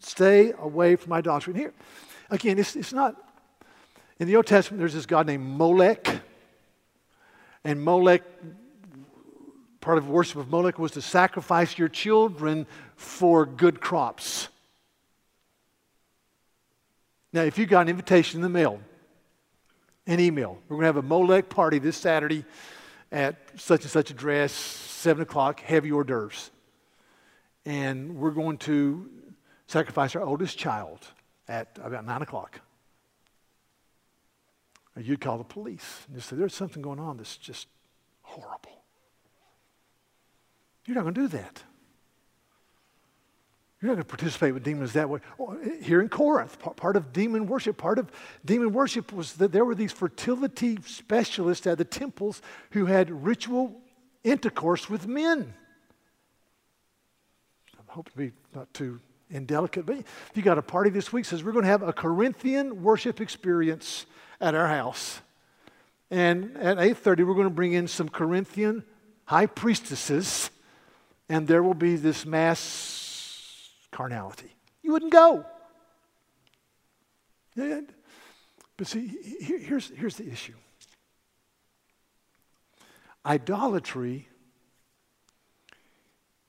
stay 0.00 0.52
away 0.58 0.96
from 0.96 1.10
my 1.10 1.20
doctrine. 1.20 1.54
here, 1.54 1.72
again, 2.30 2.58
it's, 2.58 2.74
it's 2.74 2.92
not, 2.92 3.14
in 4.18 4.26
the 4.26 4.34
Old 4.36 4.46
Testament, 4.46 4.80
there's 4.80 4.94
this 4.94 5.06
God 5.06 5.26
named 5.26 5.44
Molech. 5.44 6.22
And 7.64 7.82
Molech, 7.82 8.22
part 9.80 9.98
of 9.98 10.08
worship 10.08 10.36
of 10.36 10.50
Molech 10.50 10.78
was 10.78 10.92
to 10.92 11.02
sacrifice 11.02 11.78
your 11.78 11.88
children 11.88 12.66
for 12.96 13.46
good 13.46 13.80
crops. 13.80 14.48
Now, 17.32 17.42
if 17.42 17.58
you 17.58 17.66
got 17.66 17.82
an 17.82 17.88
invitation 17.88 18.38
in 18.38 18.42
the 18.42 18.48
mail, 18.48 18.80
an 20.06 20.20
email, 20.20 20.58
we're 20.68 20.76
going 20.76 20.82
to 20.82 20.86
have 20.86 20.96
a 20.98 21.02
Molech 21.02 21.48
party 21.48 21.78
this 21.78 21.96
Saturday 21.96 22.44
at 23.10 23.36
such 23.56 23.82
and 23.82 23.90
such 23.90 24.10
address, 24.10 24.52
7 24.52 25.22
o'clock, 25.22 25.60
heavy 25.60 25.90
hors 25.90 26.04
d'oeuvres. 26.04 26.50
And 27.64 28.16
we're 28.16 28.30
going 28.30 28.58
to 28.58 29.08
sacrifice 29.66 30.14
our 30.14 30.22
oldest 30.22 30.58
child 30.58 30.98
at 31.48 31.78
about 31.82 32.04
9 32.04 32.22
o'clock. 32.22 32.60
You'd 34.96 35.20
call 35.20 35.38
the 35.38 35.44
police 35.44 36.02
and 36.06 36.16
just 36.16 36.28
say, 36.28 36.36
There's 36.36 36.54
something 36.54 36.82
going 36.82 37.00
on 37.00 37.16
that's 37.16 37.36
just 37.36 37.66
horrible. 38.22 38.82
You're 40.86 40.94
not 40.94 41.02
going 41.02 41.14
to 41.14 41.20
do 41.22 41.28
that. 41.28 41.62
You're 43.80 43.90
not 43.90 43.96
going 43.96 44.04
to 44.04 44.16
participate 44.16 44.54
with 44.54 44.62
demons 44.62 44.94
that 44.94 45.10
way. 45.10 45.20
Oh, 45.38 45.58
here 45.82 46.00
in 46.00 46.08
Corinth, 46.08 46.58
part 46.76 46.96
of 46.96 47.12
demon 47.12 47.46
worship, 47.46 47.76
part 47.76 47.98
of 47.98 48.10
demon 48.44 48.72
worship 48.72 49.12
was 49.12 49.34
that 49.34 49.52
there 49.52 49.64
were 49.64 49.74
these 49.74 49.92
fertility 49.92 50.78
specialists 50.86 51.66
at 51.66 51.76
the 51.76 51.84
temples 51.84 52.40
who 52.70 52.86
had 52.86 53.10
ritual 53.10 53.78
intercourse 54.22 54.88
with 54.88 55.06
men. 55.06 55.52
I 57.76 57.92
hope 57.92 58.08
to 58.10 58.16
be 58.16 58.32
not 58.54 58.72
too 58.72 59.00
indelicate, 59.28 59.84
but 59.84 59.96
if 59.96 60.30
you 60.34 60.42
got 60.42 60.56
a 60.56 60.62
party 60.62 60.88
this 60.88 61.12
week, 61.12 61.26
says 61.26 61.44
we're 61.44 61.52
going 61.52 61.64
to 61.64 61.70
have 61.70 61.82
a 61.82 61.92
Corinthian 61.92 62.82
worship 62.82 63.20
experience 63.20 64.06
at 64.40 64.54
our 64.54 64.68
house. 64.68 65.20
And 66.10 66.56
at 66.56 66.78
8:30, 66.78 67.26
we're 67.26 67.34
going 67.34 67.44
to 67.44 67.50
bring 67.50 67.72
in 67.72 67.88
some 67.88 68.08
Corinthian 68.08 68.84
high 69.24 69.46
priestesses, 69.46 70.50
and 71.28 71.48
there 71.48 71.62
will 71.62 71.74
be 71.74 71.96
this 71.96 72.26
mass 72.26 73.70
carnality. 73.90 74.54
You 74.82 74.92
wouldn't 74.92 75.12
go. 75.12 75.46
But 77.56 78.86
see, 78.86 79.06
here's, 79.40 79.90
here's 79.90 80.16
the 80.16 80.30
issue 80.30 80.54
idolatry 83.24 84.28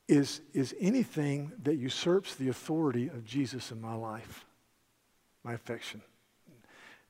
is, 0.07 0.41
is 0.53 0.75
anything 0.79 1.51
that 1.63 1.75
usurps 1.75 2.35
the 2.35 2.49
authority 2.49 3.07
of 3.07 3.25
Jesus 3.25 3.71
in 3.71 3.81
my 3.81 3.95
life, 3.95 4.45
my 5.43 5.53
affection. 5.53 6.01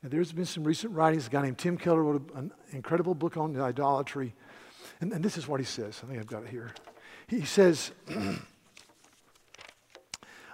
And 0.06 0.14
there's 0.14 0.32
been 0.32 0.45
some 0.45 0.64
recent 0.64 0.93
writings. 0.93 1.26
A 1.26 1.32
guy 1.32 1.41
named 1.41 1.58
Tim 1.58 1.80
Keller 1.80 2.03
wrote 2.03 2.32
an 2.36 2.51
incredible 2.70 3.16
book 3.16 3.38
on 3.38 3.60
idolatry. 3.60 4.36
And, 5.01 5.12
and 5.12 5.26
this 5.26 5.36
is 5.36 5.47
what 5.47 5.60
he 5.60 5.66
says. 5.66 5.99
I 6.03 6.06
think 6.06 6.20
I've 6.20 6.28
got 6.28 6.43
it 6.43 6.49
here. 6.49 6.70
He 7.26 7.43
says, 7.43 7.89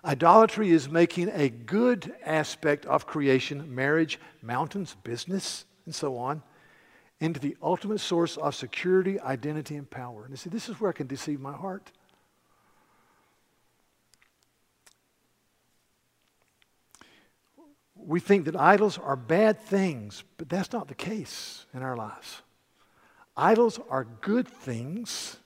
Idolatry 0.06 0.70
is 0.70 0.88
making 0.88 1.32
a 1.34 1.50
good 1.50 2.16
aspect 2.26 2.86
of 2.86 3.06
creation, 3.06 3.76
marriage, 3.76 4.22
mountains, 4.42 4.96
business, 5.04 5.66
and 5.86 5.94
so 5.94 6.16
on, 6.16 6.44
into 7.20 7.42
the 7.42 7.58
ultimate 7.62 8.00
source 8.00 8.38
of 8.38 8.56
security, 8.56 9.20
identity, 9.20 9.76
and 9.76 9.90
power. 9.90 10.22
And 10.22 10.32
you 10.32 10.38
see, 10.38 10.50
this 10.50 10.70
is 10.70 10.80
where 10.80 10.92
I 10.92 10.94
can 10.94 11.08
deceive 11.08 11.42
my 11.42 11.52
heart. 11.52 11.92
We 18.06 18.20
think 18.20 18.46
that 18.46 18.56
idols 18.56 18.98
are 18.98 19.16
bad 19.16 19.60
things, 19.60 20.24
but 20.38 20.50
that's 20.50 20.72
not 20.72 20.88
the 20.88 20.96
case 20.96 21.66
in 21.74 21.82
our 21.82 21.96
lives. 21.96 22.42
Idols 23.36 23.80
are 23.90 24.06
good 24.22 24.48
things 24.48 25.38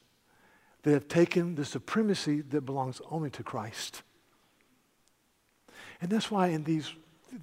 that 0.83 0.91
have 0.91 1.07
taken 1.07 1.55
the 1.55 1.65
supremacy 1.65 2.41
that 2.41 2.61
belongs 2.61 3.01
only 3.09 3.29
to 3.31 3.43
Christ. 3.43 4.03
And 6.01 6.09
that's 6.11 6.29
why 6.29 6.47
in 6.47 6.63
these, 6.63 6.91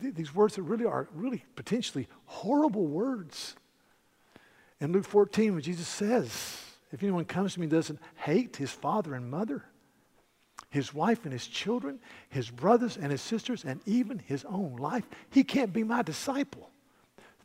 these 0.01 0.35
words 0.35 0.57
that 0.57 0.63
really 0.63 0.85
are 0.85 1.09
really 1.15 1.45
potentially 1.57 2.09
horrible 2.27 2.87
words. 2.87 3.57
In 4.81 4.93
Luke 4.93 5.05
14, 5.05 5.55
when 5.55 5.63
Jesus 5.63 5.89
says, 5.89 6.61
if 6.93 7.03
anyone 7.03 7.25
comes 7.25 7.55
to 7.55 7.61
me 7.61 7.65
and 7.65 7.71
doesn't 7.71 8.01
hate 8.17 8.57
his 8.57 8.71
father 8.71 9.15
and 9.15 9.31
mother, 9.31 9.65
his 10.73 10.95
wife 10.95 11.25
and 11.25 11.33
his 11.35 11.47
children, 11.47 12.01
his 12.31 12.51
brothers 12.51 12.97
and 12.97 13.13
his 13.13 13.21
sisters, 13.21 13.63
and 13.63 13.79
even 13.85 14.19
his 14.19 14.43
own 14.47 14.77
life. 14.77 15.05
He 15.29 15.45
can't 15.45 15.71
be 15.71 15.85
my 15.85 16.01
disciple. 16.01 16.71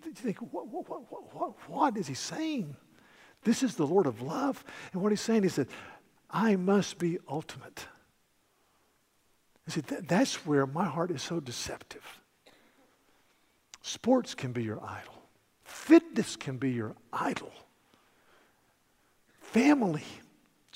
You 0.05 0.13
think, 0.13 0.37
what, 0.53 0.65
what, 0.69 0.87
what, 0.87 1.69
what 1.69 1.97
is 1.97 2.07
he 2.07 2.13
saying? 2.13 2.77
This 3.43 3.63
is 3.63 3.75
the 3.75 3.85
Lord 3.85 4.05
of 4.05 4.21
love. 4.21 4.63
And 4.93 5.01
what 5.01 5.11
he's 5.11 5.19
saying 5.19 5.43
is 5.43 5.57
that 5.57 5.67
I 6.31 6.55
must 6.55 6.99
be 6.99 7.17
ultimate. 7.29 7.85
You 9.65 9.73
see, 9.73 9.81
that, 9.81 10.07
that's 10.07 10.45
where 10.45 10.65
my 10.65 10.85
heart 10.85 11.11
is 11.11 11.21
so 11.21 11.41
deceptive. 11.41 12.05
Sports 13.81 14.35
can 14.35 14.53
be 14.53 14.63
your 14.63 14.81
idol, 14.81 15.21
fitness 15.65 16.37
can 16.37 16.55
be 16.55 16.71
your 16.71 16.95
idol, 17.11 17.51
family 19.41 20.05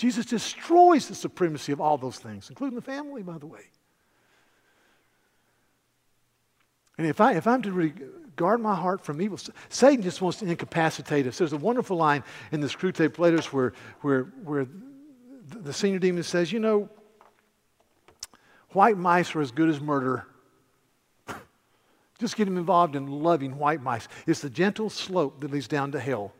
Jesus 0.01 0.25
destroys 0.25 1.07
the 1.07 1.13
supremacy 1.13 1.71
of 1.71 1.79
all 1.79 1.95
those 1.95 2.17
things, 2.17 2.49
including 2.49 2.75
the 2.75 2.81
family, 2.81 3.21
by 3.21 3.37
the 3.37 3.45
way. 3.45 3.61
And 6.97 7.05
if, 7.05 7.21
I, 7.21 7.33
if 7.33 7.45
I'm 7.45 7.61
to 7.61 7.71
really 7.71 7.93
guard 8.35 8.61
my 8.61 8.73
heart 8.73 9.05
from 9.05 9.21
evil, 9.21 9.37
Satan 9.69 10.01
just 10.01 10.19
wants 10.19 10.39
to 10.39 10.47
incapacitate 10.47 11.27
us. 11.27 11.37
There's 11.37 11.53
a 11.53 11.57
wonderful 11.57 11.97
line 11.97 12.23
in 12.51 12.61
the 12.61 12.67
Screwtape 12.67 13.19
Letters 13.19 13.53
where, 13.53 13.73
where, 14.01 14.23
where 14.43 14.65
the 15.49 15.71
senior 15.71 15.99
demon 15.99 16.23
says, 16.23 16.51
You 16.51 16.57
know, 16.57 16.89
white 18.69 18.97
mice 18.97 19.35
are 19.35 19.41
as 19.41 19.51
good 19.51 19.69
as 19.69 19.79
murder. 19.79 20.25
just 22.17 22.35
get 22.35 22.47
him 22.47 22.57
involved 22.57 22.95
in 22.95 23.05
loving 23.05 23.59
white 23.59 23.83
mice. 23.83 24.07
It's 24.25 24.41
the 24.41 24.49
gentle 24.49 24.89
slope 24.89 25.41
that 25.41 25.51
leads 25.51 25.67
down 25.67 25.91
to 25.91 25.99
hell. 25.99 26.33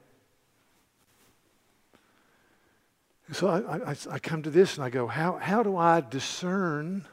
So 3.31 3.47
I, 3.47 3.91
I, 3.91 3.95
I, 4.11 4.19
come 4.19 4.41
to 4.43 4.49
this 4.49 4.75
and 4.75 4.83
I 4.83 4.89
go, 4.89 5.07
how, 5.07 5.37
how 5.37 5.63
do 5.63 5.77
I 5.77 6.01
discern 6.01 7.05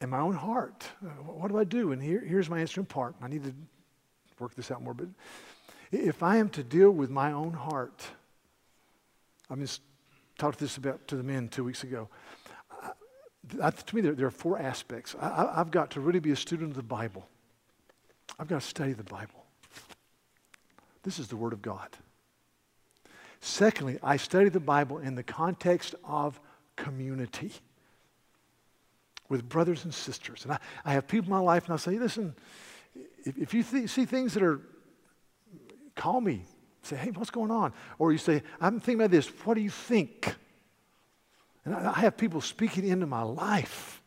in 0.00 0.08
my 0.08 0.20
own 0.20 0.34
heart? 0.34 0.86
Uh, 1.04 1.08
what 1.08 1.48
do 1.48 1.58
I 1.58 1.64
do? 1.64 1.92
And 1.92 2.02
here, 2.02 2.24
here's 2.24 2.48
my 2.48 2.60
answer 2.60 2.80
in 2.80 2.86
part. 2.86 3.14
I 3.20 3.28
need 3.28 3.44
to 3.44 3.52
work 4.38 4.54
this 4.54 4.70
out 4.70 4.82
more. 4.82 4.94
But 4.94 5.08
if 5.92 6.22
I 6.22 6.38
am 6.38 6.48
to 6.50 6.62
deal 6.62 6.90
with 6.90 7.10
my 7.10 7.32
own 7.32 7.52
heart, 7.52 8.02
I 9.50 9.56
just 9.56 9.82
talked 10.38 10.58
this 10.58 10.78
about 10.78 11.06
to 11.08 11.16
the 11.16 11.22
men 11.22 11.48
two 11.48 11.64
weeks 11.64 11.84
ago. 11.84 12.08
I, 13.62 13.70
to 13.70 13.94
me, 13.94 14.00
there, 14.00 14.14
there, 14.14 14.26
are 14.26 14.30
four 14.30 14.58
aspects. 14.58 15.14
I, 15.20 15.52
I've 15.56 15.70
got 15.70 15.90
to 15.92 16.00
really 16.00 16.20
be 16.20 16.30
a 16.30 16.36
student 16.36 16.70
of 16.70 16.76
the 16.76 16.82
Bible. 16.82 17.28
I've 18.38 18.48
got 18.48 18.62
to 18.62 18.66
study 18.66 18.94
the 18.94 19.04
Bible. 19.04 19.44
This 21.02 21.18
is 21.18 21.28
the 21.28 21.36
Word 21.36 21.52
of 21.52 21.60
God. 21.60 21.88
Secondly, 23.40 23.98
I 24.02 24.16
study 24.16 24.50
the 24.50 24.60
Bible 24.60 24.98
in 24.98 25.14
the 25.14 25.22
context 25.22 25.94
of 26.04 26.38
community 26.76 27.52
with 29.28 29.48
brothers 29.48 29.84
and 29.84 29.94
sisters. 29.94 30.44
And 30.44 30.52
I, 30.52 30.58
I 30.84 30.92
have 30.92 31.08
people 31.08 31.26
in 31.26 31.30
my 31.30 31.40
life, 31.40 31.64
and 31.64 31.72
I 31.72 31.76
say, 31.76 31.98
listen, 31.98 32.34
if, 33.24 33.38
if 33.38 33.54
you 33.54 33.62
th- 33.62 33.88
see 33.88 34.04
things 34.04 34.34
that 34.34 34.42
are, 34.42 34.60
call 35.94 36.20
me. 36.20 36.42
Say, 36.82 36.96
hey, 36.96 37.10
what's 37.10 37.30
going 37.30 37.50
on? 37.50 37.72
Or 37.98 38.12
you 38.12 38.18
say, 38.18 38.42
I'm 38.60 38.80
thinking 38.80 39.00
about 39.00 39.10
this. 39.10 39.28
What 39.44 39.54
do 39.54 39.60
you 39.60 39.70
think? 39.70 40.34
And 41.64 41.74
I, 41.74 41.92
I 41.94 42.00
have 42.00 42.16
people 42.16 42.40
speaking 42.40 42.86
into 42.86 43.06
my 43.06 43.22
life 43.22 44.02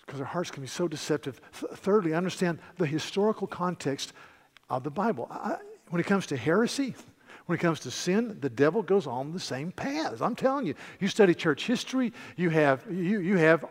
because 0.00 0.18
their 0.18 0.26
hearts 0.26 0.50
can 0.50 0.62
be 0.62 0.68
so 0.68 0.86
deceptive. 0.86 1.40
Th- 1.58 1.72
thirdly, 1.72 2.12
understand 2.12 2.58
the 2.76 2.86
historical 2.86 3.46
context 3.46 4.12
of 4.68 4.84
the 4.84 4.90
Bible. 4.90 5.28
I, 5.30 5.56
when 5.90 6.00
it 6.00 6.06
comes 6.06 6.26
to 6.26 6.36
heresy, 6.36 6.94
when 7.46 7.58
it 7.58 7.60
comes 7.60 7.80
to 7.80 7.90
sin, 7.90 8.38
the 8.40 8.48
devil 8.48 8.82
goes 8.82 9.06
on 9.06 9.32
the 9.32 9.40
same 9.40 9.70
paths. 9.70 10.22
I'm 10.22 10.34
telling 10.34 10.66
you, 10.66 10.74
you 10.98 11.08
study 11.08 11.34
church 11.34 11.66
history, 11.66 12.12
you 12.36 12.50
have, 12.50 12.84
you, 12.90 13.20
you 13.20 13.36
have, 13.36 13.66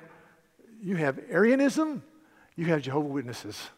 you 0.82 0.96
have 0.96 1.20
Arianism, 1.30 2.04
you 2.56 2.66
have 2.66 2.82
Jehovah 2.82 3.08
Witnesses. 3.08 3.70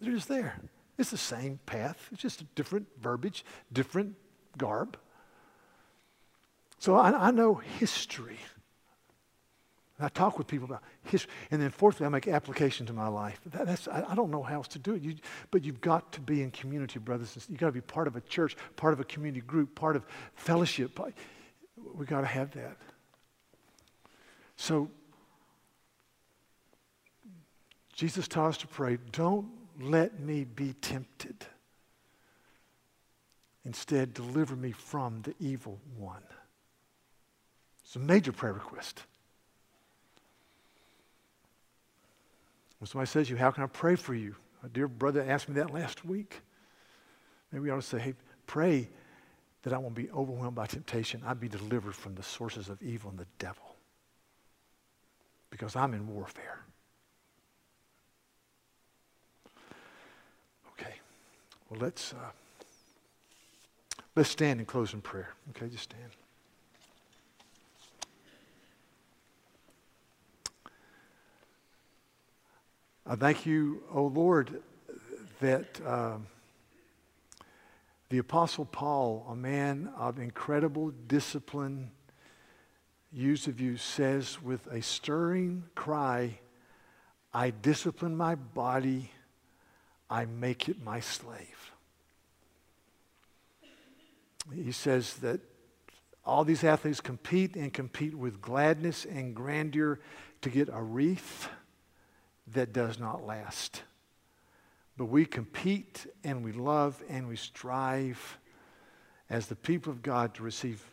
They're 0.00 0.12
just 0.12 0.28
there. 0.28 0.60
It's 0.98 1.10
the 1.10 1.16
same 1.16 1.58
path. 1.64 2.08
It's 2.12 2.20
just 2.20 2.42
a 2.42 2.44
different 2.54 2.86
verbiage, 3.00 3.44
different 3.72 4.14
garb. 4.58 4.98
So 6.78 6.96
I, 6.96 7.28
I 7.28 7.30
know 7.30 7.54
history. 7.54 8.38
And 10.02 10.06
I 10.06 10.08
talk 10.08 10.36
with 10.36 10.48
people 10.48 10.64
about 10.64 10.82
history. 11.04 11.30
And 11.52 11.62
then 11.62 11.70
fourthly, 11.70 12.04
I 12.04 12.08
make 12.08 12.26
application 12.26 12.86
to 12.86 12.92
my 12.92 13.06
life. 13.06 13.40
That, 13.46 13.66
that's, 13.66 13.86
I, 13.86 14.04
I, 14.08 14.16
don't 14.16 14.32
know 14.32 14.42
how 14.42 14.56
else 14.56 14.66
to 14.68 14.80
do 14.80 14.94
it. 14.94 15.02
You, 15.02 15.14
but 15.52 15.64
you've 15.64 15.80
got 15.80 16.10
to 16.14 16.20
be 16.20 16.42
in 16.42 16.50
community, 16.50 16.98
brothers 16.98 17.28
and 17.28 17.34
sisters. 17.34 17.50
You've 17.50 17.60
got 17.60 17.66
to 17.66 17.72
be 17.72 17.82
part 17.82 18.08
of 18.08 18.16
a 18.16 18.20
church, 18.22 18.56
part 18.74 18.94
of 18.94 18.98
a 18.98 19.04
community 19.04 19.42
group, 19.46 19.76
part 19.76 19.94
of 19.94 20.04
fellowship. 20.34 20.98
We've 21.94 22.08
got 22.08 22.22
to 22.22 22.26
have 22.26 22.50
that. 22.54 22.76
So, 24.56 24.90
Jesus 27.94 28.26
taught 28.26 28.48
us 28.48 28.58
to 28.58 28.66
pray, 28.66 28.98
don't 29.12 29.46
let 29.80 30.18
me 30.18 30.42
be 30.42 30.72
tempted. 30.72 31.46
Instead, 33.64 34.14
deliver 34.14 34.56
me 34.56 34.72
from 34.72 35.22
the 35.22 35.36
evil 35.38 35.78
one. 35.96 36.24
It's 37.84 37.94
a 37.94 38.00
major 38.00 38.32
prayer 38.32 38.54
request. 38.54 39.04
When 42.82 42.88
somebody 42.88 43.06
says 43.06 43.28
to 43.28 43.34
you, 43.34 43.36
How 43.36 43.52
can 43.52 43.62
I 43.62 43.68
pray 43.68 43.94
for 43.94 44.12
you? 44.12 44.34
A 44.64 44.68
dear 44.68 44.88
brother 44.88 45.24
asked 45.28 45.48
me 45.48 45.54
that 45.54 45.72
last 45.72 46.04
week. 46.04 46.40
Maybe 47.52 47.62
we 47.62 47.70
ought 47.70 47.76
to 47.76 47.82
say, 47.82 48.00
Hey, 48.00 48.14
pray 48.48 48.88
that 49.62 49.72
I 49.72 49.78
won't 49.78 49.94
be 49.94 50.10
overwhelmed 50.10 50.56
by 50.56 50.66
temptation. 50.66 51.22
I'd 51.24 51.38
be 51.38 51.48
delivered 51.48 51.94
from 51.94 52.16
the 52.16 52.24
sources 52.24 52.68
of 52.68 52.82
evil 52.82 53.10
and 53.10 53.20
the 53.20 53.28
devil. 53.38 53.76
Because 55.48 55.76
I'm 55.76 55.94
in 55.94 56.08
warfare. 56.08 56.58
Okay. 60.72 60.94
Well, 61.70 61.78
let's, 61.78 62.14
uh, 62.14 62.32
let's 64.16 64.28
stand 64.28 64.58
and 64.58 64.66
close 64.66 64.92
in 64.92 65.02
prayer. 65.02 65.28
Okay, 65.50 65.68
just 65.68 65.84
stand. 65.84 66.10
I 73.12 73.14
thank 73.14 73.44
you, 73.44 73.82
O 73.92 73.98
oh 73.98 74.06
Lord, 74.06 74.62
that 75.40 75.78
um, 75.86 76.28
the 78.08 78.16
Apostle 78.16 78.64
Paul, 78.64 79.26
a 79.28 79.36
man 79.36 79.90
of 79.98 80.18
incredible 80.18 80.94
discipline, 81.08 81.90
use 83.12 83.48
of 83.48 83.60
you, 83.60 83.76
says 83.76 84.40
with 84.40 84.66
a 84.68 84.80
stirring 84.80 85.64
cry, 85.74 86.38
I 87.34 87.50
discipline 87.50 88.16
my 88.16 88.34
body, 88.34 89.10
I 90.08 90.24
make 90.24 90.70
it 90.70 90.82
my 90.82 91.00
slave. 91.00 91.72
He 94.54 94.72
says 94.72 95.16
that 95.16 95.40
all 96.24 96.44
these 96.44 96.64
athletes 96.64 97.02
compete 97.02 97.56
and 97.56 97.74
compete 97.74 98.14
with 98.14 98.40
gladness 98.40 99.04
and 99.04 99.36
grandeur 99.36 100.00
to 100.40 100.48
get 100.48 100.70
a 100.72 100.82
wreath 100.82 101.50
that 102.54 102.72
does 102.72 102.98
not 102.98 103.26
last. 103.26 103.82
But 104.96 105.06
we 105.06 105.24
compete 105.24 106.06
and 106.22 106.44
we 106.44 106.52
love 106.52 107.02
and 107.08 107.28
we 107.28 107.36
strive 107.36 108.38
as 109.30 109.46
the 109.46 109.56
people 109.56 109.90
of 109.90 110.02
God 110.02 110.34
to 110.34 110.42
receive 110.42 110.84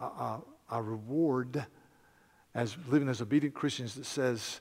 a, 0.00 0.04
a, 0.04 0.42
a 0.72 0.82
reward 0.82 1.64
as 2.54 2.76
living 2.88 3.08
as 3.08 3.20
obedient 3.20 3.54
Christians 3.54 3.94
that 3.94 4.06
says, 4.06 4.60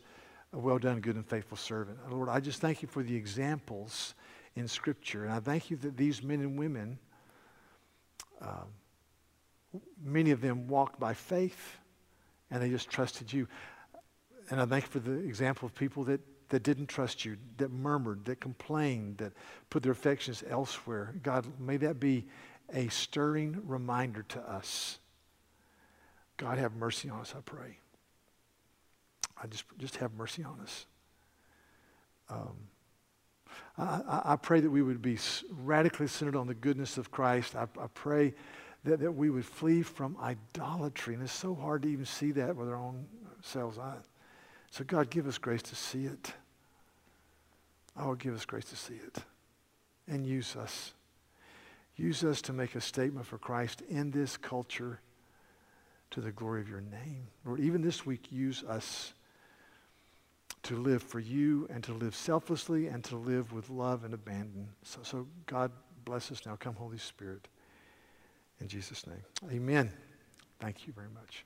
a 0.51 0.59
Well 0.59 0.77
done, 0.77 0.99
good 0.99 1.15
and 1.15 1.25
faithful 1.25 1.57
servant. 1.57 1.97
Lord, 2.11 2.29
I 2.29 2.39
just 2.39 2.61
thank 2.61 2.81
you 2.81 2.87
for 2.87 3.01
the 3.01 3.15
examples 3.15 4.13
in 4.55 4.67
Scripture. 4.67 5.23
And 5.23 5.33
I 5.33 5.39
thank 5.39 5.71
you 5.71 5.77
that 5.77 5.97
these 5.97 6.21
men 6.21 6.41
and 6.41 6.57
women, 6.57 6.99
um, 8.41 9.81
many 10.03 10.31
of 10.31 10.41
them 10.41 10.67
walked 10.67 10.99
by 10.99 11.13
faith 11.13 11.79
and 12.51 12.61
they 12.61 12.69
just 12.69 12.89
trusted 12.89 13.33
you. 13.33 13.47
And 14.49 14.61
I 14.61 14.65
thank 14.65 14.83
you 14.85 14.89
for 14.91 14.99
the 14.99 15.13
example 15.13 15.65
of 15.65 15.73
people 15.73 16.03
that 16.03 16.21
that 16.49 16.63
didn't 16.63 16.87
trust 16.87 17.25
you, 17.25 17.37
that 17.57 17.71
murmured, 17.71 18.25
that 18.25 18.39
complained, 18.39 19.17
that 19.17 19.33
put 19.69 19.83
their 19.83 19.91
affections 19.91 20.43
elsewhere. 20.47 21.15
God, 21.23 21.45
may 21.59 21.77
that 21.77 21.99
be 21.99 22.25
a 22.73 22.87
stirring 22.89 23.61
reminder 23.65 24.23
to 24.29 24.39
us. 24.39 24.99
God, 26.37 26.57
have 26.57 26.75
mercy 26.75 27.09
on 27.09 27.19
us, 27.21 27.33
I 27.37 27.41
pray. 27.41 27.77
I 29.41 29.47
just, 29.47 29.65
just 29.77 29.97
have 29.97 30.13
mercy 30.13 30.43
on 30.43 30.59
us. 30.61 30.85
Um, 32.29 32.55
I, 33.77 34.21
I, 34.25 34.35
pray 34.35 34.59
that 34.61 34.69
we 34.69 34.81
would 34.81 35.01
be 35.01 35.17
radically 35.49 36.07
centered 36.07 36.35
on 36.35 36.47
the 36.47 36.53
goodness 36.53 36.97
of 36.97 37.11
Christ. 37.11 37.55
I, 37.55 37.63
I 37.79 37.87
pray 37.93 38.33
that, 38.83 38.99
that 38.99 39.11
we 39.11 39.29
would 39.29 39.45
flee 39.45 39.81
from 39.81 40.17
idolatry. 40.21 41.13
And 41.13 41.23
it's 41.23 41.33
so 41.33 41.53
hard 41.53 41.83
to 41.83 41.89
even 41.89 42.05
see 42.05 42.31
that 42.31 42.55
with 42.55 42.69
our 42.69 42.75
own 42.75 43.05
selves. 43.41 43.77
I, 43.77 43.95
so, 44.73 44.83
God, 44.83 45.11
give 45.11 45.27
us 45.27 45.37
grace 45.37 45.61
to 45.61 45.75
see 45.75 46.05
it. 46.05 46.33
Oh, 47.95 48.15
give 48.15 48.33
us 48.33 48.43
grace 48.43 48.65
to 48.65 48.75
see 48.75 48.95
it 48.95 49.19
and 50.07 50.25
use 50.25 50.55
us. 50.55 50.93
Use 51.95 52.23
us 52.23 52.41
to 52.41 52.53
make 52.53 52.73
a 52.73 52.81
statement 52.81 53.27
for 53.27 53.37
Christ 53.37 53.83
in 53.87 54.09
this 54.09 54.35
culture 54.35 54.99
to 56.09 56.21
the 56.21 56.31
glory 56.31 56.59
of 56.59 56.69
your 56.69 56.81
name. 56.81 57.27
Lord, 57.45 57.59
even 57.59 57.83
this 57.83 58.03
week, 58.03 58.31
use 58.31 58.63
us 58.63 59.13
to 60.63 60.75
live 60.75 61.03
for 61.03 61.19
you 61.19 61.67
and 61.69 61.83
to 61.83 61.93
live 61.93 62.15
selflessly 62.15 62.87
and 62.87 63.03
to 63.03 63.15
live 63.15 63.53
with 63.53 63.69
love 63.69 64.03
and 64.03 64.15
abandon. 64.15 64.69
So, 64.81 65.01
so 65.03 65.27
God 65.45 65.71
bless 66.03 66.31
us 66.31 66.47
now. 66.47 66.55
Come, 66.55 66.73
Holy 66.73 66.97
Spirit. 66.97 67.47
In 68.59 68.67
Jesus' 68.67 69.05
name. 69.05 69.21
Amen. 69.51 69.91
Thank 70.59 70.87
you 70.87 70.93
very 70.93 71.09
much. 71.13 71.45